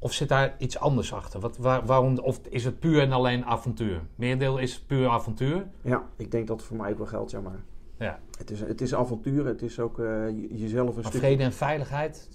[0.00, 1.40] Of zit daar iets anders achter?
[1.40, 4.00] Wat, waar, waarom, of is het puur en alleen avontuur?
[4.14, 5.66] Meerdeel is puur avontuur.
[5.82, 7.60] ja, ik denk dat het voor mij ook wel geldt, zeg maar.
[7.98, 8.18] Ja.
[8.38, 11.20] Het is, het is avontuur, het is ook eh, je- jezelf een Maar stuk...
[11.20, 12.28] vrede en veiligheid,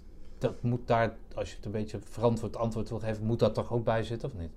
[0.43, 3.73] dat moet daar, als je het een beetje verantwoord antwoord wil geven, moet dat toch
[3.73, 4.51] ook bij zitten of niet?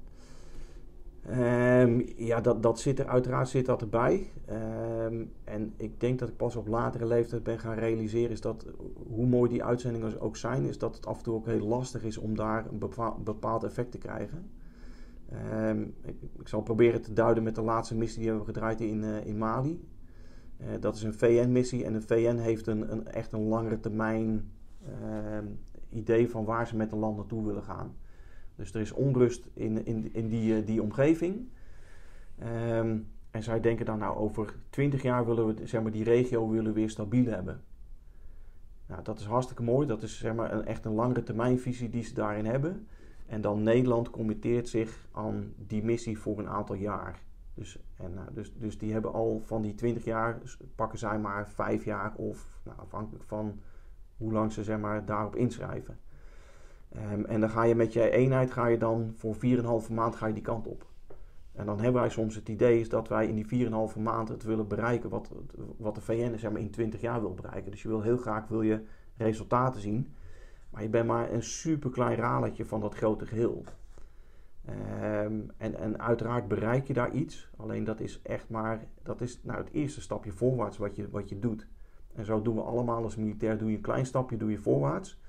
[1.28, 4.30] Ehm, ja, dat, dat zit er uiteraard zit dat erbij.
[4.44, 8.66] Ehm, en ik denk dat ik pas op latere leeftijd ben gaan realiseren is dat
[9.08, 12.04] hoe mooi die uitzendingen ook zijn, is dat het af en toe ook heel lastig
[12.04, 12.78] is om daar een
[13.24, 14.50] bepaald, effect te krijgen.
[15.28, 18.80] Ehm, ik, ik, zal proberen te duiden met de laatste missie die we hebben gedraaid
[18.80, 19.88] in, uh, in Mali.
[20.60, 24.50] Uh, dat is een VN-missie en de VN heeft een, een echt een langere termijn
[25.96, 27.96] idee van waar ze met de land naartoe willen gaan.
[28.56, 31.48] Dus er is onrust in, in, in die, eh, die omgeving.
[32.38, 32.98] Ehm,
[33.30, 36.72] en zij denken dan, nou, over 20 jaar willen we zeg maar, die regio willen
[36.72, 37.60] weer stabiel hebben.
[38.86, 39.86] Nou, dat is hartstikke mooi.
[39.86, 42.86] Dat is zeg maar, een, echt een langere termijnvisie die ze daarin hebben.
[43.26, 47.22] En dan Nederland committeert zich aan die missie voor een aantal jaar.
[47.54, 50.38] Dus, en, nou, dus, dus die hebben al van die 20 jaar,
[50.74, 53.60] pakken zij maar 5 jaar of nou, afhankelijk van
[54.16, 55.98] hoe lang ze zeg maar, daarop inschrijven.
[57.12, 60.26] Um, en dan ga je met je eenheid ga je dan voor 4,5 maand ga
[60.26, 60.86] je die kant op.
[61.52, 64.42] En dan hebben wij soms het idee is dat wij in die 4,5 maand het
[64.42, 65.30] willen bereiken wat,
[65.76, 67.70] wat de VN zeg maar, in 20 jaar wil bereiken.
[67.70, 68.80] Dus je wil heel graag wil je
[69.16, 70.12] resultaten zien.
[70.70, 73.64] Maar je bent maar een super klein raletje van dat grote geheel.
[74.68, 77.50] Um, en, en uiteraard bereik je daar iets.
[77.56, 81.28] Alleen dat is echt maar dat is, nou, het eerste stapje voorwaarts wat je, wat
[81.28, 81.66] je doet.
[82.16, 83.58] En zo doen we allemaal als militair.
[83.58, 85.20] Doe je een klein stapje, doe je voorwaarts.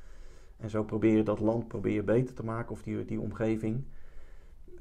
[0.57, 3.83] En zo probeer je dat land probeer je beter te maken of die, die omgeving.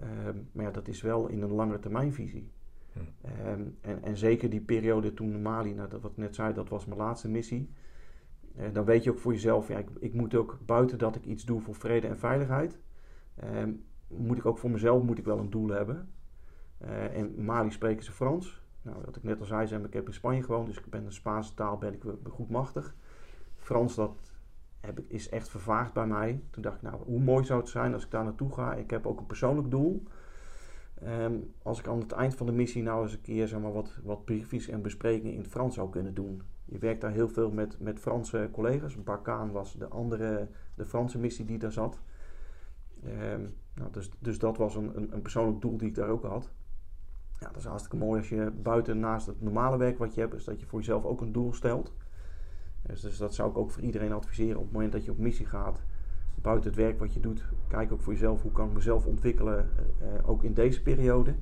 [0.01, 2.51] Ehm, maar ja, dat is wel in een lange termijnvisie.
[2.93, 2.99] Hm.
[3.21, 6.69] Ehm, en, en zeker die periode toen Mali, nou, dat wat ik net zei, dat
[6.69, 7.71] was mijn laatste missie.
[8.59, 11.25] Uh, dan weet je ook voor jezelf, ja, ik, ik, moet ook buiten dat ik
[11.25, 12.79] iets doe voor vrede en veiligheid,
[13.35, 13.73] ehm,
[14.09, 16.13] moet ik ook voor mezelf moet ik wel een doel hebben.
[16.83, 18.66] Uh, en Mali spreken ze Frans.
[18.87, 21.11] Nou, wat ik net al zei, ik heb in Spanje gewoond, dus ik ben de
[21.11, 22.95] Spaanse taal ben ik goed machtig.
[23.57, 24.33] Frans, dat
[24.81, 26.41] heb, is echt vervaagd bij mij.
[26.51, 28.75] Toen dacht ik, nou, hoe mooi zou het zijn als ik daar naartoe ga.
[28.75, 30.03] Ik heb ook een persoonlijk doel.
[31.05, 33.73] Um, als ik aan het eind van de missie nou eens een keer zeg maar,
[33.73, 36.43] wat, wat briefjes en besprekingen in het Frans zou kunnen doen.
[36.65, 39.03] Je werkt daar heel veel met, met Franse collega's.
[39.03, 42.01] Barkaan was de andere, de Franse missie die daar zat.
[43.05, 46.23] Um, nou, dus, dus dat was een, een, een, persoonlijk doel die ik daar ook
[46.23, 46.51] had.
[47.41, 50.35] Ja, dat is hartstikke mooi als je buiten naast het normale werk wat je hebt,
[50.35, 51.93] is dat je voor jezelf ook een doel stelt.
[52.83, 55.19] Dus, dus, dat zou ik ook voor iedereen adviseren op het moment dat je op
[55.19, 55.83] missie gaat.
[56.35, 59.69] Buiten het werk wat je doet, kijk ook voor jezelf hoe kan ik mezelf ontwikkelen,
[60.03, 61.35] uh, ook in deze periode.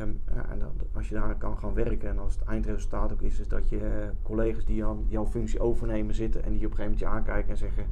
[0.00, 3.22] Um, ja, en dan, als je daar kan gaan werken en als het eindresultaat ook
[3.22, 6.70] is, is dat je uh, collega's die aan jouw functie overnemen zitten en die op
[6.70, 7.86] een gegeven moment je aankijken en zeggen: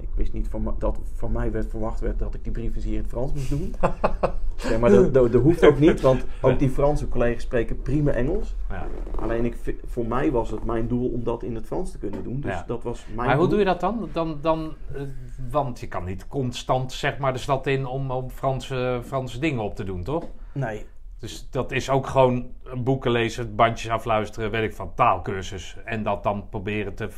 [0.00, 2.94] ik wist niet van dat van mij werd verwacht werd dat ik die briefjes hier
[2.94, 3.74] in het Frans moest doen.
[4.70, 8.10] ja, maar dat, dat, dat, hoeft ook niet, want ook die Franse collega's spreken prima
[8.10, 8.54] Engels.
[8.70, 8.86] Ja.
[9.20, 12.22] Alleen ik, voor mij was het mijn doel om dat in het Frans te kunnen
[12.22, 12.40] doen.
[12.40, 12.64] Dus ja.
[12.66, 13.48] dat was mijn Maar hoe doel.
[13.48, 14.08] doe je dat dan?
[14.12, 15.02] dan, dan uh,
[15.50, 19.62] want je kan niet constant zeg maar, de stad in om, om Franse, Franse dingen
[19.62, 20.24] op te doen, toch?
[20.52, 20.86] Nee.
[21.18, 25.76] Dus dat is ook gewoon boeken lezen, bandjes afluisteren, weet ik van, taalkursus.
[25.84, 27.08] En dat dan proberen te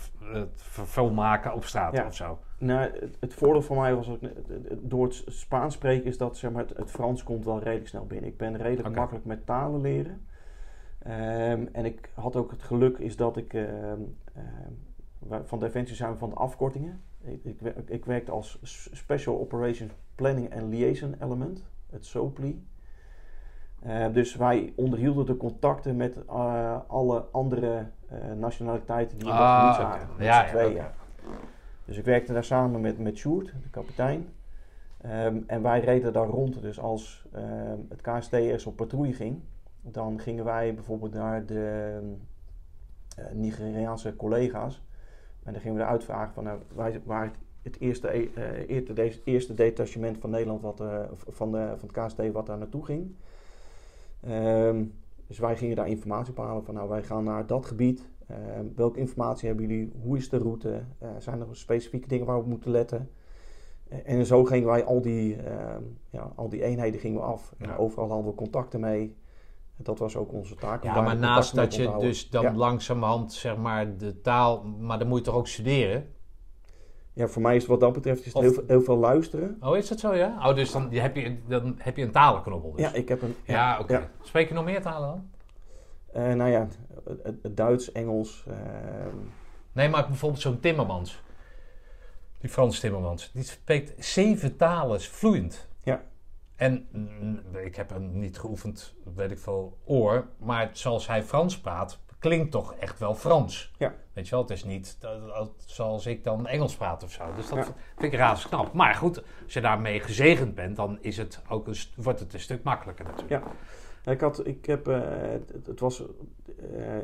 [0.64, 2.06] volmaken op straat ja.
[2.06, 2.38] of zo.
[2.58, 4.20] Nou, het, het, voordeel voor mij was ook,
[4.80, 8.06] door het Spaans spreken, is dat zeg maar, het, het Frans komt wel redelijk snel
[8.06, 8.30] binnen.
[8.30, 8.98] Ik ben redelijk okay.
[8.98, 10.26] makkelijk met talen leren.
[11.06, 14.16] Um, en ik had ook het geluk is dat ik um,
[15.30, 17.02] um, van Defensie zijn we van de afkortingen.
[17.20, 18.58] Ik, ik, ik werkte als
[18.92, 22.66] Special Operations Planning and Liaison Element, het SOPLI.
[23.86, 29.58] Uh, dus wij onderhielden de contacten met uh, alle andere uh, nationaliteiten die in dat
[29.58, 30.08] gebied zaten.
[30.12, 30.26] Okay.
[30.26, 30.90] Ja, ja, okay.
[31.86, 34.28] Dus ik werkte daar samen met, met Sjoerd, de kapitein.
[35.04, 36.62] Um, en wij reden daar rond.
[36.62, 39.40] Dus als um, het KST eens op patrouille ging,
[39.80, 41.98] dan gingen wij bijvoorbeeld naar de
[43.32, 44.82] Nigeriaanse collega's.
[45.42, 47.30] En dan gingen we eruit vragen van nou, wij
[47.62, 48.28] het eerste,
[48.66, 50.82] eerste, eerste detachement van Nederland wat,
[51.28, 53.14] van, de, van het KST wat daar naartoe ging.
[55.26, 58.08] Dus wij gingen daar informatie op halen van nou wij gaan naar dat gebied.
[58.30, 59.92] Um, welke informatie hebben jullie?
[60.02, 60.82] Hoe is de route?
[61.02, 63.10] Uh, zijn er specifieke dingen waar we moeten letten?
[63.92, 65.42] Uh, en zo gingen wij al die, uh,
[66.10, 67.54] ja, al die eenheden gingen we af.
[67.58, 67.64] Ja.
[67.64, 69.16] En overal hadden we contacten mee.
[69.76, 70.82] Dat was ook onze taak.
[70.82, 72.08] Ja, maar naast dat je onthouden.
[72.08, 72.54] dus dan ja.
[72.54, 76.14] langzamerhand zeg maar de taal, maar dan moet je toch ook studeren?
[77.12, 79.56] Ja, voor mij is wat dat betreft is het heel, heel, veel luisteren.
[79.60, 80.48] Oh, is dat zo, ja?
[80.48, 82.80] Oh, dus dan heb je, dan heb je een talenknobbel dus.
[82.80, 83.34] Ja, ik heb een...
[83.44, 83.82] Ja, ja oké.
[83.82, 84.00] Okay.
[84.00, 84.08] Ja.
[84.22, 85.28] Spreek je nog meer talen dan?
[86.22, 86.66] Uh, nou ja,
[87.22, 88.44] het, Duits, Engels...
[88.48, 88.54] Uh...
[89.72, 91.22] Nee, maar bijvoorbeeld zo'n Timmermans.
[92.38, 93.30] Die Frans Timmermans.
[93.32, 95.68] Die spreekt zeven talen vloeiend.
[95.82, 96.02] Ja.
[96.56, 100.26] En mm, ik heb hem niet geoefend, weet ik veel, oor.
[100.38, 103.72] Maar zoals hij Frans praat, klinkt toch echt wel Frans.
[103.78, 103.94] Ja.
[104.12, 104.98] Weet je wel, het is niet
[105.66, 107.34] zoals ik dan Engels praat of zo.
[107.34, 107.64] Dus dat Ja.
[107.96, 111.76] vind ik razend Maar goed, als je daarmee gezegend bent, dan is het ook een,
[111.96, 113.44] wordt het een stuk makkelijker natuurlijk.
[113.44, 114.12] Ja.
[114.12, 116.02] Ik, had, ik, heb, eh, het, het was,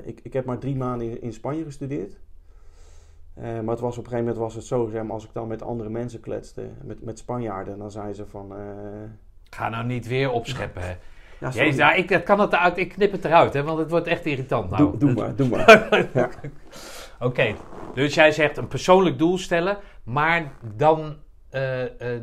[0.04, 2.20] ik, ik heb maar drie maanden in, in Spanje gestudeerd.
[3.34, 5.32] Eh, maar het was op een gegeven moment was het zo, zeg maar, als ik
[5.32, 8.56] dan met andere mensen kletste, met, met Spanjaarden, dan zeiden ze van...
[8.56, 8.64] eh,
[9.50, 10.88] Ga nou niet weer opscheppen, hè.
[11.40, 13.90] ja, Jezus, nou, ik dat kan het eruit, ik knip het eruit, hè, want het
[13.90, 14.98] wordt echt irritant nou.
[14.98, 16.08] doe, maar, doe maar.
[16.14, 16.28] ja.
[17.20, 17.54] Oké,
[17.94, 21.16] dus jij zegt een persoonlijk doel stellen, maar dan,
[21.50, 22.22] eh, eh,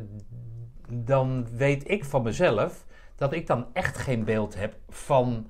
[0.90, 2.86] dan weet ik van mezelf
[3.16, 5.48] dat ik dan echt geen beeld heb van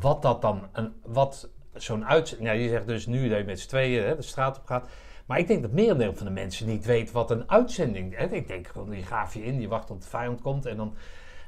[0.00, 3.60] wat dat dan, een, wat zo'n uitzending, ja, je zegt dus nu dat je met
[3.60, 4.88] z'n tweeën hè, de straat op gaat,
[5.26, 8.30] maar ik denk dat merendeel van de mensen niet weet wat een uitzending is.
[8.30, 10.94] Ik denk gewoon, die gaaf je in, je wacht tot de vijand komt en dan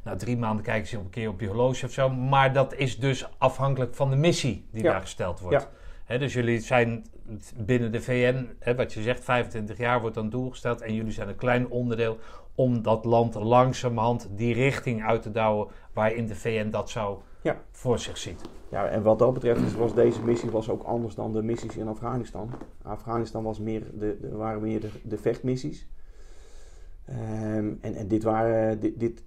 [0.05, 2.99] na drie maanden kijken ze een keer op je horloge of zo, maar dat is
[2.99, 4.91] dus afhankelijk van de missie die Ja.
[4.91, 5.69] daar gesteld wordt.
[6.09, 6.19] Ja.
[6.19, 7.07] Dus jullie zijn
[7.57, 10.81] binnen de VN, wat je zegt, 25 jaar wordt dan doel gesteld.
[10.81, 12.19] En jullie zijn een klein onderdeel
[12.55, 17.62] om dat land langzamerhand die richting uit te douwen waarin de VN dat zou Ja.
[17.70, 18.40] voor zich ziet.
[18.70, 21.89] Ja, en wat dat betreft was deze missie was ook anders dan de missies in
[21.89, 22.51] Afghanistan.
[22.82, 25.89] Afghanistan was meer de, de, waren meer de, de vechtmissies.
[27.05, 29.24] Ehm, en, en dit waren, dit, dit,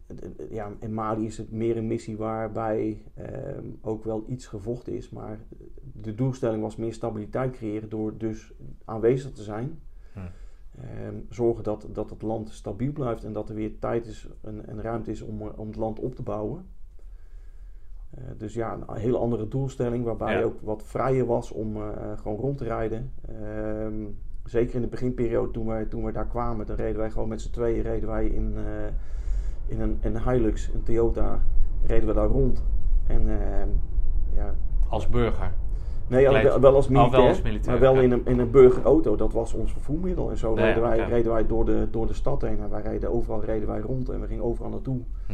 [0.49, 5.09] ja, in Mali is het meer een missie waarbij ehm, ook wel iets gevochten is,
[5.09, 5.39] maar
[5.81, 8.53] de doelstelling was meer stabiliteit creëren door dus
[8.85, 9.79] aanwezig te zijn.
[10.13, 10.19] Hm.
[10.81, 14.67] Ehm, zorgen dat, dat het land stabiel blijft en dat er weer tijd is en,
[14.67, 16.65] en ruimte is om, eh, om het land op te bouwen.
[18.11, 20.39] Eh, dus ja, een hele andere doelstelling waarbij Ja.
[20.39, 21.81] je ook wat vrijer was om eh,
[22.21, 23.11] gewoon rond te rijden.
[23.27, 23.93] Ehm,
[24.45, 27.41] zeker in de beginperiode toen wij, toen we daar kwamen, dan reden wij gewoon met
[27.41, 28.63] z'n tweeën reden wij in, eh,
[29.67, 31.39] in een, een Hilux, een Toyota,
[31.85, 32.63] reden we daar rond.
[33.07, 33.67] En ehm,
[34.35, 34.53] ja,
[34.89, 35.51] Als burger.
[36.07, 38.01] Nee, al- wel, als Oh, wel als militair, maar wel ja.
[38.01, 39.15] in een, in een burgerauto.
[39.15, 40.29] Dat was ons vervoermiddel.
[40.29, 42.59] En zo Ja, reden, wij, reden wij door de, door de stad heen.
[42.59, 44.99] En wij reden overal reden wij rond en we gingen overal naartoe.
[45.27, 45.33] Hm.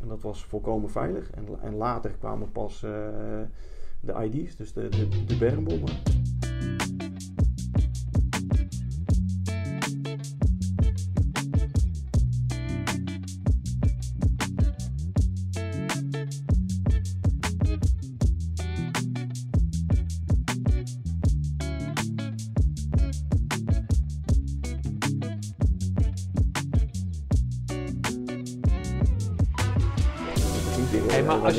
[0.00, 1.30] En dat was volkomen veilig.
[1.30, 2.90] En, en later kwamen pas eh,
[4.00, 5.92] de ID's, dus de, de, de bermbommen.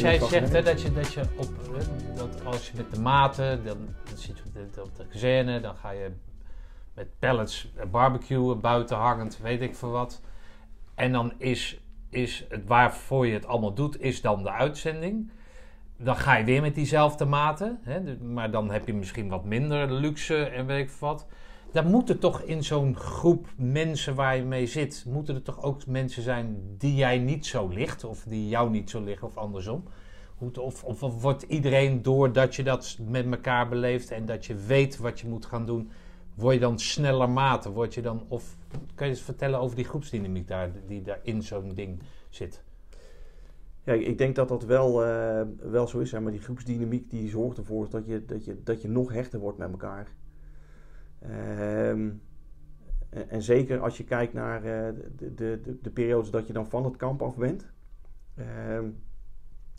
[0.03, 1.49] Als jij zegt hè, dat je, dat je op,
[2.15, 5.59] dat als je met de maten, dan, dan zit je op de, op de kazerne,
[5.59, 6.11] dan ga je
[6.93, 10.21] met pallets eh, barbecuen, buiten hangend, weet ik veel wat.
[10.95, 11.79] En dan is,
[12.09, 15.31] is het waarvoor je het allemaal doet, is dan de uitzending.
[15.97, 19.91] Dan ga je weer met diezelfde maten, hè, maar dan heb je misschien wat minder
[19.91, 21.27] luxe en weet ik veel wat.
[21.71, 25.85] Dan moeten toch in zo'n groep mensen waar je mee zit, moeten er toch ook
[25.85, 29.83] mensen zijn die jij niet zo ligt, of die jou niet zo liggen, of andersom.
[30.37, 34.97] Of, of, of wordt iedereen doordat je dat met elkaar beleeft en dat je weet
[34.97, 35.91] wat je moet gaan doen,
[36.35, 37.71] word je dan sneller maten?
[37.71, 38.57] Word je dan, of
[38.95, 42.63] kan je eens vertellen over die groepsdynamiek daar, die daar in zo'n ding zit?
[43.83, 46.11] Ja, ik denk dat dat wel, eh, wel zo is.
[46.11, 49.39] Hè, maar die groepsdynamiek die zorgt ervoor dat je, dat je, dat je nog hechter
[49.39, 50.07] wordt met elkaar.
[51.21, 52.09] Ehm,
[53.09, 56.69] en, zeker als je kijkt naar eh, de, de, de, de periodes dat je dan
[56.69, 57.65] van het kamp af bent.
[58.35, 58.89] Ehm,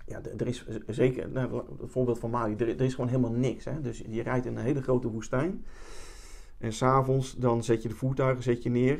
[0.06, 3.64] ja, er is zeker, nou, het voorbeeld van Mali, er, is gewoon helemaal niks.
[3.64, 3.80] Hè?
[3.80, 5.64] Dus je rijdt in een hele grote woestijn.
[6.58, 8.98] En s'avonds dan zet je de voertuigen zet je neer.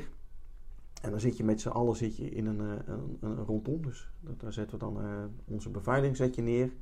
[1.02, 3.82] En dan zit je met z'n allen zit je in een, eh, een, een rondom.
[3.82, 6.72] Dus daar zetten we dan eh, onze beveiliging zet je neer.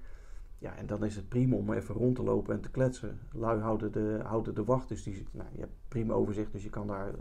[0.61, 3.19] Ja, en dan is het prima om even rond te lopen en te kletsen.
[3.33, 6.53] Lui houden de, houden de wacht, dus die, nou, je hebt prima overzicht.
[6.53, 7.15] Dus je kan daar,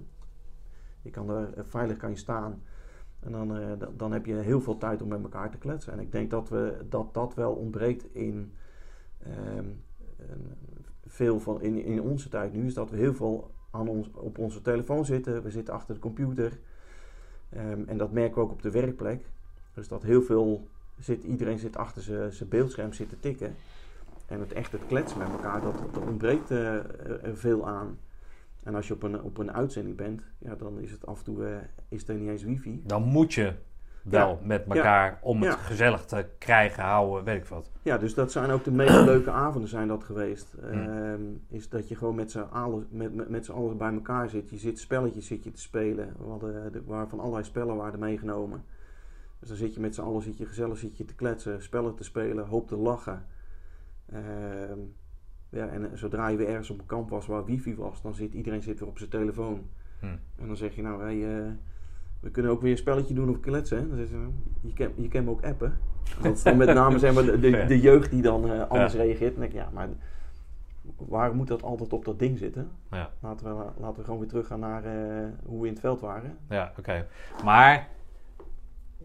[1.01, 2.61] je kan daar eh, veilig kan je staan.
[3.19, 5.93] En dan, eh, dan, dan heb je heel veel tijd om met elkaar te kletsen.
[5.93, 8.53] En ik denk dat we, dat, dat wel ontbreekt in
[9.17, 9.65] ehm,
[11.05, 12.65] veel van in, in onze tijd nu.
[12.65, 15.43] Is dat we heel veel aan ons, op onze telefoon zitten.
[15.43, 16.59] We zitten achter de computer.
[17.49, 19.31] Ehm, en dat merken we ook op de werkplek.
[19.73, 20.67] Dus dat heel veel
[20.99, 22.01] zit, iedereen zit achter
[22.31, 23.55] zijn beeldscherm zitten tikken.
[24.27, 26.73] En het echt het kletsen met elkaar, dat, dat ontbreekt eh,
[27.23, 27.97] er veel aan.
[28.63, 31.23] En als je op een, op een uitzending bent, ja, dan is het af en
[31.23, 31.55] toe eh,
[31.89, 32.81] is er niet eens wifi.
[32.85, 33.53] Dan moet je
[34.03, 34.47] wel Ja.
[34.47, 35.57] met elkaar om het Ja.
[35.57, 37.69] gezellig te krijgen, houden, weet ik wat.
[37.81, 40.53] Ja, dus dat zijn ook de meest leuke avonden zijn dat geweest.
[40.59, 40.71] Hmm.
[40.87, 44.29] Ehm, is dat je gewoon met z'n allen, met, met, met z'n allen bij elkaar
[44.29, 44.49] zit.
[44.49, 46.13] Je zit spelletjes zit je te spelen.
[46.17, 48.63] We hadden de, waar van allerlei spellen waren meegenomen.
[49.39, 51.95] Dus dan zit je met z'n allen zit je gezellig zit je te kletsen, spellen
[51.95, 53.25] te spelen, hoop te lachen.
[54.11, 54.79] Ehm,
[55.51, 58.13] Ja, en eh, zodra je weer ergens op een kamp was waar wifi was, dan
[58.13, 59.61] zit iedereen zit weer op zijn telefoon.
[59.99, 60.05] Hm.
[60.35, 61.51] En dan zeg je nou, hey, eh,
[62.19, 63.77] we kunnen ook weer een spelletje doen of kletsen.
[63.77, 63.87] Hè?
[63.87, 65.77] Dan zeg je, nou, je, kan, je kan ook appen.
[66.21, 69.01] Dat is dan met name zeg maar, de, de, jeugd die dan eh, anders Ja.
[69.01, 69.31] reageert.
[69.31, 69.89] Dan denk ik, ja, maar
[70.97, 72.69] waar moet dat altijd op dat ding zitten?
[72.91, 73.09] Ja.
[73.19, 74.83] Laten we, laten we gewoon weer teruggaan naar
[75.45, 76.37] hoe we in het veld waren.
[76.49, 77.07] Ja, oké.
[77.43, 77.87] Maar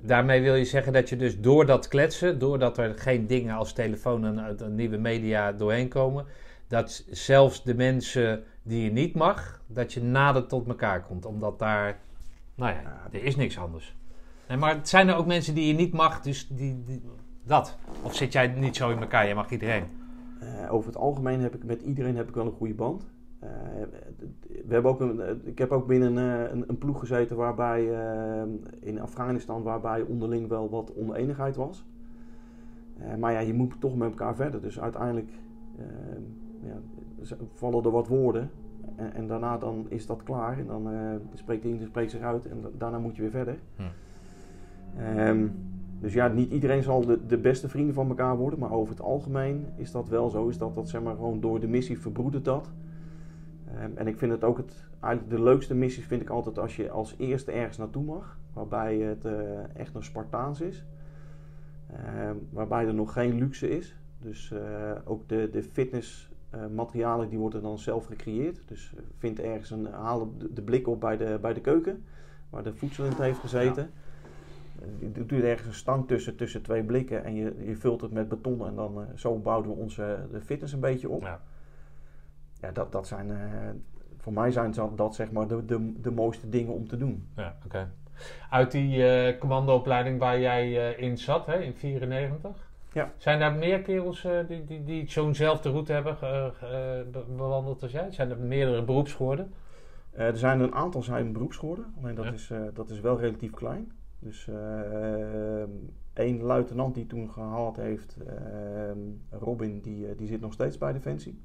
[0.06, 3.72] daarmee wil je zeggen dat je dus door dat kletsen, doordat er geen dingen als
[3.72, 6.24] telefoon en, en nieuwe media doorheen komen,
[6.68, 11.24] dat zelfs de mensen die je niet mag, dat je nader tot elkaar komt.
[11.26, 11.98] Omdat daar,
[12.54, 13.08] nou ja, Ja.
[13.12, 13.96] er is niks anders.
[14.48, 17.02] Nee, maar zijn er ook mensen die je niet mag, dus die, die-
[17.46, 17.76] dat?
[18.02, 19.84] Of zit jij niet zo in elkaar, je mag iedereen?
[20.40, 23.06] Eh, over het algemeen heb ik met iedereen heb ik wel een goede band.
[23.44, 23.82] Eh,
[24.66, 27.88] we hebben ook een, eh, ik heb ook binnen eh, een, een ploeg gezeten waarbij
[28.80, 31.86] in Afghanistan waarbij onderling wel wat oneenigheid was.
[33.18, 34.60] Maar ja, je moet toch met elkaar verder.
[34.60, 35.30] Dus uiteindelijk
[36.62, 38.50] ja, vallen er wat woorden.
[38.96, 40.58] En, en daarna dan is dat klaar.
[40.58, 40.88] En dan
[41.34, 42.46] spreekt de een spreekt zich uit.
[42.46, 43.58] En da- daarna moet je weer verder.
[43.76, 43.82] Hm.
[44.98, 45.46] Ehm,
[46.00, 48.58] dus ja, niet iedereen zal de, de beste vrienden van elkaar worden.
[48.58, 50.48] Maar over het algemeen is dat wel zo.
[50.48, 52.70] Is dat, dat zeg maar gewoon door de missie verbroedert dat.
[53.78, 56.76] Ehm, en ik vind het ook het, eigenlijk de leukste missies vind ik altijd als
[56.76, 58.38] je als eerste ergens naartoe mag.
[58.52, 60.84] Waarbij het eh, echt nog Spartaans is.
[61.92, 63.96] Ehm, waarbij er nog geen luxe is.
[64.18, 68.62] Dus eh, ook de, de fitnessmaterialen die worden dan zelf gecreëerd.
[68.66, 72.04] Dus eh, vind ergens een, haal de, blik op bij de, bij de keuken.
[72.50, 73.90] Waar de voedsel in heeft gezeten.
[74.80, 78.00] Eh, Je doet er ergens een stang tussen, tussen twee blikken en je, je vult
[78.00, 78.66] het met beton.
[78.66, 81.22] En dan eh, zo bouwen we onze de fitness een beetje op.
[81.22, 81.40] Ja.
[82.64, 83.36] Ja, dat, dat zijn, eh,
[84.18, 87.28] voor mij zijn dat, dat zeg maar de, de, de mooiste dingen om te doen.
[87.36, 87.90] Ja, oké.
[88.50, 92.70] Uit die eh, commandoopleiding waar jij eh, in zat, hè, in 94.
[92.92, 93.12] Ja.
[93.16, 96.16] Zijn daar meer kerels die, die, die zo'nzelfde route hebben
[97.36, 98.12] bewandeld als jij?
[98.12, 99.52] Zijn er meerdere beroepsgeworden?
[100.10, 102.32] Eh, er zijn een aantal zijn beroeps geworden, alleen dat, Ja.
[102.32, 103.92] is, dat is wel relatief klein.
[104.18, 104.48] Dus
[106.12, 108.16] één luitenant die toen gehaald heeft,
[109.30, 111.42] Robin, die, die zit nog steeds bij Defensie.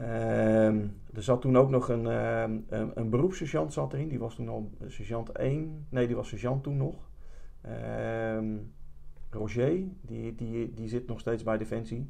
[0.00, 4.34] Ehm, er zat toen ook nog een, ehm, een, een beroepssergeant zat erin, die was
[4.34, 5.86] toen al sergeant 1.
[5.88, 7.08] Nee, die was sergeant toen nog.
[7.60, 8.56] Ehm,
[9.30, 12.08] Roger, die, die, die zit nog steeds bij Defensie.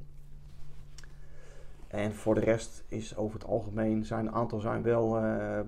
[1.89, 5.61] En voor de rest is over het algemeen zijn een aantal zijn wel eh,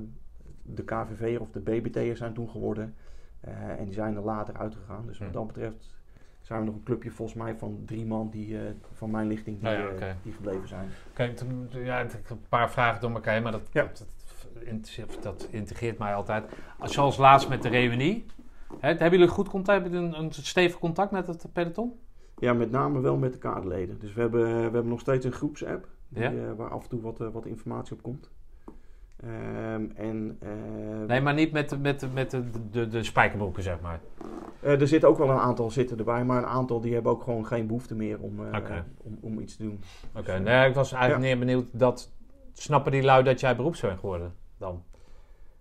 [0.62, 2.94] de KVV'er of de BBT'er zijn toen geworden.
[3.40, 5.06] Eh, en die zijn er later uitgegaan.
[5.06, 5.34] Dus wat Hm.
[5.34, 5.96] dat betreft
[6.52, 8.62] zijn we nog een clubje volgens mij van drie man die eh,
[8.92, 10.16] van mijn lichting die, Oh ja, eh, oké.
[10.22, 10.88] die gebleven zijn.
[11.12, 12.08] Kijk, toen- ja, een
[12.48, 13.82] paar vragen door elkaar heen, maar dat, Ja.
[13.82, 14.06] dat,
[15.22, 16.44] dat, integreert mij altijd.
[16.82, 18.26] Zoals laatst met de reunie.
[18.80, 21.92] Hè, hebben jullie goed contact, hebben jullie een, een stevig contact met het peloton?
[22.36, 23.98] Ja, met name wel met de kaderleden.
[23.98, 26.30] Dus we hebben, we hebben nog steeds een groepsapp die, Ja.
[26.30, 28.30] eh, waar af en toe wat, wat informatie op komt.
[29.22, 30.48] Ehm, en eh,
[31.06, 34.00] Nee, maar niet met, de- met, met de, de, de spijkerbroeken, zeg maar.
[34.60, 37.22] eh, er zitten ook wel een aantal zitten erbij, maar een aantal die hebben ook
[37.22, 38.52] gewoon geen behoefte meer om, eh,
[39.02, 39.80] om, om iets te doen.
[40.16, 42.12] Oké, nee, ik was eigenlijk meer benieuwd dat...
[42.52, 44.82] Snappen die lui dat jij beroeps bent geworden dan?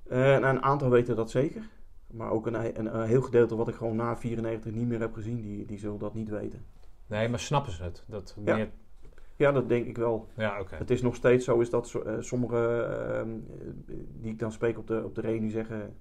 [0.09, 1.61] Eh, nou, een aantal weten dat zeker.
[2.07, 5.13] Maar ook een, een, een heel gedeelte wat ik gewoon na 94 niet meer heb
[5.13, 6.65] gezien, die, die zullen dat niet weten.
[7.07, 8.03] Nee, maar snappen ze het?
[8.07, 8.55] Dat Ja.
[8.55, 8.69] meer...
[9.41, 10.27] Ja, dat denk ik wel.
[10.35, 10.76] Ja, oké.
[10.76, 14.77] Het is nog steeds zo is dat eh, sommige ehm, eh, die ik dan spreek
[14.77, 15.95] op de, op de reunie zeggen...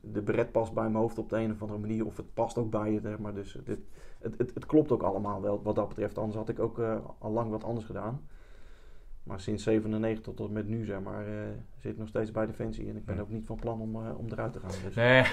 [0.00, 2.06] De beret past bij mijn hoofd op de een of andere manier.
[2.06, 3.00] Of het past ook bij je.
[3.00, 3.78] zeg Maar dus het,
[4.18, 6.18] het, het, het klopt ook allemaal wel wat dat betreft.
[6.18, 8.28] Anders had ik ook eh, al lang wat anders gedaan.
[9.22, 11.24] Maar sinds 97 tot en met nu zeg maar,
[11.78, 12.88] zit ik nog steeds bij Defensie.
[12.88, 14.70] En ik ben ook niet van plan om, om eruit te gaan.
[14.84, 14.94] Dus.
[14.94, 15.24] Nee,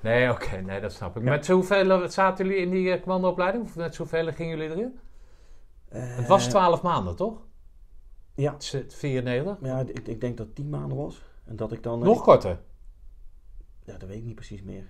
[0.00, 1.22] nee oké, nee, dat snap ik.
[1.24, 1.30] Ja.
[1.30, 3.64] Met hoeveel zaten jullie in die commandoopleiding?
[3.64, 4.98] Of met zoveel gingen jullie erin?
[5.98, 7.46] Het Eh, was 12 maanden, toch?
[8.34, 8.52] Ja.
[8.52, 9.58] Het is 94.
[9.68, 11.22] Ja, ik, ik denk dat het 10 maanden was.
[11.44, 12.00] En dat ik dan...
[12.00, 12.60] eh, Nog korter.
[13.84, 14.84] Ja, dat weet ik niet precies meer.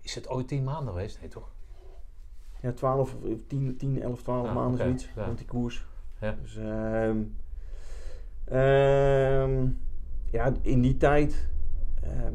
[0.00, 1.20] Is het ooit 10 maanden geweest?
[1.20, 1.50] Nee, toch?
[2.60, 5.08] Ja, 12, of 10, 10 11, 12 Ah, maanden zoiets.
[5.16, 5.24] ja.
[5.24, 5.86] Rond die koers.
[6.20, 6.36] Ja.
[6.42, 7.22] Dus, ehm,
[8.44, 9.68] ehm,
[10.30, 11.48] ja, in die tijd...
[12.02, 12.34] ehm,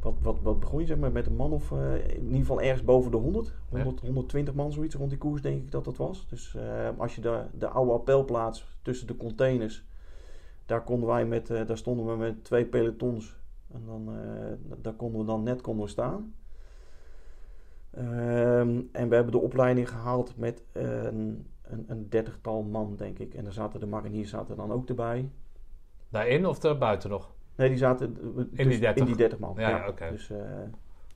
[0.00, 1.72] wat, wat, wat begon je zeg maar met een man of...
[1.72, 3.54] eh, in ieder geval ergens boven de 100.
[3.68, 6.26] 100 120 man zoiets rond die koers denk ik dat dat was.
[6.28, 9.86] Dus ehm, als je de, de oude appelplaats tussen de containers...
[10.66, 13.36] Daar, konden wij met, eh, daar stonden we met twee pelotons.
[13.72, 16.34] En dan, eh, daar konden we dan net konden we staan.
[17.90, 23.34] Ehm, en we hebben de opleiding gehaald met een, een, een dertigtal man, denk ik.
[23.34, 25.30] En daar zaten de mariniers zaten dan ook erbij.
[26.08, 27.34] Daarin of er buiten nog?
[27.58, 28.96] Nee, die zaten eh, tussen- die 30?
[29.02, 29.54] in die 30 man.
[29.56, 30.10] Ja, ja, oké.
[30.10, 30.38] Dus, eh,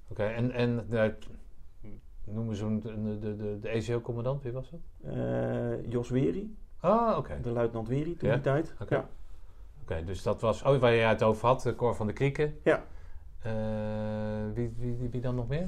[0.09, 1.11] Oké, en, en eh,
[2.25, 4.81] noemen ze hem de, de, de, de ECO-commandant, wie was dat?
[5.15, 6.57] eh, Jos Weri.
[6.83, 7.39] Oh, oké.
[7.43, 8.35] De luitenant Weri toen Ja?
[8.35, 8.75] die tijd.
[8.81, 8.95] Oké.
[8.95, 9.09] Ja.
[9.83, 10.63] Oké, dus dat was...
[10.63, 12.55] Oh, waar je het over had, de Cor van de Krieken.
[12.63, 12.83] Ja.
[13.43, 13.53] Eh,
[14.55, 15.67] wie, wie, wie, dan nog meer?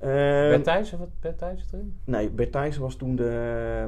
[0.00, 0.98] Bert Thijssen?
[0.98, 1.96] Wat Bert Thijssen erin?
[2.04, 3.86] Nee, Bert Thijssen was toen de,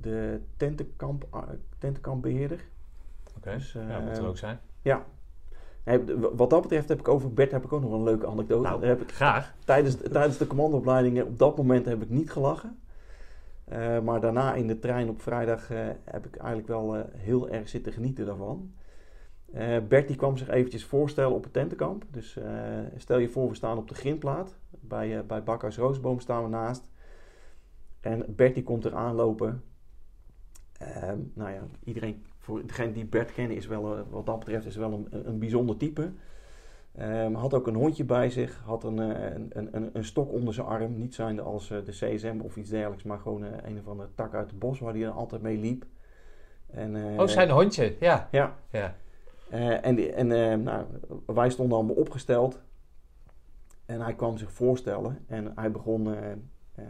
[0.00, 1.48] de tentenkamp, ah,
[1.78, 2.64] tentenkampbeheerder.
[3.40, 4.58] Oké, Dus, ja, moet er ook zijn.
[4.82, 5.04] Ja.
[6.32, 8.68] Wat dat betreft heb ik over Bert heb ik ook nog een leuke anekdote.
[8.68, 9.54] Nou, Daar heb ik, graag.
[9.64, 12.78] tijdens, tijdens de commandoopleidingen op dat moment heb ik niet gelachen.
[13.64, 17.48] Eh, maar daarna in de trein op vrijdag eh, heb ik eigenlijk wel eh, heel
[17.48, 18.72] erg zitten genieten daarvan.
[19.88, 22.04] Bert die kwam zich eventjes voorstellen op het tentenkamp.
[22.10, 22.38] Dus
[22.96, 24.58] stel je voor, we staan op de grindplaat.
[24.70, 26.88] Bij, bij Bakhuis Roosboom staan we naast.
[28.00, 29.62] En Bert die komt er aanlopen.
[30.78, 34.66] Ehm, nou ja, iedereen, voor degene die Bert kennen, is wel, eh, wat dat betreft,
[34.66, 36.12] is wel een, een, bijzonder type.
[36.94, 40.32] Ehm, had ook een hondje bij zich, had een, eh, een, een, een, een stok
[40.32, 40.98] onder zijn arm.
[40.98, 44.34] Niet zijnde als eh, de CSM of iets dergelijks, maar gewoon een of andere tak
[44.34, 45.84] uit het bos waar hij altijd mee liep.
[46.66, 47.96] En, Oh, zijn hondje.
[48.00, 48.28] Ja.
[48.30, 48.94] Ja, ja.
[49.80, 50.84] en en nou,
[51.26, 52.60] wij stonden allemaal opgesteld.
[53.90, 55.24] En hij kwam zich voorstellen.
[55.26, 56.32] En hij begon eh,
[56.74, 56.84] eh,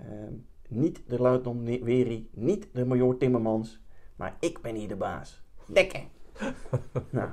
[0.69, 3.81] niet de luitenant Weri, niet de major Timmermans.
[4.17, 5.43] Maar ik ben hier de baas.
[5.73, 6.01] Dekken.
[7.11, 7.29] nou,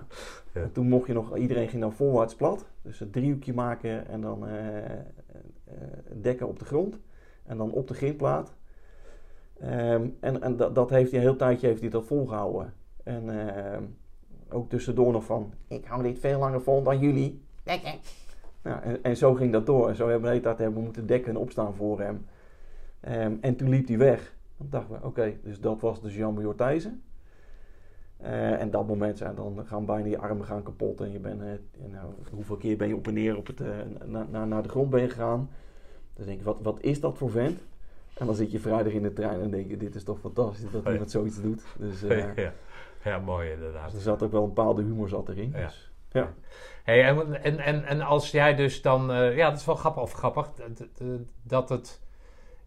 [0.54, 0.70] Ja.
[0.74, 2.66] toen mocht je nog, iedereen ging dan voorwaarts plat.
[2.82, 5.02] Dus een driehoekje maken en dan eh, eh,
[6.22, 7.00] dekken op de grond.
[7.46, 8.54] En dan op de grindplaat.
[9.60, 12.74] Ehm, en en dat, dat heeft hij een heel tijdje heeft hij dat volgehouden.
[13.04, 13.84] En ehm,
[14.50, 17.42] ook tussendoor nog van, ik hou dit veel langer vol dan jullie.
[17.64, 17.94] Dekken.
[18.62, 19.90] Nou, en, en zo ging dat door.
[19.90, 22.26] En zo hebben we de hele tijd hebben we moeten dekken en opstaan voor hem.
[23.00, 24.36] Ehm, en toen liep hij weg.
[24.58, 27.02] Dan dachten we, oké, dus dat was dus Jan Major Thijssen.
[28.18, 31.02] Eh, en dat moment dan gaan bijna je armen gaan kapot.
[31.02, 31.48] En je bent, eh,
[31.92, 33.70] nou, hoeveel keer ben je op en neer op het, eh,
[34.06, 35.50] na, na, naar de grond ben je gegaan.
[36.14, 37.60] Dan denk je, wat, wat is dat voor vent?
[38.18, 40.72] En dan zit je vrijdag in de trein en denk je, dit is toch fantastisch
[40.72, 40.92] dat ja.
[40.92, 41.64] iemand zoiets doet.
[41.78, 42.54] Dus eh, ja.
[43.04, 43.94] ja, mooi inderdaad.
[43.94, 45.52] er zat ook wel een bepaalde humor zat erin.
[45.56, 45.66] Ja.
[45.66, 46.34] Dus, ja.
[46.84, 49.08] Hey, en, en, en, en als jij dus dan...
[49.36, 50.52] ja, dat is wel grappig, of grappig
[51.44, 52.02] dat het...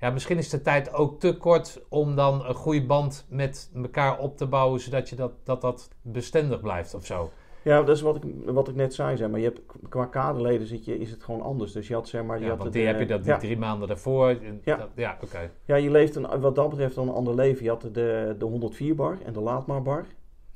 [0.01, 4.19] Ja, misschien is de tijd ook te kort om dan een goede band met elkaar
[4.19, 4.81] op te bouwen...
[4.81, 7.31] zodat je dat, dat, dat bestendig blijft of zo.
[7.63, 9.17] Ja, dat is wat ik, wat ik net zei.
[9.17, 9.39] Zeg maar.
[9.41, 11.73] je hebt, qua kaderleden zit je, is het gewoon anders.
[11.73, 12.39] Dus je had zeg maar...
[12.39, 13.39] Je Ja, had want die eh, heb je dat die ja.
[13.39, 14.29] drie maanden daarvoor.
[14.29, 14.77] en Ja.
[14.77, 15.51] dat- ja oké.
[15.65, 17.65] Ja, je leeft een, wat dat betreft dan een ander leven.
[17.65, 20.07] Je had de, de 104 bar en de Laatmaar bar.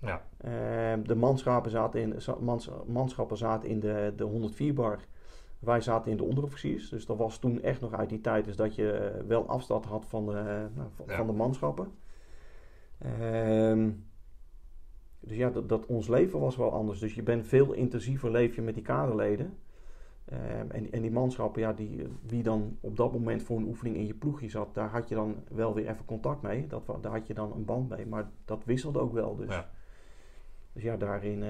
[0.01, 0.23] Ja.
[0.37, 0.51] Eh,
[1.07, 4.99] de manschappen zaten in, mans, manschappen zaten in de, de 104 bar.
[5.65, 6.89] Wij zaten in de onderofficiers.
[6.89, 8.45] Dus dat was toen echt nog uit die tijd.
[8.45, 11.17] Dus dat je eh, wel afstand had van de, nou, van, Ja.
[11.17, 11.93] van de manschappen.
[12.99, 13.91] Ehm,
[15.21, 16.99] dus ja, dat, dat ons leven was wel anders.
[16.99, 19.57] Dus je bent veel intensiever leef je met die kaderleden.
[20.25, 23.97] Ehm, en, en die manschappen, ja, die, wie dan op dat moment voor een oefening
[23.97, 26.67] in je ploegje zat, daar had je dan wel weer even contact mee.
[26.67, 28.07] Dat, daar had je dan een band mee.
[28.07, 29.37] Maar dat wisselde ook wel.
[29.37, 29.71] Dus Ja.
[30.75, 31.49] Dus ja, daarin eh,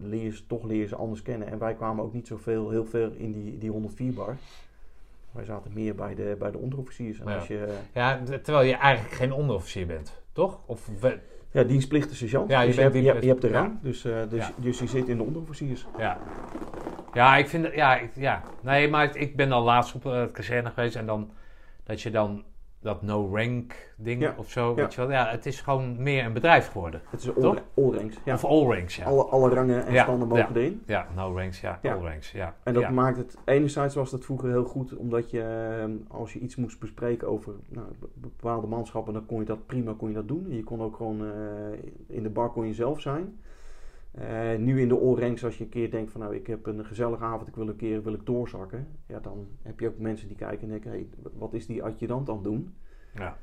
[0.00, 1.48] leer je ze, toch leer ze anders kennen.
[1.48, 4.36] En wij kwamen ook niet zoveel, heel veel in die, die 104 bar.
[5.30, 7.20] Wij zaten meer bij de, bij de onderofficiers.
[7.20, 7.34] En Ja.
[7.34, 10.58] als je, ja, d- terwijl je eigenlijk geen onderofficier bent, toch?
[10.66, 11.18] Of we-
[11.50, 12.50] ja, dienstplichtige sergeant.
[12.50, 13.54] Ja, je dus bent hebt, je, hebt, je hebt de ja.
[13.60, 13.78] rang.
[13.82, 14.52] Dus, eh, dus, Ja.
[14.56, 15.86] dus je zit in de onderofficiers.
[15.98, 16.18] Ja.
[17.12, 18.42] Ja, ik vind ja, ik- ja.
[18.60, 21.30] Nee, maar ik ben al laatst op eh, het kazerne geweest en dan
[21.84, 22.44] dat je dan
[22.82, 24.34] dat no-rank ding Ja.
[24.38, 24.74] of zo, Ja.
[24.74, 25.10] weet je wel.
[25.10, 27.00] Ja, het is gewoon meer een bedrijf geworden.
[27.10, 28.16] Het is all, all ranks.
[28.24, 28.34] Ja.
[28.34, 29.04] Of all ranks, ja.
[29.04, 30.82] Alle, alle rangen en standen mogen erin.
[30.86, 32.54] Ja, no ranks, ja, all ranks, ja.
[32.62, 36.38] En dat maakt het, enerzijds was dat vroeger heel goed, omdat je, eh, als je
[36.38, 40.14] iets moest bespreken over nou, be- bepaalde manschappen, dan kon je dat prima kon je
[40.14, 40.46] dat doen.
[40.48, 41.78] Je kon ook gewoon, eh,
[42.16, 43.38] in de bar kon je zelf zijn.
[44.12, 46.84] Eh, nu in de all-ranks, als je een keer denkt van nou, ik heb een
[46.84, 48.88] gezellige avond, ik wil een keer wil ik doorzakken.
[49.06, 52.28] Ja, dan heb je ook mensen die kijken en denken, hey, wat is die adjudant
[52.28, 52.74] aan het doen?
[53.14, 53.36] Ja.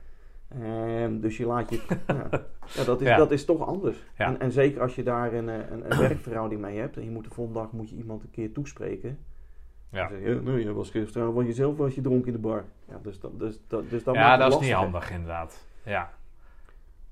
[0.48, 1.82] Ehm, dus je laat je.
[2.08, 2.30] ja,
[2.76, 3.18] ja, dat, is, Ja.
[3.18, 4.04] dat is toch anders.
[4.18, 4.26] Ja.
[4.26, 7.10] En, en zeker als je daar een, eh, een, een werkverhouding mee hebt en je
[7.10, 9.20] moet de volgende dag moet je iemand een keer toespreken.
[9.90, 10.08] Ja.
[10.08, 12.64] Dan zeg je, nee, je was gisteravond van jezelf was je dronken in de bar.
[12.88, 15.66] Ja, dus dat, dus, dat, dus dat ja, dat is niet handig inderdaad.
[15.84, 16.14] Ja.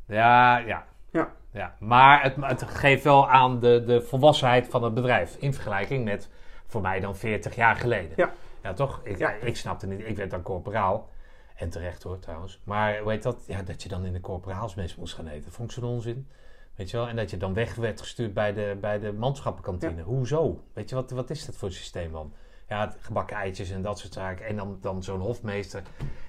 [0.06, 0.88] Ja, ja.
[1.10, 1.36] Ja.
[1.58, 1.76] Ja.
[1.80, 5.36] Maar het, het geeft wel aan de, de volwassenheid van het bedrijf.
[5.40, 6.30] In vergelijking met
[6.68, 8.12] voor mij dan 40 jaar geleden.
[8.16, 8.34] Ja.
[8.64, 9.00] Ja, toch?
[9.04, 9.32] Ik, Ja.
[9.32, 10.00] ik snapte niet.
[10.06, 11.10] Ik werd dan corporaal.
[11.56, 12.60] En terecht hoor, trouwens.
[12.64, 13.44] Maar heet dat?
[13.48, 15.52] Ja, dat je dan in de corporaalsmes moest gaan eten.
[15.52, 16.28] Vond ik zo'n onzin.
[16.76, 17.08] Weet je wel?
[17.08, 20.02] En dat je dan weg werd gestuurd bij de, bij de manschappenkantine.
[20.02, 20.64] Hoezo?
[20.74, 22.34] Weet je, wat, wat is dat voor systeem dan?
[22.70, 24.46] Ja, gebakken eitjes en dat soort zaken.
[24.46, 25.82] En dan, dan zo'n hofmeester.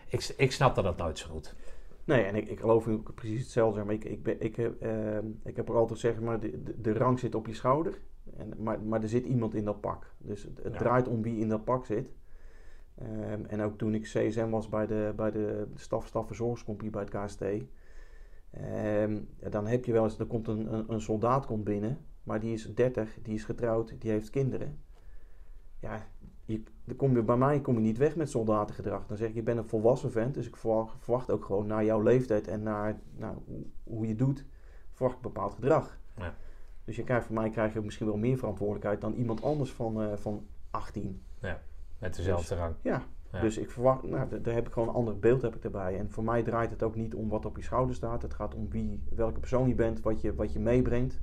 [0.09, 1.55] Ik, ik snapte dat nooit zo goed.
[2.09, 3.85] Nee, en ik, ik geloof ook precies hetzelfde.
[3.85, 6.81] Maar ik, ik, ben, ik, heb, ehm, ik heb er altijd zeg maar, de, de,
[6.81, 8.01] de rang zit op je schouder.
[8.37, 10.13] En, maar, maar er zit iemand in dat pak.
[10.19, 10.79] Dus het, het Ja.
[10.79, 12.13] draait om wie in dat pak zit.
[12.95, 17.11] Ehm, en ook toen ik CSM was bij de, bij de staf, stafverzorgingscompie bij het
[17.11, 17.43] KST.
[18.51, 19.21] Ehm,
[19.51, 22.53] dan heb je wel eens, er komt een, een, een soldaat komt binnen, maar die
[22.53, 24.79] is 30, die is getrouwd, die heeft kinderen.
[25.81, 26.07] Ja,
[26.89, 29.07] dan kom je, bij mij kom je niet weg met soldatengedrag.
[29.07, 32.03] Dan zeg ik, je bent een volwassen vent, dus ik verwacht, ook gewoon naar jouw
[32.03, 33.37] leeftijd en naar nou,
[33.83, 34.45] hoe, je doet,
[34.93, 35.99] verwacht ik bepaald gedrag.
[36.17, 36.35] Ja.
[36.85, 40.03] Dus je krijgt, van mij krijg je misschien wel meer verantwoordelijkheid dan iemand anders van,
[40.03, 41.23] eh, van 18.
[41.99, 42.75] Met dezelfde rang.
[42.83, 43.03] Ja,
[43.33, 43.41] Ja.
[43.41, 45.99] dus ik verwacht, nou, daar heb ik gewoon een ander beeld heb ik erbij.
[45.99, 48.23] En voor mij draait het ook niet om wat op je schouder staat.
[48.23, 51.21] Het gaat om wie, welke persoon je bent, wat je, wat je meebrengt.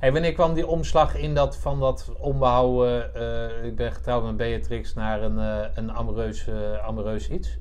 [0.00, 4.94] Wanneer kwam die omslag in dat van dat onbehouden, eh, ik ben getrouwd met Beatrix,
[4.94, 7.58] naar een, eh, een amoureus, eh, amoureus iets?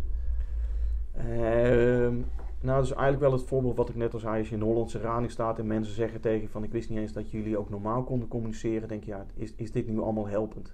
[1.13, 2.15] Ehm,
[2.59, 4.37] nou, dat is eigenlijk wel het voorbeeld wat ik net al zei.
[4.37, 6.63] Als je in de Hollandse rading staat en mensen zeggen tegen van...
[6.63, 8.87] ik wist niet eens dat jullie ook normaal konden communiceren.
[8.87, 10.73] denk je, ja, is, is dit nu allemaal helpend?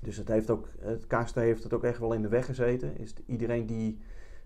[0.00, 2.98] Dus het, heeft ook, het KST heeft het ook echt wel in de weg gezeten.
[2.98, 3.98] Is iedereen die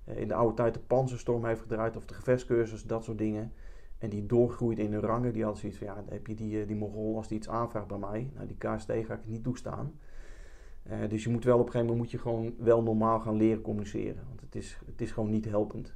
[0.04, 1.96] in de oude tijd de panzerstorm heeft gedraaid...
[1.96, 3.52] of de gevechtscursus, dat soort dingen...
[3.98, 5.32] en die doorgroeide in hun rangen...
[5.32, 7.48] die had zoiets van, ja, dan heb je die, eh, die Mogol als die iets
[7.48, 8.30] aanvraagt bij mij...
[8.34, 9.92] nou, die KST ga ik niet toestaan...
[10.88, 13.36] Eh, dus je moet wel op een gegeven moment moet je gewoon wel normaal gaan
[13.36, 14.24] leren communiceren.
[14.28, 15.94] Want het is, het is gewoon niet helpend.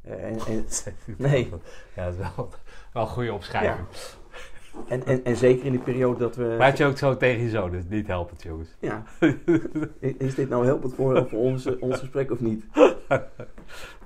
[0.00, 0.64] En, en,
[1.18, 1.48] Nee.
[1.94, 2.50] Ja, dat is wel,
[2.92, 3.86] wel een goede opschrijving.
[4.88, 6.54] En, en, en zeker in die periode dat we...
[6.58, 8.76] Maar had je ook zo tegen je zoon, dus niet helpend jongens.
[8.80, 9.04] Ja.
[10.18, 12.64] Is dit nou helpend voor, voor ons, ons gesprek of niet?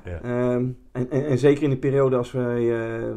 [0.05, 0.21] Ja.
[0.23, 3.17] Ehm, en, en, en zeker in de periode als wij eh, eh,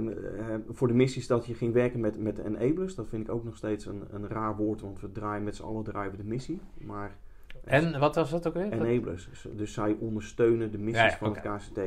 [0.70, 2.96] voor de missies dat je ging werken met, met enablers.
[2.96, 5.64] Dat vind ik ook nog steeds een, een raar woord, want we draaien met z'n
[5.64, 6.60] allen draaien we de missie.
[6.78, 7.16] Maar
[7.64, 8.72] En wat was dat ook weer?
[8.72, 9.30] enablers.
[9.30, 11.50] Dus, dus zij ondersteunen de missies Ja, ja, van oké.
[11.50, 11.80] het KCT.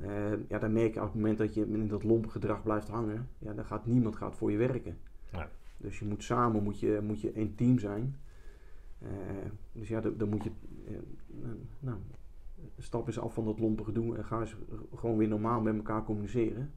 [0.00, 2.88] Eh, ja, dan merk je op het moment dat je in dat lompe gedrag blijft
[2.88, 4.98] hangen, ja, dan gaat niemand gaat voor je werken.
[5.76, 8.16] Dus je moet samen moet je, moet je een team zijn.
[8.98, 9.08] Eh,
[9.72, 10.50] dus ja, dan, dan moet je.
[10.86, 10.94] eh,
[11.78, 11.96] nou,
[12.78, 14.54] stap eens af van dat lompe gedoe en ga eens
[14.94, 16.72] gewoon weer normaal met elkaar communiceren.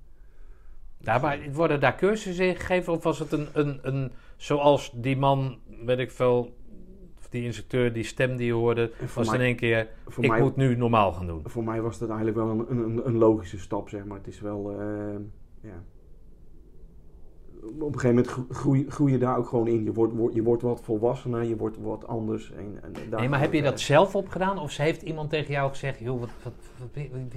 [0.97, 5.17] Ja, maar worden daar cursussen in gegeven of was het een, een, een zoals die
[5.17, 6.55] man, weet ik veel,
[7.33, 10.55] die instructeur, die stem die je hoorde, was in één keer, Voor ik mij, moet
[10.55, 11.41] nu normaal gaan doen.
[11.45, 14.17] voor mij was dat eigenlijk wel een, een, een logische stap, zeg maar.
[14.17, 14.77] Het is wel, eh,
[15.61, 15.83] ja.
[17.79, 19.83] Op een gegeven moment gro- groei, groei je daar ook gewoon in.
[19.83, 22.51] Je wordt, wordt- je wordt wat volwassener, je wordt wat anders.
[22.51, 25.69] En, en daar Nee, maar heb je dat zelf opgedaan of heeft iemand tegen jou
[25.69, 26.89] gezegd, joh, wat, wat, wat,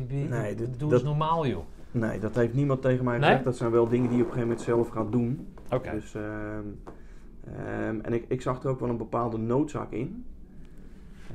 [0.08, 1.64] wie- Nee, dit- doe dat- eens normaal joh.
[1.90, 3.24] Nee, dat heeft niemand tegen mij Nee?
[3.28, 3.44] gezegd.
[3.44, 5.48] Dat zijn wel dingen die je op een gegeven moment zelf gaat doen.
[5.70, 5.90] Oké.
[5.90, 6.62] Dus, ehm,
[7.46, 10.24] ehm, en ik, ik zag er ook wel een bepaalde noodzaak in.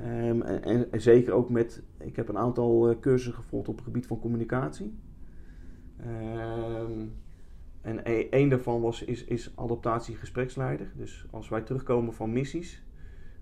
[0.03, 4.07] Ehm, en, zeker ook met, ik heb een aantal eh, cursussen gevolgd op het gebied
[4.07, 4.99] van communicatie.
[5.97, 7.05] Ehm,
[7.81, 10.91] en e- één daarvan was, is, is adaptatie gespreksleider.
[10.95, 12.83] Dus als wij terugkomen van missies,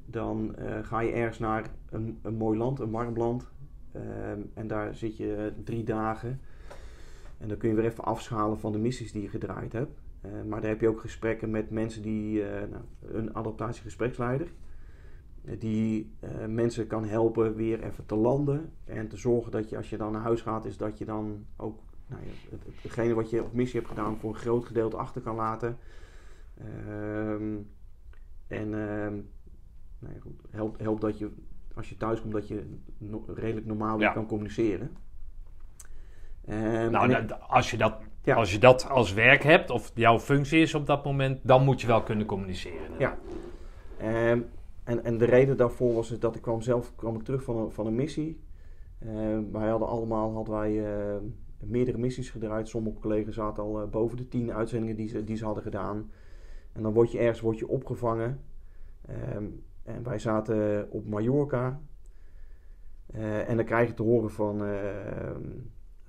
[0.05, 3.51] dan eh, ga je ergens naar een, een mooi land, een warm land.
[4.53, 6.41] En daar zit je eh, drie dagen.
[7.37, 10.01] En dan kun je weer even afschalen van de missies die je gedraaid hebt.
[10.21, 14.47] Eh, maar daar heb je ook gesprekken met mensen die, eh, nou, een adaptatiegespreksleider,
[15.45, 16.11] eh, die
[16.47, 18.71] mensen kan helpen weer even te landen.
[18.85, 21.45] En te zorgen dat je als je dan naar huis gaat, is dat je dan
[21.55, 24.65] ook nou ja, het, het- hetgene wat je op missie hebt gedaan voor een groot
[24.65, 25.77] gedeelte achter kan laten.
[26.57, 27.55] Ehm,
[28.47, 29.13] en ehm,
[29.99, 31.31] nou ja, goed, helpt help dat je
[31.75, 34.13] als je thuis komt dat je no- redelijk normaal weer Ja.
[34.13, 34.91] kan communiceren.
[36.45, 37.93] Ehm, Nou, ik- als, je dat,
[38.23, 38.35] Ja.
[38.35, 41.81] als je dat als werk hebt, of jouw functie is op dat moment, dan moet
[41.81, 42.91] je wel kunnen communiceren.
[42.97, 43.17] Ja.
[43.97, 44.41] Ehm,
[44.83, 47.57] en, en de reden daarvoor was dus dat ik kwam zelf kwam ik terug van
[47.57, 48.39] een, van een missie.
[48.99, 51.17] Ehm, wij hadden allemaal hadden wij, eh,
[51.59, 52.67] meerdere missies gedraaid.
[52.67, 56.11] Sommige collega's zaten al eh, boven de tien uitzendingen die ze, die ze hadden gedaan.
[56.71, 58.41] En dan word je ergens word je opgevangen.
[59.05, 59.45] Ehm,
[59.83, 61.79] en wij zaten op Mallorca.
[63.05, 64.61] Eh, en dan krijg je te horen van...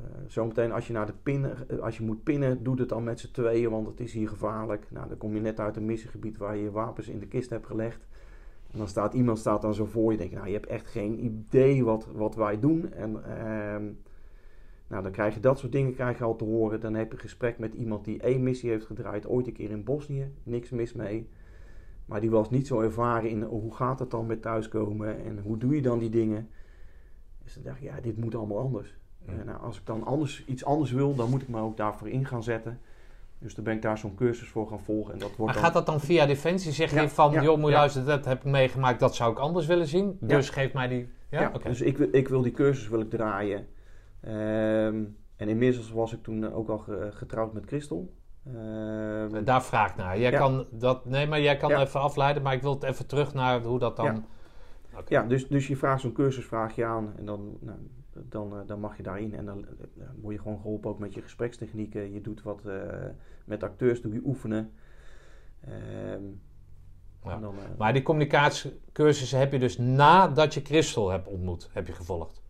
[0.04, 3.04] eh, zometeen als je, naar de pin, eh, als je moet pinnen, doe het dan
[3.04, 4.86] met z'n tweeën, want het is hier gevaarlijk.
[4.90, 7.50] Nou, dan kom je net uit een missiegebied waar je je wapens in de kist
[7.50, 8.06] hebt gelegd.
[8.70, 10.18] En dan staat iemand staat dan zo voor je.
[10.18, 12.92] Denk, je, nou, je hebt echt geen idee wat, wat wij doen.
[12.92, 13.84] En ehm,
[14.86, 16.80] nou, dan krijg je dat soort dingen krijg je al te horen.
[16.80, 19.70] Dan heb je een gesprek met iemand die één missie heeft gedraaid, ooit een keer
[19.70, 20.32] in Bosnië.
[20.42, 21.28] Niks mis mee.
[22.06, 25.58] Maar die was niet zo ervaren in hoe gaat het dan met thuiskomen en hoe
[25.58, 26.48] doe je dan die dingen.
[27.44, 28.98] Dus dan dacht ik, ja, dit moet allemaal anders.
[29.26, 32.08] Eh, nou, als ik dan anders, iets anders wil, dan moet ik me ook daarvoor
[32.08, 32.80] in gaan zetten.
[33.38, 35.12] Dus dan ben ik daar zo'n cursus voor gaan volgen.
[35.12, 36.72] En dat wordt Maar dan, gaat dat dan via Defensie?
[36.72, 37.76] Zeg Ja, je van, ja, joh, moet ja.
[37.78, 40.16] luisteren, dat heb ik meegemaakt, dat zou ik anders willen zien.
[40.20, 41.08] Dus geef mij die...
[41.30, 43.66] Ja, dus ik, wil- ik wil die cursus wil ik draaien.
[44.20, 45.02] Ehm,
[45.36, 48.14] en inmiddels was ik toen eh, ook al ge- getrouwd met Christel.
[48.46, 50.18] Ehm, Daar vraag ik naar.
[50.18, 51.04] Jij kan dat...
[51.04, 53.96] Nee, maar jij kan even afleiden, maar ik wil het even terug naar hoe dat
[53.96, 54.24] dan...
[55.08, 57.78] Ja, dus, dus je vraagt zo'n cursus vraag je aan en dan, nou,
[58.28, 59.34] dan, eh, dan mag je daarin.
[59.34, 62.12] En dan eh, word je gewoon geholpen ook met je gesprekstechnieken.
[62.12, 62.74] Je doet wat eh,
[63.44, 64.72] met acteurs, doe je oefenen.
[65.60, 66.22] Ehm,
[67.24, 67.36] Ja.
[67.36, 71.92] dan, eh, Maar die communicatiecursussen heb je dus nadat je Christel hebt ontmoet, heb je
[71.92, 72.42] gevolgd.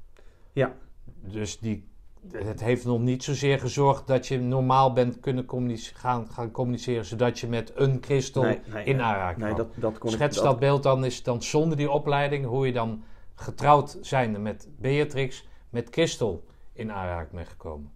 [0.53, 0.75] Ja.
[1.21, 1.89] Dus die,
[2.33, 7.05] het heeft nog niet zozeer gezorgd dat je normaal bent kunnen communice- gaan, gaan communiceren,
[7.05, 10.43] zodat je met een Christel nee, nee, in aanraking nee, dat, dat kon Schets ik,
[10.43, 13.03] dat beeld dan is dan zonder die opleiding, hoe je dan
[13.35, 17.91] getrouwd zijnde met Beatrix, met Christel in aanraking bent gekomen.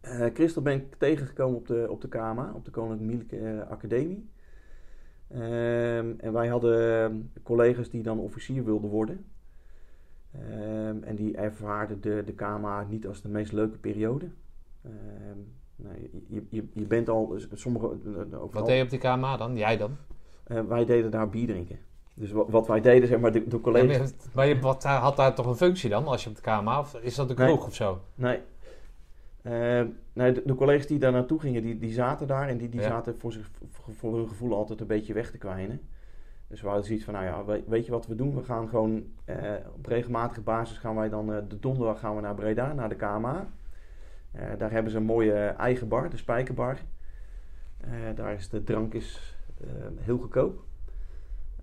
[0.00, 4.28] Eh, Christel ben ik tegengekomen op de, op de KMA, op de Koninklijke Militaire Academie.
[5.28, 9.24] Ehm, en wij hadden ehm, collega's die dan officier wilden worden.
[10.32, 14.30] Ehm, en die ervaarden de, de KMA niet als de meest leuke periode.
[15.76, 19.36] Nou, je, je, je bent al, sommige, eh, overal- Wat deed je op die KMA
[19.36, 19.56] dan?
[19.56, 19.96] Jij dan?
[20.44, 21.78] eh, wij deden daar bier drinken.
[22.20, 23.98] Dus wat, wat wij deden, zeg maar, de, de collega's...
[23.98, 26.78] maar maar je wat, had daar toch een functie dan, als je op de KMA,
[26.78, 27.46] of is dat een Nee.
[27.46, 28.00] kroeg of zo?
[28.14, 28.38] Nee.
[29.42, 29.82] Eh,
[30.12, 32.80] nee, de, de collega's die daar naartoe gingen, die, die zaten daar en die, die
[32.80, 32.86] Ja.
[32.88, 33.50] zaten voor, zich,
[33.98, 35.80] voor, hun gevoel altijd een beetje weg te kwijnen.
[36.48, 38.34] Dus we hadden zoiets van, nou ja, we- weet je wat we doen?
[38.34, 39.36] We gaan gewoon eh,
[39.76, 42.94] op regelmatige basis gaan wij dan, eh, de donderdag gaan we naar Breda, naar de
[42.96, 43.46] KMA.
[44.58, 46.78] Daar hebben ze een mooie eigen bar, de Spijkerbar.
[48.14, 49.36] Daar is de drank is,
[50.00, 50.62] heel goedkoop.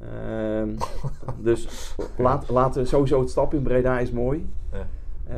[0.01, 0.69] Ehm,
[1.49, 4.49] dus laat, laten we sowieso het stap in Breda is mooi.
[4.71, 4.85] Ja.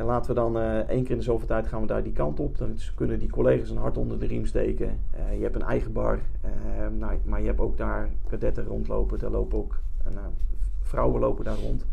[0.04, 2.40] Laten we dan eh, één keer in de zoveel tijd gaan we daar die kant
[2.40, 2.58] op.
[2.58, 4.98] Dan kunnen die collega's een hart onder de riem steken.
[5.10, 6.18] Eh, je hebt een eigen bar.
[6.40, 6.50] eh,
[6.98, 9.18] nou, maar je hebt ook daar kadetten rondlopen.
[9.18, 10.26] Daar lopen ook eh, nou,
[10.82, 11.86] vrouwen lopen daar rond.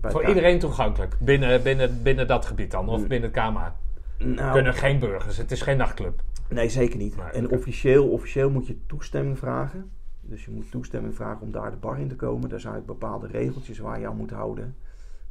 [0.00, 3.08] Bij Voor iedereen toegankelijk, binnen, binnen, binnen dat gebied dan, of Mm.
[3.08, 3.74] binnen het KMA.
[4.18, 6.22] Nou, Kunnen geen burgers, het is geen nachtclub.
[6.48, 7.14] Nee, zeker niet.
[7.32, 9.90] En officieel, officieel moet je toestemming vragen.
[10.28, 12.48] Dus je moet toestemming vragen om daar de bar in te komen.
[12.48, 14.76] Daar zijn bepaalde regeltjes waar je aan moet houden.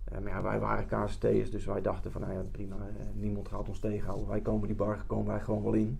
[0.04, 3.48] Eh, maar ja, wij waren KCT'ers, dus wij dachten van nou ja, prima, eh, niemand
[3.48, 4.28] gaat ons tegenhouden.
[4.28, 6.00] Wij komen die bar, komen wij gewoon wel in.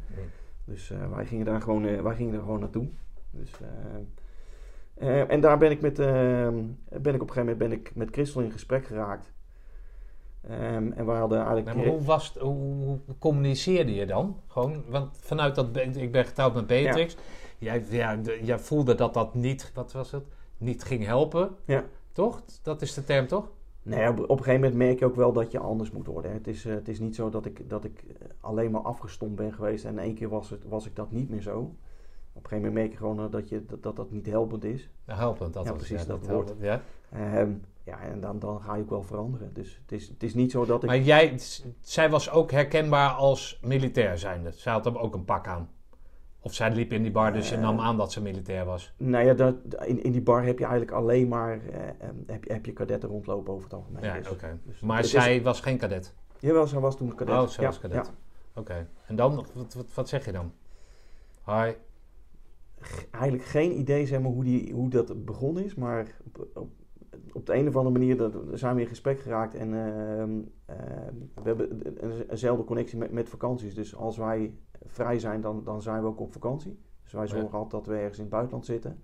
[0.66, 2.88] Dus eh, wij, gingen daar gewoon, wij gingen daar gewoon naartoe.
[3.32, 3.52] Dus,
[5.28, 6.06] en daar ben ik, met, eh,
[7.02, 9.34] ben ik op een gegeven moment ben ik met Christel in gesprek geraakt.
[10.42, 11.76] Ehm, en we hadden eigenlijk...
[11.76, 14.40] Nee, maar hoe, was het, hoe, hoe communiceerde je dan?
[14.48, 17.18] Gewoon, want vanuit dat, ik ben getrouwd met Beatrix.
[17.58, 20.24] Jij, ja, jij voelde dat dat niet, wat was het?
[20.58, 21.56] Niet ging helpen.
[21.66, 21.84] Ja.
[22.12, 22.42] Toch?
[22.62, 23.52] Dat is de term, toch?
[23.84, 26.32] Nee, op, op een gegeven moment merk je ook wel dat je anders moet worden.
[26.32, 26.38] hè.
[26.38, 29.36] Het is, eh, het is niet zo dat ik, dat ik eh, alleen maar afgestompt
[29.36, 31.58] ben geweest en in één keer was, het, was ik dat niet meer zo.
[31.60, 34.64] Op een gegeven moment merk je gewoon eh, dat je, dat, dat, dat niet helpend
[34.64, 34.90] is.
[35.08, 36.54] Ja, helpend, dat Ja, was precies, dat woord.
[36.60, 36.82] Ja.
[37.12, 37.52] Ehm,
[37.84, 39.54] ja, en dan, dan ga je ook wel veranderen.
[39.54, 40.90] Dus het is, het is niet zo dat ik...
[40.90, 41.40] Maar jij,
[41.82, 44.52] zij was ook herkenbaar als militair zijnde.
[44.52, 45.70] Zij had hem ook een pak aan.
[46.46, 47.62] Of zij liep in die bar, dus je Eh.
[47.62, 48.94] nam aan dat ze militair was.
[48.98, 49.56] Nou ja, dat,
[49.86, 52.74] in, in die bar heb je eigenlijk alleen maar eh, ehm, heb, je, heb je
[52.74, 54.04] kadetten rondlopen over het algemeen.
[54.04, 54.60] Ja, Dus- oké.
[54.64, 56.14] dus Maar is- zij was geen kadet.
[56.40, 57.36] Jawel, zij was toen kadet.
[57.36, 58.06] Oh, zij Ja, was kadet.
[58.06, 58.14] ja.
[58.62, 58.88] Oké.
[59.08, 60.52] En dan, wat, wat, wat zeg je dan?
[61.46, 61.72] Hi.
[63.12, 66.70] eigenlijk geen idee zeg maar, hoe, die, hoe dat begonnen is, maar op, op,
[67.34, 71.14] op de een of andere manier dat, zijn we in gesprek geraakt en ehm, ehm,
[71.34, 71.72] we hebben
[72.04, 73.76] een- eenzelfde connectie met, met vakanties.
[73.76, 74.54] Dus als wij
[74.88, 76.80] vrij zijn, dan, dan zijn we ook op vakantie.
[77.04, 77.28] Dus wij Ja.
[77.28, 79.04] zorgen altijd dat we ergens in het buitenland zitten.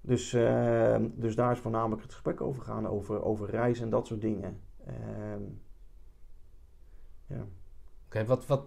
[0.00, 4.06] Dus, ehm, dus daar is voornamelijk het gesprek over gegaan, over, over reizen en dat
[4.06, 4.60] soort dingen.
[4.86, 5.42] Ehm,
[7.26, 7.46] ja.
[8.06, 8.64] Oké, wat, wat,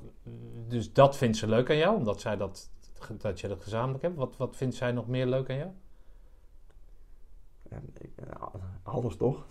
[0.68, 2.70] dus dat vindt ze leuk aan jou, omdat zij dat,
[3.18, 4.16] dat je dat gezamenlijk hebt.
[4.16, 5.72] Wat, wat vindt zij nog meer leuk aan jou?
[7.70, 7.82] Ja,
[8.16, 8.52] ja,
[8.84, 9.46] alles toch?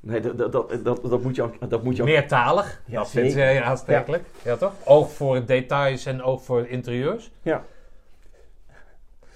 [0.00, 0.52] Nee, dat, dat,
[0.84, 1.70] dat, dat, moet je ook.
[1.70, 2.82] Dat moet je ook Meertalig.
[2.86, 3.64] Ja, dat vindt ze zeker.
[3.86, 4.20] ja.
[4.44, 4.56] Ja.
[4.56, 4.72] toch?
[4.84, 7.32] Oog voor details en oog voor interieurs.
[7.42, 7.64] Ja.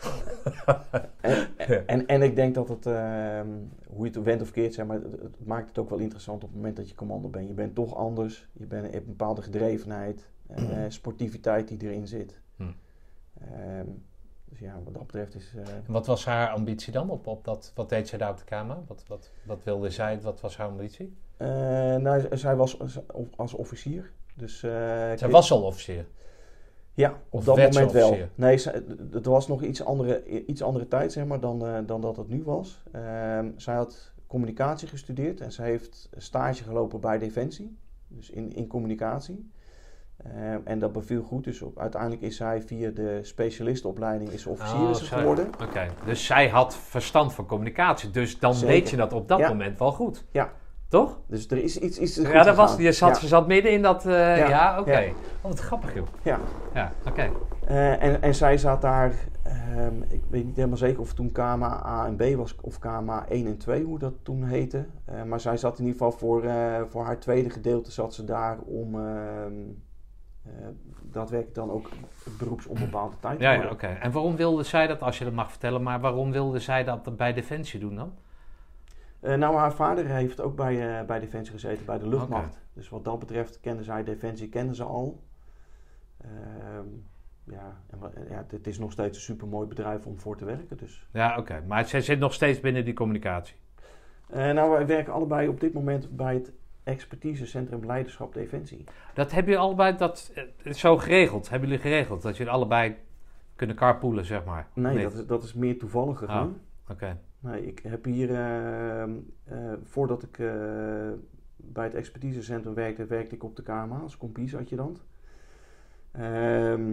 [1.21, 3.49] en, en, en ik denk dat het, ehm,
[3.87, 6.43] hoe je het went of keert, zeg maar, het, het maakt het ook wel interessant
[6.43, 7.49] op het moment dat je commando bent.
[7.49, 12.07] Je bent toch anders, je, bent, je hebt een bepaalde gedrevenheid, eh, sportiviteit die erin
[12.07, 12.41] zit.
[12.57, 12.63] Hm.
[13.41, 13.87] Ehm,
[14.53, 15.55] dus ja, wat dat betreft is...
[15.87, 17.11] En wat was haar ambitie dan?
[17.11, 18.77] Op, op dat, wat deed zij daar op de kamer?
[18.87, 20.21] Wat, wat, wat wilde zij?
[20.21, 21.17] Wat was haar ambitie?
[21.37, 21.49] eh,
[21.97, 22.79] nou, zij was
[23.37, 24.13] als, officier.
[24.35, 26.07] Dus, eh, Zij ik- was al officier.
[26.95, 28.17] Ja, op Of dat moment wel.
[28.35, 28.59] Nee,
[29.11, 32.43] het was nog iets andere, iets andere tijd zeg maar, dan, dan dat het nu
[32.45, 32.83] was.
[32.93, 37.77] Ehm, zij had communicatie gestudeerd en zij heeft stage gelopen bij Defensie,
[38.09, 39.51] dus in, in communicatie.
[40.17, 44.81] Ehm, en dat beviel goed, dus op, uiteindelijk is zij via de specialistenopleiding is officier
[44.89, 45.49] Oh, geworden.
[45.63, 48.11] Oké, dus zij had verstand van communicatie.
[48.11, 48.75] Dus dan Zeker.
[48.75, 49.49] weet je dat op dat Ja.
[49.49, 50.25] moment wel goed.
[50.31, 50.53] Ja.
[50.89, 51.21] Toch?
[51.27, 53.27] Dus er is iets, iets Ja, dat was, je zat, Ja.
[53.27, 54.07] zat midden in dat...
[54.07, 55.13] eh, ja, Ja, oké.
[55.43, 56.07] Oh, wat grappig, joh.
[56.23, 56.39] Ja.
[56.75, 57.31] Ja, oké.
[57.67, 61.33] Eh, en, en zij zat daar, ehm, ik weet niet helemaal zeker of het toen
[61.33, 64.87] KMA A en B was of KMA 1 en 2, hoe dat toen heette.
[65.05, 66.45] Eh, maar zij zat in ieder geval voor,
[66.89, 68.97] voor haar tweede gedeelte zat ze daar om
[70.47, 70.69] ehm eh,
[71.03, 71.89] daadwerkelijk dan ook
[72.39, 73.87] beroepsonbepaalde tijd Ja, oké.
[73.87, 77.17] En waarom wilde zij dat, als je dat mag vertellen, maar waarom wilde zij dat
[77.17, 78.15] bij Defensie doen dan?
[79.21, 82.61] Eh, nou, haar vader heeft ook bij, eh, bij Defensie gezeten, bij de luchtmacht.
[82.73, 85.23] Dus wat dat betreft kenden zij Defensie, kenden ze al.
[86.21, 86.87] Ehm,
[87.45, 87.99] ja, en,
[88.29, 90.77] ja, het is nog steeds een supermooi bedrijf om voor te werken.
[90.77, 91.09] Dus.
[91.13, 91.65] Ja, oké.
[91.67, 93.57] Maar zij zit nog steeds binnen die communicatie.
[94.29, 96.53] Nou, wij werken allebei op dit moment bij het
[96.83, 98.85] expertisecentrum Leiderschap Defensie.
[99.15, 100.33] Dat hebben jullie allebei dat,
[100.65, 101.49] eh, zo geregeld?
[101.49, 102.23] Hebben jullie geregeld?
[102.23, 102.97] Dat jullie allebei
[103.57, 104.67] kunnen carpoolen, zeg maar?
[104.75, 106.61] Nee, dat is, dat is meer toevallig gegaan.
[106.89, 107.19] Oké.
[107.41, 109.11] Nee, ik heb hier, ehm,
[109.45, 110.49] eh, voordat ik eh,
[111.57, 115.05] bij het expertisecentrum werkte, werkte ik op de KMA als compiesadjudant.
[116.13, 116.93] Ehm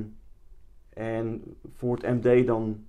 [1.00, 1.44] en
[1.74, 2.86] voor het MD dan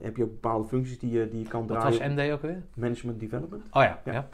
[0.00, 1.98] heb je ook bepaalde functies die je, die je kan Wat draaien.
[1.98, 2.62] was MD ook weer?
[2.74, 3.62] Management Development.
[3.70, 4.12] Oh ja, ja.
[4.12, 4.28] Ja.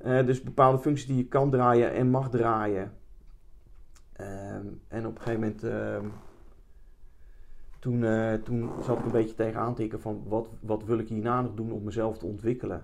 [0.00, 2.92] Eh, dus bepaalde functies die je kan draaien en mag draaien.
[4.12, 6.06] Ehm, en op een gegeven moment, ehm,
[7.78, 11.08] toen, eh, toen zat ik een beetje tegenaan te tikken van wat, wat wil ik
[11.08, 12.82] hierna nog doen om mezelf te ontwikkelen.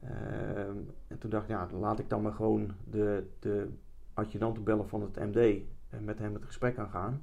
[0.00, 3.68] Ehm, en toen dacht ik, ja, laat ik dan maar gewoon de, de
[4.14, 7.22] adjudanten bellen van het MD en met hem het gesprek aangaan.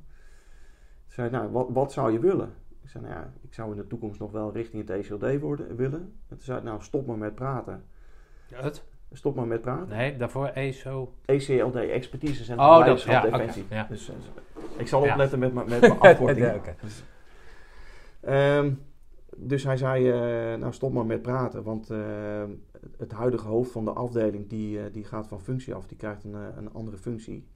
[1.05, 2.53] Toen zei nou, wat, wat zou je willen?
[2.81, 5.75] Ik zei, nou ja, ik zou in de toekomst nog wel richting het ECLD worden,
[5.75, 6.01] willen.
[6.01, 7.83] En toen zei nou, stop maar met praten.
[8.47, 8.83] Het?
[9.13, 9.97] Stop maar met praten.
[9.97, 11.13] Nee, daarvoor ESO.
[11.25, 13.21] ECLD, expertise Centrum Oh, dat, ja.
[13.21, 13.65] Defensie.
[13.69, 13.85] ja.
[13.89, 14.15] Dus, eh,
[14.77, 16.53] ik zal opletten met, mijn- met mijn afkorting.
[16.53, 16.75] Oké.
[18.21, 18.73] Ehm,
[19.37, 22.43] dus hij zei, eh, nou stop maar met praten, want eh,
[22.97, 26.33] het huidige hoofd van de afdeling die, die gaat van functie af, die krijgt een,
[26.57, 27.47] een andere functie.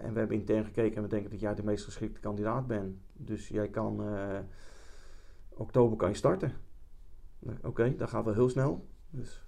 [0.00, 2.96] En we hebben intern gekeken en we denken dat jij de meest geschikte kandidaat bent.
[3.12, 4.00] Dus jij kan,
[5.48, 6.52] oktober kan je starten.
[7.38, 8.86] Nou, Oké, dat gaat wel heel snel.
[9.10, 9.42] Dus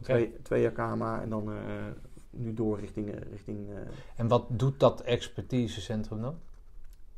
[0.00, 1.56] twee, twee jaar KMA en dan eh,
[2.30, 3.10] nu door richting...
[3.10, 3.76] eh, richting eh,
[4.16, 6.38] En wat doet dat expertisecentrum dan?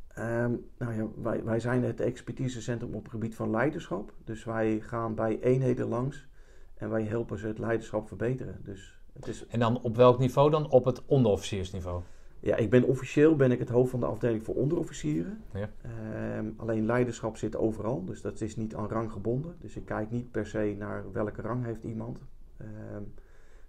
[0.09, 4.13] Ehm, nou ja, wij, wij zijn het expertisecentrum op het gebied van leiderschap.
[4.25, 6.27] Dus wij gaan bij eenheden langs
[6.75, 8.61] en wij helpen ze het leiderschap verbeteren.
[8.63, 10.71] Dus het is, En dan op welk niveau dan?
[10.71, 12.03] Op het onderofficiersniveau.
[12.41, 15.43] ja, ik ben officieel ben ik het hoofd van de afdeling voor onderofficieren.
[15.53, 15.71] Ja.
[15.83, 19.57] Ehm, alleen leiderschap zit overal, dus dat is niet aan rang gebonden.
[19.59, 22.21] Dus ik kijk niet per se naar welke rang heeft iemand.
[22.57, 23.03] Ehm,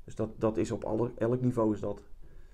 [0.04, 2.02] dus dat, dat is op alle, elk niveau is dat.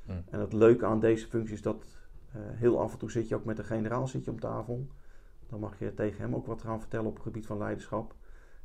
[0.06, 0.12] Hm.
[0.30, 1.86] En het leuke aan deze functie is dat
[2.32, 4.88] eh, heel af en toe zit je ook met de generaal zit je om tafel.
[5.50, 8.16] Dan mag je tegen hem ook wat gaan vertellen op het gebied van leiderschap.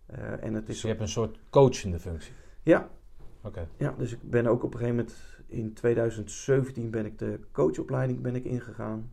[0.07, 2.33] Eh, en het Dus is je hebt een soort coachende functie.
[2.63, 2.89] ja,
[3.43, 3.69] Oké.
[3.77, 5.17] ja, dus ik ben ook op een gegeven moment
[5.47, 9.11] in 2017 ben ik de coachopleiding ben ik ingegaan.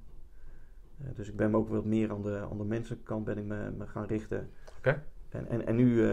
[0.97, 3.45] Eh, dus ik ben me ook wat meer aan de, aan de mensenkant ben ik
[3.45, 4.49] me, me gaan richten.
[4.77, 5.03] Oké.
[5.29, 6.05] En, en, en nu,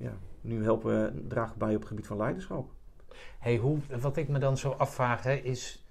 [0.00, 2.70] ja, nu helpen we, dragen bij op het gebied van leiderschap.
[3.38, 5.86] Hey, hoe, wat ik me dan zo afvraag hè, is,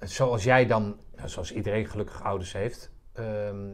[0.00, 3.70] zoals jij dan, nou, zoals iedereen gelukkig ouders heeft, ehm,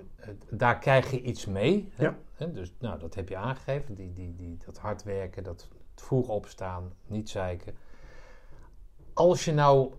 [0.51, 1.93] daar krijg je iets mee.
[1.95, 2.05] Hè?
[2.05, 2.17] Ja.
[2.35, 6.29] Hè, Dus nou, dat heb je aangegeven, die, die, die, dat hard werken, dat vroeg
[6.29, 7.75] opstaan, niet zeiken.
[9.13, 9.93] Als je nou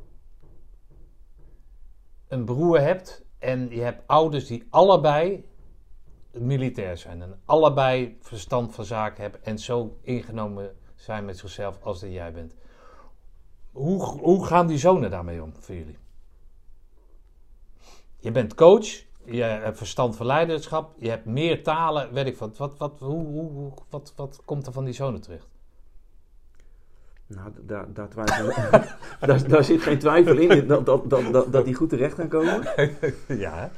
[2.28, 5.46] een broer hebt en je hebt ouders die allebei
[6.40, 12.00] militair zijn en allebei verstand van zaken hebben en zo ingenomen zijn met zichzelf als
[12.00, 12.56] dat jij bent.
[13.72, 15.98] Hoe, hoe gaan die zonen daarmee om voor jullie?
[18.20, 22.58] Je bent coach, je hebt verstand van leiderschap, je hebt meer talen, weet ik wat.
[22.58, 25.48] Wat, wat, hoe, hoe, wat, wat komt er van die zonen terecht?
[27.28, 28.46] Nou, daar, daar, twijfel,
[29.28, 32.28] daar, daar zit geen twijfel in dat, dat, dat, dat, dat die goed terecht gaan
[32.28, 32.68] komen.
[33.46, 33.72] ja,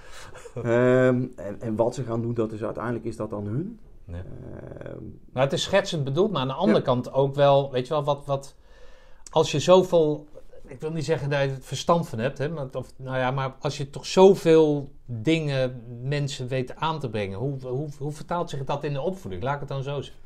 [0.55, 3.79] Ehm, en, en wat ze gaan doen, dat is uiteindelijk is dat dan hun.
[4.05, 4.13] Ja.
[4.13, 5.03] Ehm,
[5.33, 6.83] Nou, het is schetsend bedoeld, maar aan de andere Ja.
[6.83, 8.55] kant ook wel, weet je wel, wat, wat
[9.31, 10.27] als je zoveel,
[10.67, 13.31] ik wil niet zeggen dat je het verstand van hebt, hè, maar, of, nou ja,
[13.31, 18.49] maar als je toch zoveel dingen mensen weet aan te brengen, hoe, hoe, hoe vertaalt
[18.49, 19.43] zich dat in de opvoeding?
[19.43, 20.21] Laat ik het dan zo zeggen.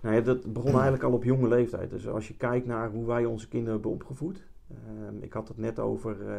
[0.00, 1.90] nou ja, dat begon eigenlijk al op jonge leeftijd.
[1.90, 4.46] Dus als je kijkt naar hoe wij onze kinderen hebben opgevoed.
[4.70, 6.36] ehm, ik had het net over eh,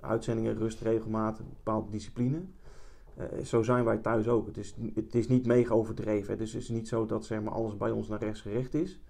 [0.00, 2.40] uitzendingen, rust, regelmaat, bepaalde discipline.
[3.16, 4.46] Eh, zo zijn wij thuis ook.
[4.46, 6.32] Het is, het is niet mega overdreven.
[6.32, 6.36] hè.
[6.36, 9.00] Dus het is niet zo dat zeg maar, alles bij ons naar rechts gericht is.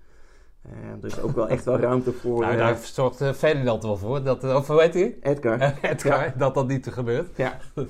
[0.62, 0.72] Eh,
[1.02, 3.96] er is ook wel echt wel ruimte voor nou, eh, daar zorgt uh, Ferdinand wel
[3.96, 5.16] voor, dat, of hoe heet hij?
[5.20, 5.78] Edgar.
[5.82, 7.36] Edgar, dat dat niet gebeurt.
[7.36, 7.58] Ja.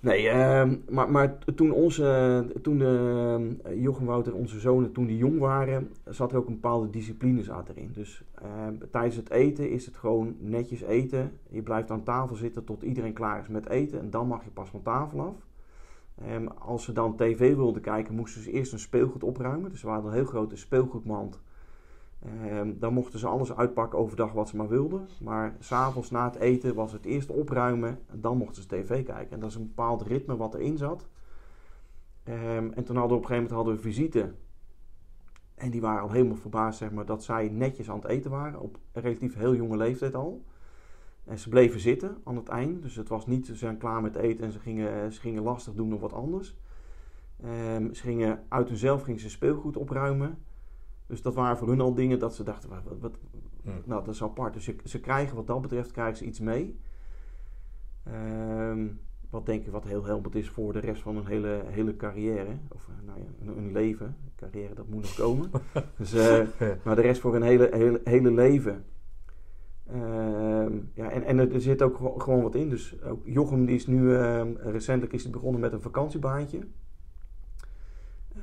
[0.00, 5.16] Nee, ehm, maar, maar toen, onze, toen de, eh, Jochem Wouter, onze zonen, toen die
[5.16, 7.90] jong waren, zat er ook een bepaalde discipline zat erin.
[7.92, 11.32] Dus ehm, tijdens het eten is het gewoon netjes eten.
[11.50, 14.50] Je blijft aan tafel zitten tot iedereen klaar is met eten en dan mag je
[14.50, 15.46] pas van tafel af.
[16.24, 19.70] Ehm, als ze dan tv wilden kijken, moesten ze eerst een speelgoed opruimen.
[19.70, 21.40] Dus we hadden een heel grote speelgoedmand.
[22.22, 25.08] Ehm, dan mochten ze alles uitpakken overdag wat ze maar wilden.
[25.20, 27.98] Maar s'avonds na het eten was het eerst opruimen.
[28.06, 29.30] En dan mochten ze tv kijken.
[29.30, 31.08] En dat is een bepaald ritme wat erin zat.
[32.22, 34.34] Ehm, en toen hadden we op een gegeven moment hadden we visite.
[35.54, 38.60] En die waren al helemaal verbaasd zeg maar, dat zij netjes aan het eten waren.
[38.60, 40.44] Op een relatief heel jonge leeftijd al.
[41.24, 42.82] En ze bleven zitten aan het eind.
[42.82, 45.74] Dus het was niet, ze zijn klaar met eten en ze gingen, ze gingen lastig
[45.74, 46.56] doen of wat anders.
[47.42, 50.38] Ehm, ze gingen uit hunzelf gingen ze speelgoed opruimen.
[51.08, 53.18] Dus dat waren voor hun al dingen dat ze dachten, wat, wat,
[53.84, 54.54] nou dat is apart.
[54.54, 56.78] Dus ze, ze krijgen wat dat betreft krijgen ze iets mee.
[58.04, 58.86] Ehm,
[59.30, 62.56] wat denk ik wat heel helpend is voor de rest van hun hele, hele carrière.
[62.68, 64.16] Of eh, nou ja, hun, hun leven.
[64.36, 65.50] Carrière, dat moet nog komen.
[65.98, 66.46] dus, eh,
[66.84, 68.84] maar de rest voor hun hele, hele, hele leven.
[69.86, 72.68] Ehm, ja, en, en er, zit ook gewo- gewoon wat in.
[72.68, 76.58] Dus ook Jochem die is nu ehm, recentelijk is hij begonnen met een vakantiebaantje.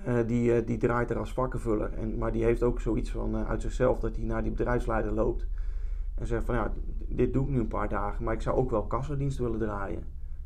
[0.06, 1.94] Eh, die, eh, die draait er als vakkenvuller.
[1.94, 5.11] En, maar die heeft ook zoiets van eh, uit zichzelf dat hij naar die bedrijfsleider
[5.14, 5.48] loopt.
[6.15, 6.73] En zegt van ja,
[7.07, 10.03] dit doe ik nu een paar dagen, maar ik zou ook wel kassendienst willen draaien.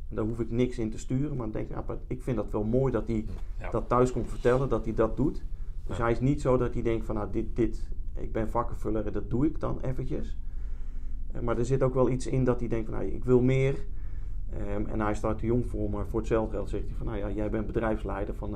[0.09, 2.37] En daar hoef ik niks in te sturen, maar dan denk ik, ja, ik vind
[2.37, 3.25] dat wel mooi dat hij
[3.59, 3.69] Ja.
[3.69, 5.43] dat thuis komt vertellen, dat hij dat doet.
[5.87, 6.03] Dus Ja.
[6.03, 9.13] hij is niet zo dat hij denkt van nou dit, dit, ik ben vakkenvuller en
[9.13, 10.37] dat doe ik dan eventjes.
[11.41, 13.75] Maar er zit ook wel iets in dat hij denkt van nou, ik wil meer.
[14.53, 17.17] Ehm, en hij staat te jong voor, maar voor hetzelfde geld zegt hij van nou
[17.17, 18.55] ja, jij bent bedrijfsleider van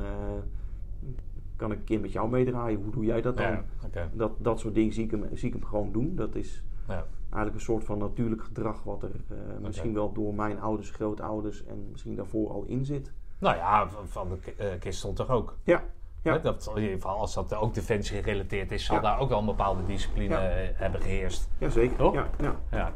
[1.63, 2.81] kan ik een keer met jou meedraaien?
[2.83, 3.51] Hoe doe jij dat dan?
[3.93, 4.09] Ja.
[4.13, 6.15] Dat, dat soort dingen zie ik, hem, zie ik hem gewoon doen.
[6.15, 7.05] Dat is Ja.
[7.23, 11.65] eigenlijk een soort van natuurlijk gedrag wat er eh, misschien wel door mijn ouders, grootouders
[11.65, 13.11] en misschien daarvoor al in zit.
[13.39, 15.57] Nou ja, van- de eh, kist stond toch ook.
[15.63, 15.83] Ja,
[16.21, 16.37] ja.
[16.37, 19.01] Dat, in ieder geval, als dat ook defensie gerelateerd is, zal Ja.
[19.01, 21.49] daar ook wel een bepaalde discipline eh, hebben geheerst.
[21.57, 21.97] Jazeker.
[21.97, 22.13] Toch?
[22.13, 22.55] Ja, ja.
[22.71, 22.93] Ja.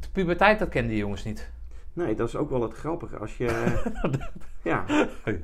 [0.00, 1.50] De puberteit, dat kenden die jongens niet.
[1.92, 3.16] Nee, dat is ook wel het grappige.
[3.18, 3.80] Als je.
[4.62, 4.84] ja,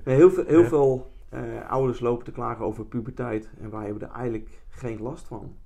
[0.04, 4.14] heel veel, heel veel eh, ouders lopen te klagen over puberteit en wij hebben er
[4.14, 5.56] eigenlijk geen last van.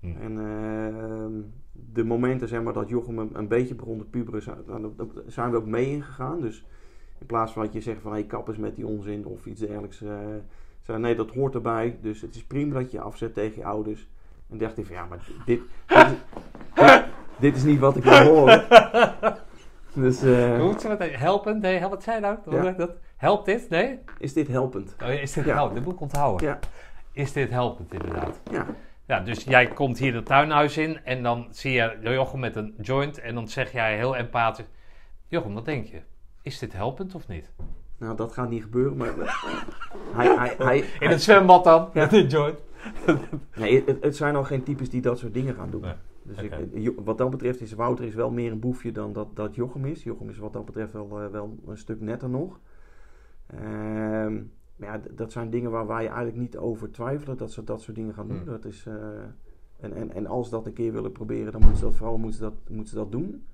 [0.00, 0.16] Hm.
[0.20, 1.32] En ehm,
[1.72, 5.06] de momenten zeg maar, dat Jochem een, een beetje begon te puberen, zijn, nou, daar
[5.26, 6.40] zijn we ook mee ingegaan.
[6.40, 6.64] Dus
[7.18, 9.60] in plaats van dat je zegt van hey, kap eens met die onzin of iets
[9.60, 10.02] dergelijks.
[10.02, 10.16] eh
[10.82, 11.98] zei nee, dat hoort erbij.
[12.00, 14.08] Dus het is prima dat je je afzet tegen je ouders.
[14.50, 16.12] En dacht ik van ja, maar dit, dit, is,
[16.74, 17.04] dit,
[17.40, 18.64] dit is niet wat ik wil horen.
[19.94, 21.10] Dus eh, Hoe ze dat?
[21.10, 21.62] Helpend?
[21.62, 22.64] Nee, hel- wat zei je nou?
[22.64, 22.70] Ja.
[22.70, 22.90] dat?
[23.22, 23.68] Helpt dit?
[23.68, 23.98] Nee?
[24.18, 24.96] is dit helpend?
[25.02, 25.64] Oh, is dit, Ja.
[25.64, 26.46] oh, dit moet ik onthouden.
[26.46, 26.58] Ja.
[27.12, 28.40] Is dit helpend, inderdaad?
[28.50, 28.66] Ja,
[29.06, 32.74] Ja, dus jij komt hier het tuinhuis in en dan zie je Jochem met een
[32.80, 34.66] joint en dan zeg jij heel empathisch...
[35.28, 36.00] Jochem, wat denk je?
[36.42, 37.50] Is dit helpend of niet?
[37.98, 39.12] nou dat gaat niet gebeuren, maar
[40.14, 42.00] hij, hij, hij, In het zwembad dan, Ja.
[42.00, 42.58] met een joint.
[43.56, 45.80] nee, het, het zijn al geen types die dat soort dingen gaan doen.
[45.80, 45.94] Nee.
[46.22, 49.36] Dus ik, Jo- wat dat betreft is Wouter is wel meer een boefje dan dat,
[49.36, 50.02] dat Jochem is.
[50.02, 52.58] Jochem is wat dat betreft wel, eh, wel een stuk netter nog.
[53.52, 54.34] Ehm,
[54.76, 57.96] maar ja, dat zijn dingen waar wij eigenlijk niet over twijfelen dat ze dat soort
[57.96, 58.36] dingen gaan doen.
[58.36, 58.46] Hmm.
[58.46, 58.94] Dat is, eh,
[59.80, 62.18] en, en, en als ze dat een keer willen proberen, dan moeten ze dat vooral
[62.18, 63.46] moeten ze dat, moeten ze dat doen.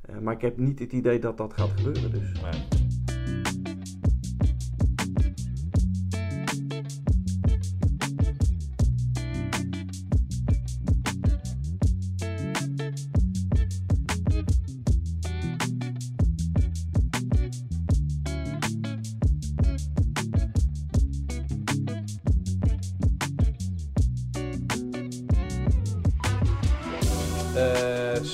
[0.00, 2.10] Eh, maar ik heb niet het idee dat dat gaat gebeuren.
[2.10, 2.32] Dus.
[2.42, 3.67] Eh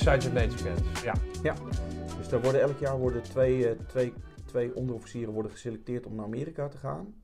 [0.05, 0.99] Sergeant Major Kent.
[1.43, 1.55] Ja.
[2.17, 4.13] Dus daar worden elk jaar worden twee, eh, twee,
[4.45, 7.15] twee onderofficieren worden geselecteerd om naar Amerika te gaan.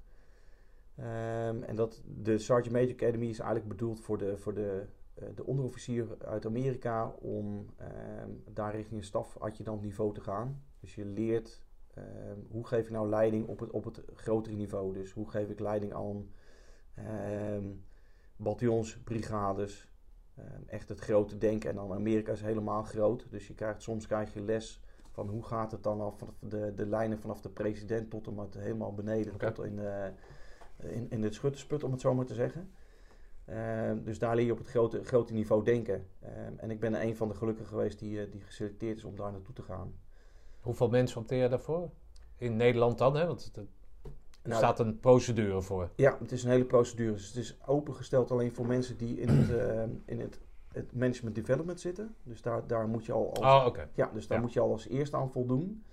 [0.96, 5.28] Ehm, en dat, de Sergeant Major Academy is eigenlijk bedoeld voor de, voor de, eh,
[5.36, 10.64] de onderofficier uit Amerika om ehm, daar richting een stafadjudant niveau te gaan.
[10.80, 11.64] Dus je leert
[11.94, 14.94] ehm, hoe geef ik nou leiding op het, op het grotere niveau.
[14.94, 16.30] Dus hoe geef ik leiding aan
[18.36, 19.91] bataljons, brigades,
[20.66, 21.70] echt het grote denken.
[21.70, 23.26] En dan Amerika is helemaal groot.
[23.30, 24.82] Dus je krijgt, soms krijg je les
[25.12, 28.54] van hoe gaat het dan af de, de lijnen vanaf de president tot en met
[28.54, 29.38] helemaal beneden.
[29.38, 30.06] Tot in, eh,
[30.78, 32.72] in, in het schuttersput, om het zo maar te zeggen.
[33.46, 36.08] Ehm, dus daar leer je op het grote, grote niveau denken.
[36.20, 39.16] Ehm, en ik ben een van de gelukkigen geweest die, eh, die geselecteerd is om
[39.16, 39.94] daar naartoe te gaan.
[40.62, 41.90] Hoeveel mensen opteer je daarvoor?
[42.38, 43.28] In Nederland dan, hè?
[43.28, 43.52] Want
[44.42, 45.90] er er Nou, staat een procedure voor.
[45.96, 47.12] Ja, het is een hele procedure.
[47.12, 50.40] Dus het is opengesteld alleen voor mensen die in het, ehm, in het,
[50.72, 52.16] het management development zitten.
[52.24, 53.90] Dus daar, daar moet je al als Oh, oké.
[53.94, 54.44] Ja, dus daar Ja.
[54.44, 55.84] moet je al als eerste aan voldoen.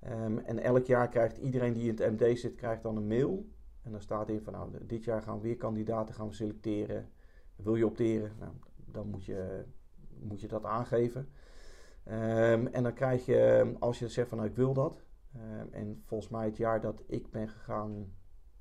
[0.00, 3.46] Ehm, en elk jaar krijgt iedereen die in het MD zit, krijgt dan een mail.
[3.82, 7.08] En dan staat in van nou, dit jaar gaan we weer kandidaten gaan we selecteren.
[7.56, 8.32] Wil je opteren?
[8.38, 9.64] Nou, dan moet je,
[10.20, 11.28] moet je dat aangeven.
[12.04, 15.02] Ehm, en dan krijg je, als je zegt van nou ik wil dat.
[15.38, 18.12] Ehm, en volgens mij het jaar dat ik ben gegaan,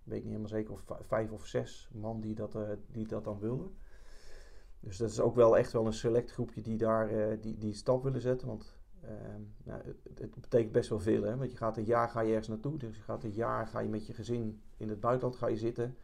[0.04, 3.24] weet ik niet helemaal zeker of vijf of zes man die dat, eh, die dat
[3.24, 3.76] dan wilden.
[4.80, 7.74] Dus dat is ook wel echt wel een select groepje die daar eh, die, die
[7.74, 8.48] stap willen zetten.
[8.48, 11.24] Want ehm, nou, het, het betekent best wel veel.
[11.24, 11.38] Hè?
[11.38, 12.78] Want je gaat een jaar ga je ergens naartoe.
[12.78, 15.58] Dus je gaat een jaar ga je met je gezin in het buitenland ga je
[15.58, 15.98] zitten.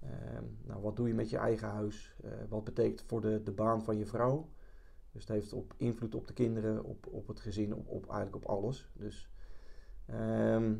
[0.00, 2.16] Ehm, nou, wat doe je met je eigen huis?
[2.22, 4.48] Eh, wat betekent voor de, de baan van je vrouw?
[5.12, 8.36] Dus het heeft op invloed op de kinderen, op, op het gezin, op, op eigenlijk
[8.36, 8.90] op alles.
[8.92, 9.30] Dus,
[10.06, 10.74] ehm,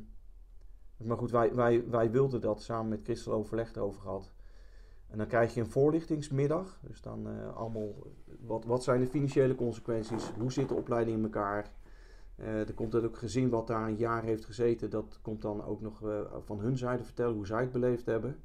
[0.97, 4.33] maar goed, wij, wij, wij wilden dat samen met Christel overleg erover gehad.
[5.15, 6.81] En dan krijg je een voorlichtingsmiddag.
[6.83, 7.93] Dus dan eh, allemaal,
[8.41, 10.31] wat, wat zijn de financiële consequenties?
[10.39, 11.71] Hoe zit de opleiding in elkaar?
[12.37, 14.91] Eh, er komt ook gezin wat daar een jaar heeft gezeten.
[14.91, 18.37] Dat komt dan ook nog eh, van hun zijde vertellen hoe zij het beleefd hebben.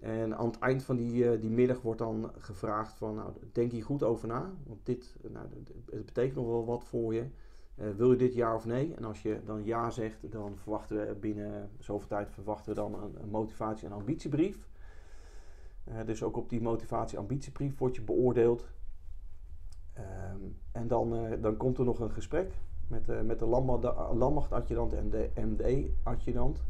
[0.00, 3.84] En aan het eind van die, die middag wordt dan gevraagd van, nou, denk hier
[3.84, 4.54] goed over na.
[4.66, 5.46] Want dit, nou,
[5.90, 7.24] het betekent nog wel wat voor je.
[7.76, 8.94] Eh, wil je dit ja of nee?
[8.94, 12.94] En als je dan ja zegt, dan verwachten we binnen zoveel tijd verwachten we dan
[12.94, 14.68] een, motivatie- en ambitiebrief.
[15.84, 18.66] Eh, dus ook op die motivatie-ambitiebrief word je beoordeeld.
[19.92, 20.40] Ehm,
[20.72, 22.52] en dan, eh, dan komt er nog een gesprek
[22.88, 26.62] met, met de landma- landmachtadjudant en de MD-adjudant.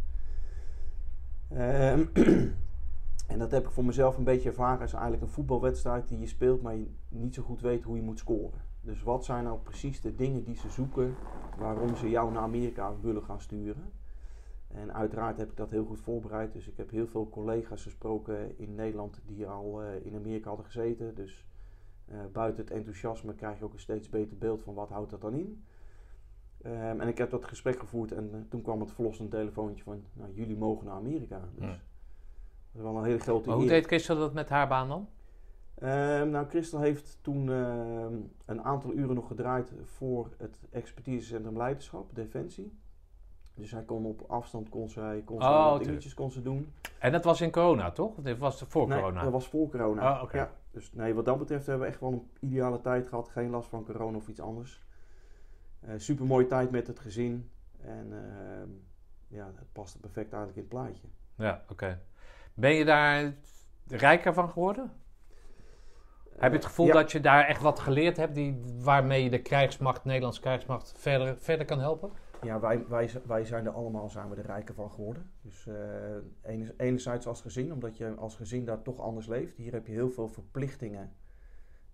[1.49, 2.05] Ehm,
[3.33, 6.27] en dat heb ik voor mezelf een beetje ervaren als eigenlijk een voetbalwedstrijd die je
[6.27, 8.66] speelt, maar je niet zo goed weet hoe je moet scoren.
[8.87, 11.15] Dus wat zijn nou precies de dingen die ze zoeken
[11.59, 13.93] waarom ze jou naar Amerika willen gaan sturen?
[14.69, 16.53] En uiteraard heb ik dat heel goed voorbereid.
[16.53, 20.67] Dus ik heb heel veel collega's gesproken in Nederland die al eh, in Amerika hadden
[20.67, 21.15] gezeten.
[21.15, 21.47] Dus
[22.05, 25.21] eh, buiten het enthousiasme krijg je ook een steeds beter beeld van wat houdt dat
[25.21, 25.65] dan in.
[26.63, 30.05] Ehm, en ik heb dat gesprek gevoerd en eh, toen kwam het verlossend telefoontje van,
[30.13, 31.49] nou jullie mogen naar Amerika.
[31.55, 31.79] Dus dat
[32.75, 33.71] is wel een hele grote Maar hoe eer.
[33.71, 35.09] deed Christel dat met haar baan dan?
[35.79, 42.15] Ehm, nou, Christel heeft toen ehm, een aantal uren nog gedraaid voor het expertisecentrum leiderschap,
[42.15, 42.79] Defensie.
[43.55, 46.73] Dus hij kon op afstand kon zij, kon Oh, dingetjes kon ze doen.
[46.99, 48.15] En dat was in corona, toch?
[48.15, 49.23] Dit was voor nee, corona.
[49.23, 50.27] dat was voor corona.
[50.33, 53.29] Ja, dus nee, wat dat betreft hebben we echt wel een ideale tijd gehad.
[53.29, 54.85] Geen last van corona of iets anders.
[55.97, 57.51] super mooie tijd met het gezin.
[57.81, 58.69] En ehm,
[59.29, 61.09] ja, het paste perfect eigenlijk in het plaatje.
[61.35, 62.01] Ja, oké.
[62.55, 63.35] Ben je daar
[63.87, 64.93] rijker van geworden?
[66.39, 66.93] Heb je het gevoel Ja.
[66.93, 70.93] dat je daar echt wat geleerd hebt die, waarmee je de krijgsmacht, de Nederlandse krijgsmacht,
[70.97, 72.11] verder, verder kan helpen?
[72.43, 75.31] Ja, wij, wij, wij zijn er allemaal zijn we er rijker van geworden.
[75.43, 75.75] Dus eh,
[76.43, 79.57] ene- enerzijds als gezin, omdat je als gezin daar toch anders leeft.
[79.57, 81.13] Hier heb je heel veel verplichtingen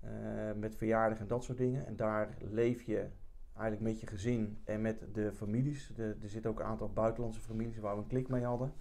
[0.01, 0.10] eh,
[0.56, 1.86] met verjaardagen en dat soort dingen.
[1.86, 3.06] En daar leef je
[3.56, 5.93] eigenlijk met je gezin en met de families.
[5.97, 8.73] De, er zitten ook een aantal buitenlandse families waar we een klik mee hadden.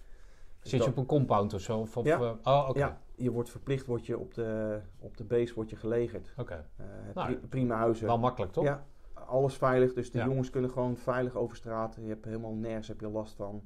[0.62, 1.78] Zit je dat- op een compound of zo?
[1.78, 2.20] Of, Ja.
[2.20, 2.32] eh,
[2.68, 2.70] oh.
[2.72, 6.34] Ja, je wordt verplicht, word je op de, op de base wordt je gelegerd.
[6.36, 6.66] Oké.
[6.76, 6.84] Eh,
[7.14, 8.06] Nou, pri- prima huizen.
[8.06, 8.64] Wel makkelijk, toch?
[8.64, 9.92] Ja, alles veilig.
[9.92, 10.24] Dus de Ja.
[10.24, 11.96] jongens kunnen gewoon veilig over straat.
[12.00, 13.62] Je hebt helemaal nergens heb je last van.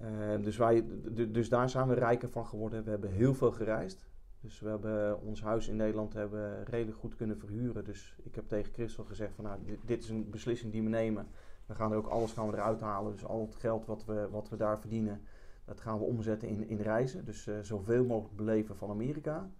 [0.00, 0.08] Eh,
[0.42, 0.84] dus, wij,
[1.28, 2.84] dus daar zijn we rijker van geworden.
[2.84, 4.08] We hebben heel veel gereisd.
[4.40, 7.84] Dus we hebben ons huis in Nederland hebben redelijk goed kunnen verhuren.
[7.84, 10.88] Dus ik heb tegen Christel gezegd van nou, dit, dit is een beslissing die we
[10.88, 11.26] nemen.
[11.66, 13.12] We gaan er ook alles gaan we eruit halen.
[13.12, 15.22] Dus al het geld wat we, wat we daar verdienen,
[15.70, 17.24] dat gaan we omzetten in, in reizen.
[17.24, 19.50] Dus eh, zoveel mogelijk beleven van Amerika.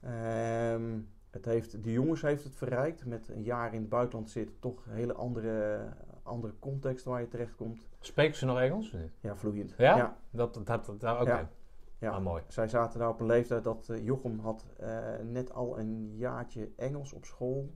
[0.00, 0.98] Ehm,
[1.30, 3.06] het heeft, de jongens heeft het verrijkt.
[3.06, 5.86] Met een jaar in het buitenland zitten, toch een hele andere,
[6.22, 7.88] andere context waar je terechtkomt.
[8.00, 8.96] Spreken ze nog Engels?
[9.20, 9.74] Ja, vloeiend.
[9.78, 9.96] Ja?
[9.96, 10.16] ja.
[10.30, 11.30] Dat, dat, dat, dat- oké.
[11.30, 11.50] Ja.
[11.98, 12.10] Ja.
[12.10, 12.42] Ah, mooi.
[12.46, 16.70] Zij zaten daar op een leeftijd dat eh, Jochem had eh, net al een jaartje
[16.76, 17.74] Engels op school.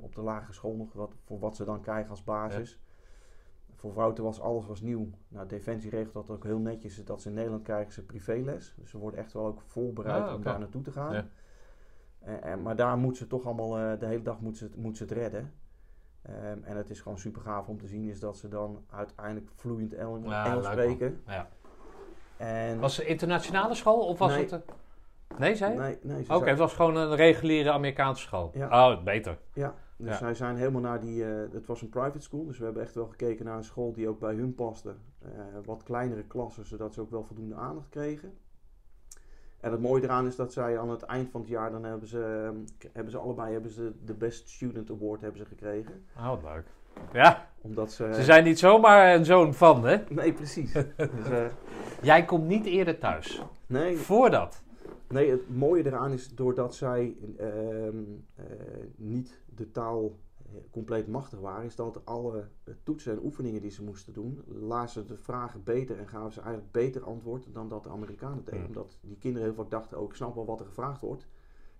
[0.00, 2.80] Op de lagere school nog, wat, voor wat ze dan krijgen als basis.
[3.80, 5.10] Voor Wouter was alles was nieuw.
[5.28, 7.04] Nou, Defensie regelt dat ook heel netjes.
[7.04, 8.74] Dat ze in Nederland krijgen ze privéles.
[8.78, 11.12] Dus ze worden echt wel ook voorbereid Ah, om daar naartoe te gaan.
[11.14, 11.26] Ja.
[12.18, 14.76] Eh, en- maar daar moet ze toch allemaal, eh, de hele dag moet ze, het-
[14.76, 15.52] moet ze het redden.
[16.22, 19.50] Ehm, en het is gewoon super gaaf om te zien is dat ze dan uiteindelijk
[19.54, 21.22] vloeiend El- Ja, Engels leuk, spreken.
[21.26, 21.48] Ja.
[22.36, 24.40] En Was het internationale school of was Nee.
[24.42, 24.52] het...
[24.52, 24.62] een-
[25.38, 28.50] Nee, zei nee, nee, Oké, het was gewoon een reguliere Amerikaanse school.
[28.54, 28.90] Ja.
[28.92, 29.38] Oh, beter.
[29.52, 29.74] Ja,
[30.04, 31.24] dus zij zijn helemaal naar die.
[31.24, 33.92] eh, het was een private school, dus we hebben echt wel gekeken naar een school
[33.92, 34.94] die ook bij hun paste.
[35.22, 35.28] Eh,
[35.64, 38.32] wat kleinere klassen, zodat ze ook wel voldoende aandacht kregen.
[39.60, 42.08] En het mooie eraan is dat zij aan het eind van het jaar, dan hebben
[42.08, 46.04] ze, ehm, hebben ze allebei hebben ze de Best Student Award hebben ze gekregen.
[46.16, 46.64] Oh, wat leuk.
[47.12, 48.10] Ja, Omdat ze.
[48.14, 49.96] ze zijn niet zomaar een zoon van, hè?
[50.08, 50.72] Nee, precies.
[50.96, 51.44] dus, eh,
[52.02, 53.42] Jij komt niet eerder thuis.
[53.66, 54.62] nee, Voordat.
[55.12, 58.02] Nee, het mooie eraan is doordat zij ehm,
[58.34, 58.44] eh,
[58.96, 60.18] niet de taal
[60.70, 65.06] compleet machtig waren, is dat alle eh, toetsen en oefeningen die ze moesten doen, lazen
[65.06, 68.66] de vragen beter en gaven ze eigenlijk beter antwoord dan dat de Amerikanen deden.
[68.66, 71.26] Omdat die kinderen heel vaak dachten, oh ik snap wel wat er gevraagd wordt.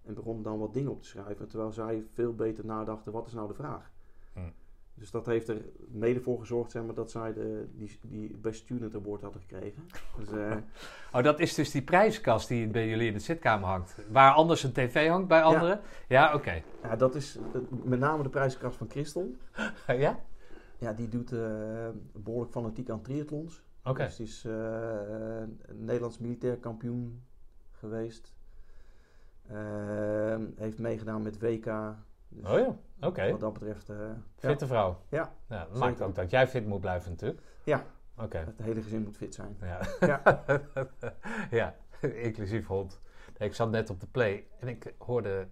[0.03, 3.33] En begonnen dan wat dingen op te schrijven, terwijl zij veel beter nadachten, wat is
[3.33, 3.93] nou de vraag?
[4.33, 4.53] Hmm.
[5.01, 8.61] Dus dat heeft er mede voor gezorgd zeg maar, dat zij de, die, die Best
[8.61, 9.83] Student Award hadden gekregen.
[10.19, 10.57] Dus, eh,
[11.15, 13.97] Oh, dat is dus die prijzenkast die bij jullie in de zitkamer hangt.
[14.09, 15.81] Waar anders een tv hangt bij anderen?
[16.09, 16.63] Ja, oké.
[16.83, 19.37] ja, dat is eh, met name de prijskracht van Christel.
[19.87, 20.21] ja?
[20.79, 23.63] Ja, die doet eh, behoorlijk fanatiek aan triathlons.
[23.85, 24.05] Oké.
[24.05, 24.47] Dus die is
[25.73, 27.23] Nederlands militair kampioen
[27.71, 28.35] geweest.
[30.57, 31.67] Heeft meegedaan met WK.
[32.31, 32.77] Dus Oh ja,
[33.09, 33.31] oké.
[33.31, 35.01] Wat dat betreft, ja, Fitte vrouw.
[35.09, 35.33] Ja.
[35.49, 37.41] ja dat maakt ook dat jij fit moet blijven natuurlijk.
[37.65, 37.85] Ja.
[38.17, 38.39] Oké.
[38.39, 39.57] het hele gezin moet fit zijn.
[39.61, 39.81] Ja.
[40.01, 40.45] Ja.
[41.61, 41.75] ja,
[42.29, 43.01] inclusief hond.
[43.39, 45.49] Ik zat net op de play en ik hoorde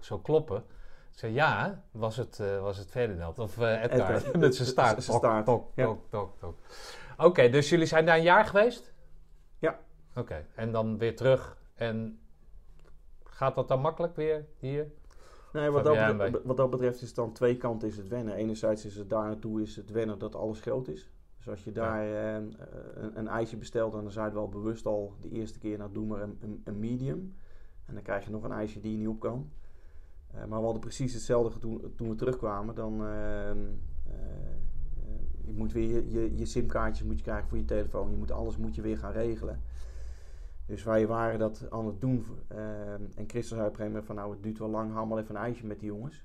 [0.00, 0.64] zo kloppen.
[1.12, 4.38] Ik zei, ja, was het, eh, was het Ferdinand of eh, Edgar, Edgar.
[4.38, 5.04] met zijn staart.
[5.06, 5.84] Tok, tok, ja.
[5.84, 6.58] tok, tok, tok.
[7.16, 8.92] Oké, dus jullie zijn daar een jaar geweest?
[9.58, 9.78] Ja.
[10.14, 11.56] Oké, en dan weer terug.
[11.74, 12.20] En
[13.24, 14.90] gaat dat dan makkelijk weer hier?
[15.52, 18.34] Nee, wat dat, betreft, wat dat betreft is het dan twee kanten is het wennen.
[18.34, 21.10] Enerzijds is het daar naartoe is het wennen dat alles groot is.
[21.36, 25.14] Dus als je daar eh, een, een ijsje bestelt, dan zijn we wel bewust al
[25.20, 27.34] de eerste keer, nou doe maar een, een, een medium.
[27.86, 29.50] En dan krijg je nog een ijsje die je niet op kan.
[30.34, 32.74] Eh, maar we hadden precies hetzelfde toen, toen we terugkwamen.
[32.74, 33.56] Dan, eh, eh,
[35.44, 38.10] je moet weer je, je, je simkaartjes moet je krijgen voor je telefoon.
[38.10, 39.62] Je moet alles moet je weer gaan regelen.
[40.70, 42.26] Dus wij waren dat aan het doen.
[42.48, 45.06] ehm, en Christel zei op een gegeven moment van nou het duurt wel lang, haal
[45.06, 46.24] maar even een ijsje met die jongens.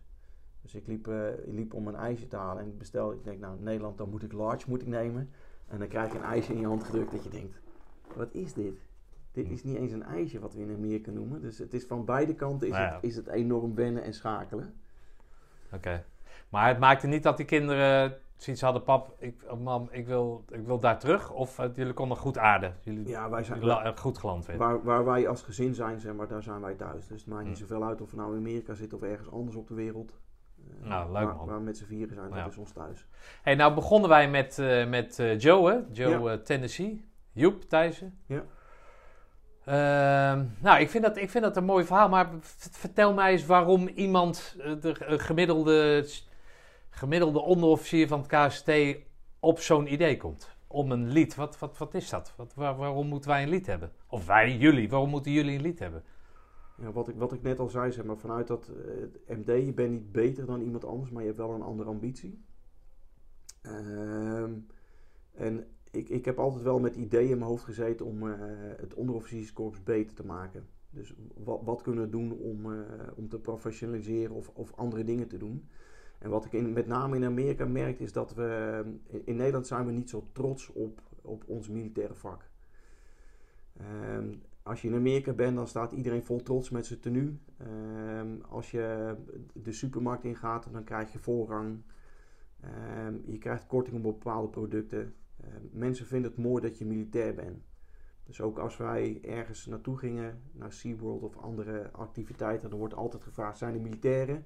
[0.61, 3.23] Dus ik liep, eh, ik liep om een ijsje te halen en ik bestelde, ik
[3.23, 5.29] denk nou Nederland dan moet ik large moet ik nemen.
[5.67, 7.59] En dan krijg je een ijsje in je hand gedrukt dat je denkt,
[8.15, 8.73] wat is dit?
[9.31, 11.41] Dit is niet eens een ijsje wat we in Amerika noemen.
[11.41, 12.93] Dus het is van beide kanten is, Nou ja.
[12.93, 14.73] het, is het enorm wennen en schakelen.
[15.71, 16.03] Oké.
[16.49, 20.45] Maar het maakte niet dat die kinderen zoiets hadden, pap, ik, oh, mam, ik wil,
[20.49, 21.31] ik wil daar terug.
[21.31, 22.75] Of eh, jullie konden goed aarden.
[22.81, 26.43] Jullie Ja, wij zijn, goed geland waar, waar wij als gezin zijn, zeg maar, daar
[26.43, 27.07] zijn wij thuis.
[27.07, 27.59] Dus het maakt niet Hm.
[27.65, 30.19] zoveel uit of we nou in Amerika zitten of ergens anders op de wereld.
[30.81, 31.45] Eh, Nou, leuk, waar, man.
[31.47, 32.43] waar we met z'n vieren zijn, Ja.
[32.43, 33.07] dat is ons thuis.
[33.41, 35.79] Hey, nou begonnen wij met, eh, met Joe, hè?
[35.91, 36.37] Joe Ja.
[36.37, 37.09] Tennessee.
[37.31, 38.19] Joep Thijssen.
[38.25, 38.43] Ja.
[39.65, 42.29] Ehm, nou, ik vind, dat, ik vind dat een mooi verhaal, maar
[42.71, 46.07] vertel mij eens waarom iemand, de gemiddelde,
[46.95, 48.71] gemiddelde onderofficier van het KST,
[49.39, 50.55] op zo'n idee komt.
[50.67, 51.35] Om een lied.
[51.35, 52.33] Wat, wat, wat is dat?
[52.37, 53.91] Wat, waar- waarom moeten wij een lied hebben?
[54.07, 56.03] Of wij, jullie, waarom moeten jullie een lied hebben?
[56.77, 58.71] Ja, wat, ik, wat ik net al zei, zeg maar, vanuit dat
[59.27, 61.89] eh, MD, je bent niet beter dan iemand anders, maar je hebt wel een andere
[61.89, 62.43] ambitie.
[63.61, 64.53] Ehm,
[65.33, 68.39] en ik, ik heb altijd wel met ideeën in mijn hoofd gezeten om eh,
[68.77, 70.67] het onderofficierskorps beter te maken.
[70.89, 72.79] Dus wat, wat kunnen we doen om, eh,
[73.15, 75.69] om te professionaliseren of, of andere dingen te doen.
[76.25, 78.81] En wat ik in, met name in Amerika merk is dat we...
[79.07, 82.49] In, in Nederland zijn we niet zo trots op, op ons militaire vak.
[83.77, 84.33] Ehm,
[84.63, 87.37] als je in Amerika bent, dan staat iedereen vol trots met zijn tenue.
[87.57, 89.15] Ehm, als je
[89.53, 91.81] de supermarkt ingaat, dan krijg je voorrang.
[92.61, 95.13] Ehm, je krijgt korting op bepaalde producten.
[95.71, 97.63] Mensen vinden het mooi dat je militair bent.
[98.23, 103.23] Dus ook als wij ergens naartoe gingen, naar SeaWorld of andere activiteiten, dan wordt altijd
[103.23, 104.45] gevraagd, zijn er militairen?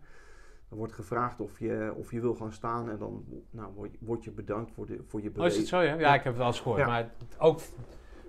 [0.70, 4.32] Dan wordt gevraagd of je, of je wil gaan staan en dan nou, word, je-
[4.32, 5.94] bedankt voor, de, voor je Oh, is het zo, ja?
[6.00, 6.80] Ja, ik heb het wel eens gehoord.
[6.80, 6.88] Ja.
[6.88, 7.60] Maar ook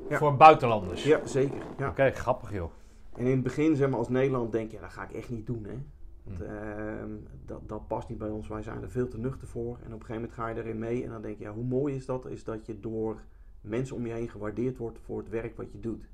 [0.09, 0.19] Ja.
[0.19, 1.05] voor buitenlanders.
[1.05, 1.63] Ja, zeker.
[1.79, 1.89] Ja.
[1.89, 2.71] Oké, grappig joh.
[3.17, 5.31] En in het begin, zeg maar, als Nederland denk je, ja, dat ga ik echt
[5.31, 5.79] niet doen, hè.
[6.25, 6.43] Want Hm.
[6.45, 7.11] ehm,
[7.47, 8.49] dat, dat past niet bij ons.
[8.49, 9.75] Wij zijn er veel te nuchter voor.
[9.77, 11.05] En op een gegeven moment ga je erin mee.
[11.05, 12.27] En dan denk je, ja, hoe mooi is dat?
[12.27, 13.23] Is dat je door
[13.61, 16.09] mensen om je heen gewaardeerd wordt voor het werk wat je doet.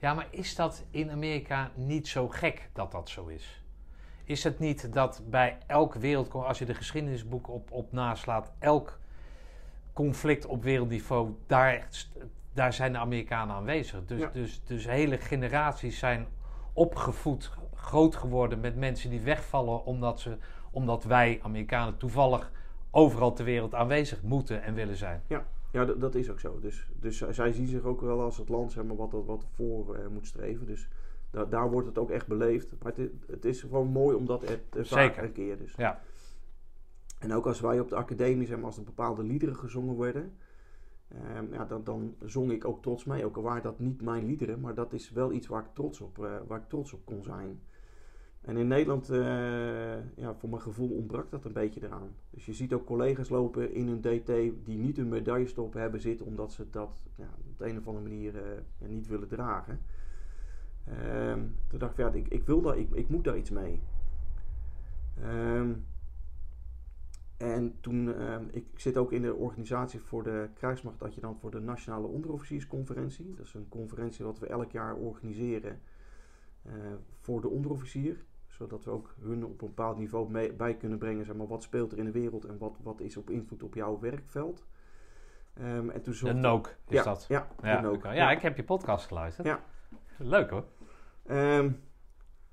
[0.00, 3.64] Ja, maar is dat in Amerika niet zo gek dat dat zo is?
[4.26, 8.98] Is het niet dat bij elk wereld, als je de geschiedenisboeken op, op naslaat, elk
[9.92, 11.88] conflict op wereldniveau, daar,
[12.52, 14.04] daar zijn de Amerikanen aanwezig.
[14.06, 14.28] Dus, Ja.
[14.32, 16.26] dus, dus hele generaties zijn
[16.72, 20.36] opgevoed, groot geworden met mensen die wegvallen omdat, ze,
[20.70, 22.50] omdat wij, Amerikanen, toevallig
[22.90, 25.22] overal ter wereld aanwezig moeten en willen zijn.
[25.72, 26.58] Ja, dat, dat is ook zo.
[26.60, 29.46] Dus, dus zij- zij zien zich ook wel als het land zeg maar, wat, wat
[29.54, 30.66] voor eh, moet streven.
[30.66, 30.88] Dus
[31.30, 32.68] da- daar wordt het ook echt beleefd.
[32.82, 35.74] Maar het, is- het is gewoon mooi omdat het te vaker een keer is.
[35.76, 36.00] Ja.
[37.18, 40.32] En ook als wij op de academie, maar, als er bepaalde liederen gezongen werden,
[41.08, 43.24] ehm, ja, dan, dan zong ik ook trots mee.
[43.24, 46.00] Ook al waren dat niet mijn liederen, maar dat is wel iets waar ik trots
[46.00, 47.60] op, eh, waar ik trots op kon zijn.
[48.40, 49.18] En in Nederland, eh,
[50.16, 52.10] ja, voor mijn gevoel ontbrak dat een beetje eraan.
[52.30, 54.26] Dus je ziet ook collega's lopen in hun DT
[54.64, 58.08] die niet hun medaillestop hebben zitten, omdat ze dat ja, op de een of andere
[58.08, 59.80] manier eh, niet willen dragen.
[60.86, 63.82] Ehm, toen dacht ik, ja, ik, ik wil daar, ik, ik moet daar iets mee.
[65.22, 65.72] Ehm,
[67.36, 72.06] En toen, ehm, ik zit ook in de organisatie voor de krijgsmachtadjudant voor de Nationale
[72.06, 73.34] Onderofficiersconferentie.
[73.36, 75.80] Dat is een conferentie wat we elk jaar organiseren
[76.62, 76.72] eh,
[77.20, 78.24] voor de onderofficier.
[78.46, 81.24] Zodat we ook hun op een bepaald niveau mee, bij kunnen brengen.
[81.24, 83.74] Zeg maar, wat speelt er in de wereld en wat, wat is op invloed op
[83.74, 84.66] jouw werkveld.
[85.54, 87.24] En toen zocht- Nook is ja, dat.
[87.28, 89.46] Ja, Ja, ja, ik heb je podcast geluisterd.
[89.46, 89.60] Ja.
[90.18, 90.64] Leuk hoor.
[91.22, 91.70] Ehm,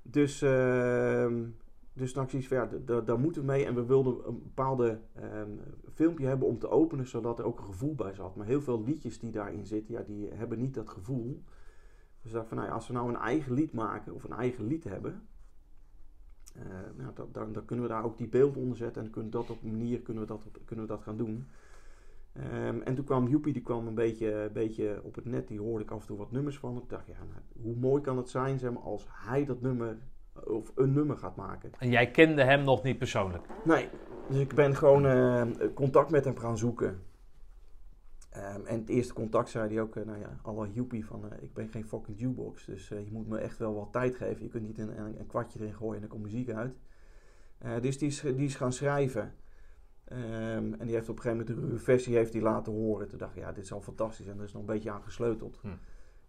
[0.02, 1.42] dus, ehm
[1.96, 3.64] dus dan zoiets van, ja, d- d- daar moeten we mee.
[3.66, 5.50] En we wilden een bepaalde ehm,
[5.94, 8.36] filmpje hebben om te openen, zodat er ook een gevoel bij zat.
[8.36, 11.42] Maar heel veel liedjes die daarin zitten, ja, die hebben niet dat gevoel.
[12.22, 14.32] Dus ik dacht van, nou ja, als we nou een eigen lied maken, of een
[14.32, 15.22] eigen lied hebben...
[16.54, 16.62] eh,
[16.96, 19.02] nou, dan, dan, kunnen we daar ook die beelden onder zetten.
[19.02, 21.46] En kunnen dat op een manier kunnen we dat, kunnen we dat gaan doen.
[22.34, 25.48] Ehm, en toen kwam Joepie, die kwam een beetje, beetje op het net.
[25.48, 26.76] Die hoorde ik af en toe wat nummers van.
[26.76, 29.96] Ik dacht, ja, nou, hoe mooi kan het zijn zeg maar, als hij dat nummer,
[30.44, 31.70] of een nummer gaat maken.
[31.78, 33.46] En jij kende hem nog niet persoonlijk.
[33.64, 33.88] Nee,
[34.28, 37.02] dus ik ben gewoon eh, contact met hem gaan zoeken.
[38.30, 41.42] Ehm, en het eerste contact zei hij ook, eh, nou ja, alle Joepie van, eh,
[41.42, 42.64] ik ben geen fucking jukebox.
[42.64, 44.42] Dus je moet me echt wel wat tijd geven.
[44.42, 46.74] Je kunt niet een, een, een kwartje erin gooien en er komt muziek uit.
[47.80, 49.34] Dus die is, die is gaan schrijven.
[50.04, 53.08] Ehm, en die heeft op een gegeven moment de ruwe versie heeft hij laten horen.
[53.08, 54.26] Toen dacht ik, ja, dit is al fantastisch.
[54.26, 55.58] En er is nog een beetje aan gesleuteld.
[55.60, 55.68] Hm.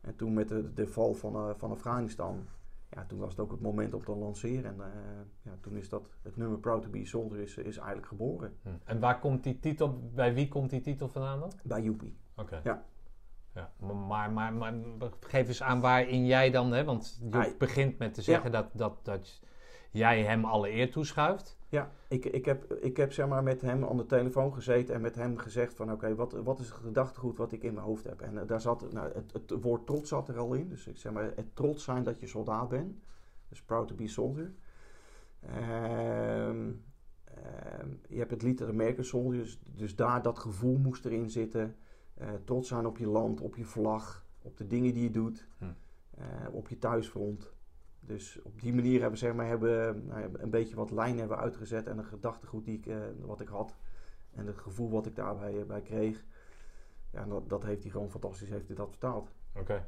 [0.01, 2.47] En toen met de, de val van, eh, van Afghanistan,
[2.89, 4.65] ja, toen was het ook het moment om te lanceren.
[4.65, 8.07] En eh, ja, toen is dat, het nummer Proud to be Soldier is, is eigenlijk
[8.07, 8.57] geboren.
[8.61, 8.69] Hm.
[8.83, 11.51] En waar komt die titel, bij wie komt die titel vandaan dan?
[11.63, 12.17] Bij Joepie.
[12.35, 12.61] Oké.
[12.63, 12.85] Ja.
[13.53, 13.71] Ja,
[14.07, 14.73] maar, maar, maar,
[15.19, 18.99] geef eens aan waarin jij dan, hè, want je begint met te zeggen dat, dat,
[19.03, 19.41] dat
[19.91, 21.54] jij hem alle eer toeschuift.
[21.69, 25.01] Ja, ik, ik heb, ik heb zeg maar met hem aan de telefoon gezeten en
[25.01, 28.03] met hem gezegd van oké, wat, wat is het gedachtegoed wat ik in mijn hoofd
[28.03, 28.21] heb?
[28.21, 30.69] En eh, daar zat, nou, het, het woord trots zat er al in.
[30.69, 32.99] Dus ik zeg maar, het trots zijn dat je soldaat bent.
[33.49, 34.53] Dus proud to be soldier.
[35.39, 36.71] Ehm,
[37.23, 41.75] ehm, je hebt het lied American Soldier, dus, dus daar dat gevoel moest erin zitten.
[42.13, 45.47] Eh, trots zijn op je land, op je vlag, op de dingen die je doet,
[45.57, 45.65] Hm.
[46.11, 47.53] eh, op je thuisfront.
[48.05, 51.87] Dus op die manier hebben, zeg maar, hebben nou een beetje wat lijnen hebben uitgezet
[51.87, 53.75] en een gedachtegoed die ik, eh, wat ik had.
[54.33, 56.23] En het gevoel wat ik daarbij eh, bij kreeg.
[57.11, 59.31] Ja, dat, dat heeft hij gewoon fantastisch heeft hij dat vertaald.
[59.55, 59.87] Oké.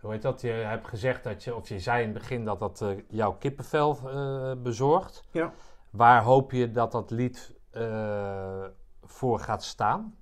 [0.00, 0.40] Hoe heet dat?
[0.40, 3.32] Je hebt gezegd dat je, of je zei in het begin dat dat eh, jouw
[3.32, 3.98] kippenvel
[4.62, 5.24] bezorgt.
[5.30, 5.52] Ja.
[5.90, 7.54] Waar hoop je dat dat lied
[9.02, 10.16] voor gaat staan?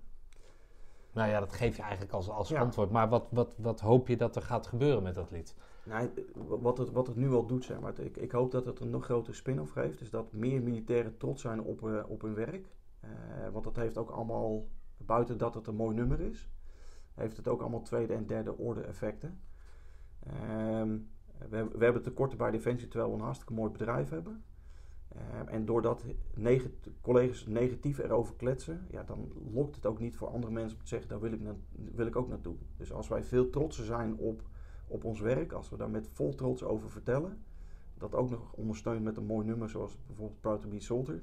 [1.12, 2.61] Nou ja, dat geef je eigenlijk als, als Ja.
[2.61, 2.91] antwoord.
[2.91, 5.55] Maar wat, wat, wat hoop je dat er gaat gebeuren met dat lied?
[5.85, 8.01] Nou, wat, het, wat het nu al doet, zeg maar.
[8.01, 9.98] Ik, ik hoop dat het een nog grotere spin-off geeft.
[9.98, 12.74] Dus dat meer militairen trots zijn op, eh, op hun werk.
[13.01, 13.11] Eh,
[13.52, 16.51] want dat heeft ook allemaal, buiten dat het een mooi nummer is,
[17.15, 19.40] heeft het ook allemaal tweede en derde orde effecten.
[20.27, 20.98] Ehm,
[21.48, 24.44] we, we hebben tekorten bij Defensie terwijl we een hartstikke mooi bedrijf hebben.
[25.09, 26.05] Ehm, en doordat
[26.35, 26.69] neg-
[27.01, 30.89] collega's negatief erover kletsen, ja, dan lokt het ook niet voor andere mensen om te
[30.89, 31.40] zeggen, daar wil ik,
[31.94, 32.57] wil ik ook naartoe.
[32.77, 34.43] Dus als wij veel trotser zijn op
[34.91, 37.39] op ons werk, als we daar met vol trots over vertellen,
[37.99, 41.23] dat ook nog ondersteund met een mooi nummer zoals bijvoorbeeld Proud to be Soldier,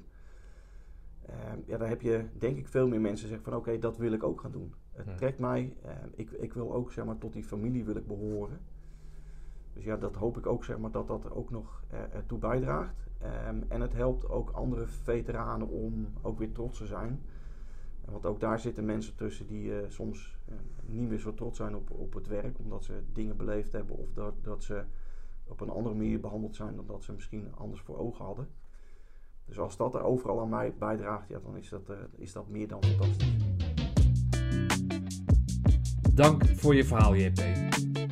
[1.28, 4.12] Ehm, ja, dan heb je denk ik veel meer mensen zeggen van oké, dat wil
[4.12, 4.74] ik ook gaan doen.
[4.92, 5.16] Het Hmm.
[5.16, 8.60] trekt mij, ehm, ik, ik wil ook zeg maar tot die familie wil ik behoren.
[9.72, 13.06] Dus ja, dat hoop ik ook zeg maar dat dat ook nog eh, ertoe bijdraagt.
[13.18, 17.22] Ehm, en het helpt ook andere veteranen om ook weer trots te zijn.
[18.10, 20.54] Want ook daar zitten mensen tussen die eh, soms eh,
[20.86, 24.12] niet meer zo trots zijn op, op het werk, omdat ze dingen beleefd hebben of
[24.14, 24.82] dat, dat ze
[25.46, 28.48] op een andere manier behandeld zijn dan dat ze misschien anders voor ogen hadden.
[29.44, 32.48] Dus als dat er overal aan mij bijdraagt, ja, dan is dat, eh, is dat
[32.48, 33.36] meer dan fantastisch.
[36.14, 37.42] Dank voor je verhaal, JP.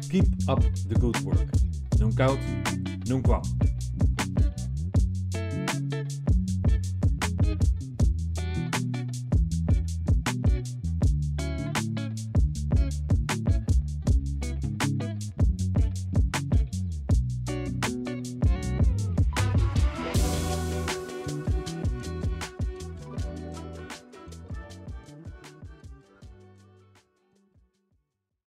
[0.09, 1.49] Keep up the good work.
[1.99, 2.39] Noem koud,
[3.05, 3.43] noem kwam.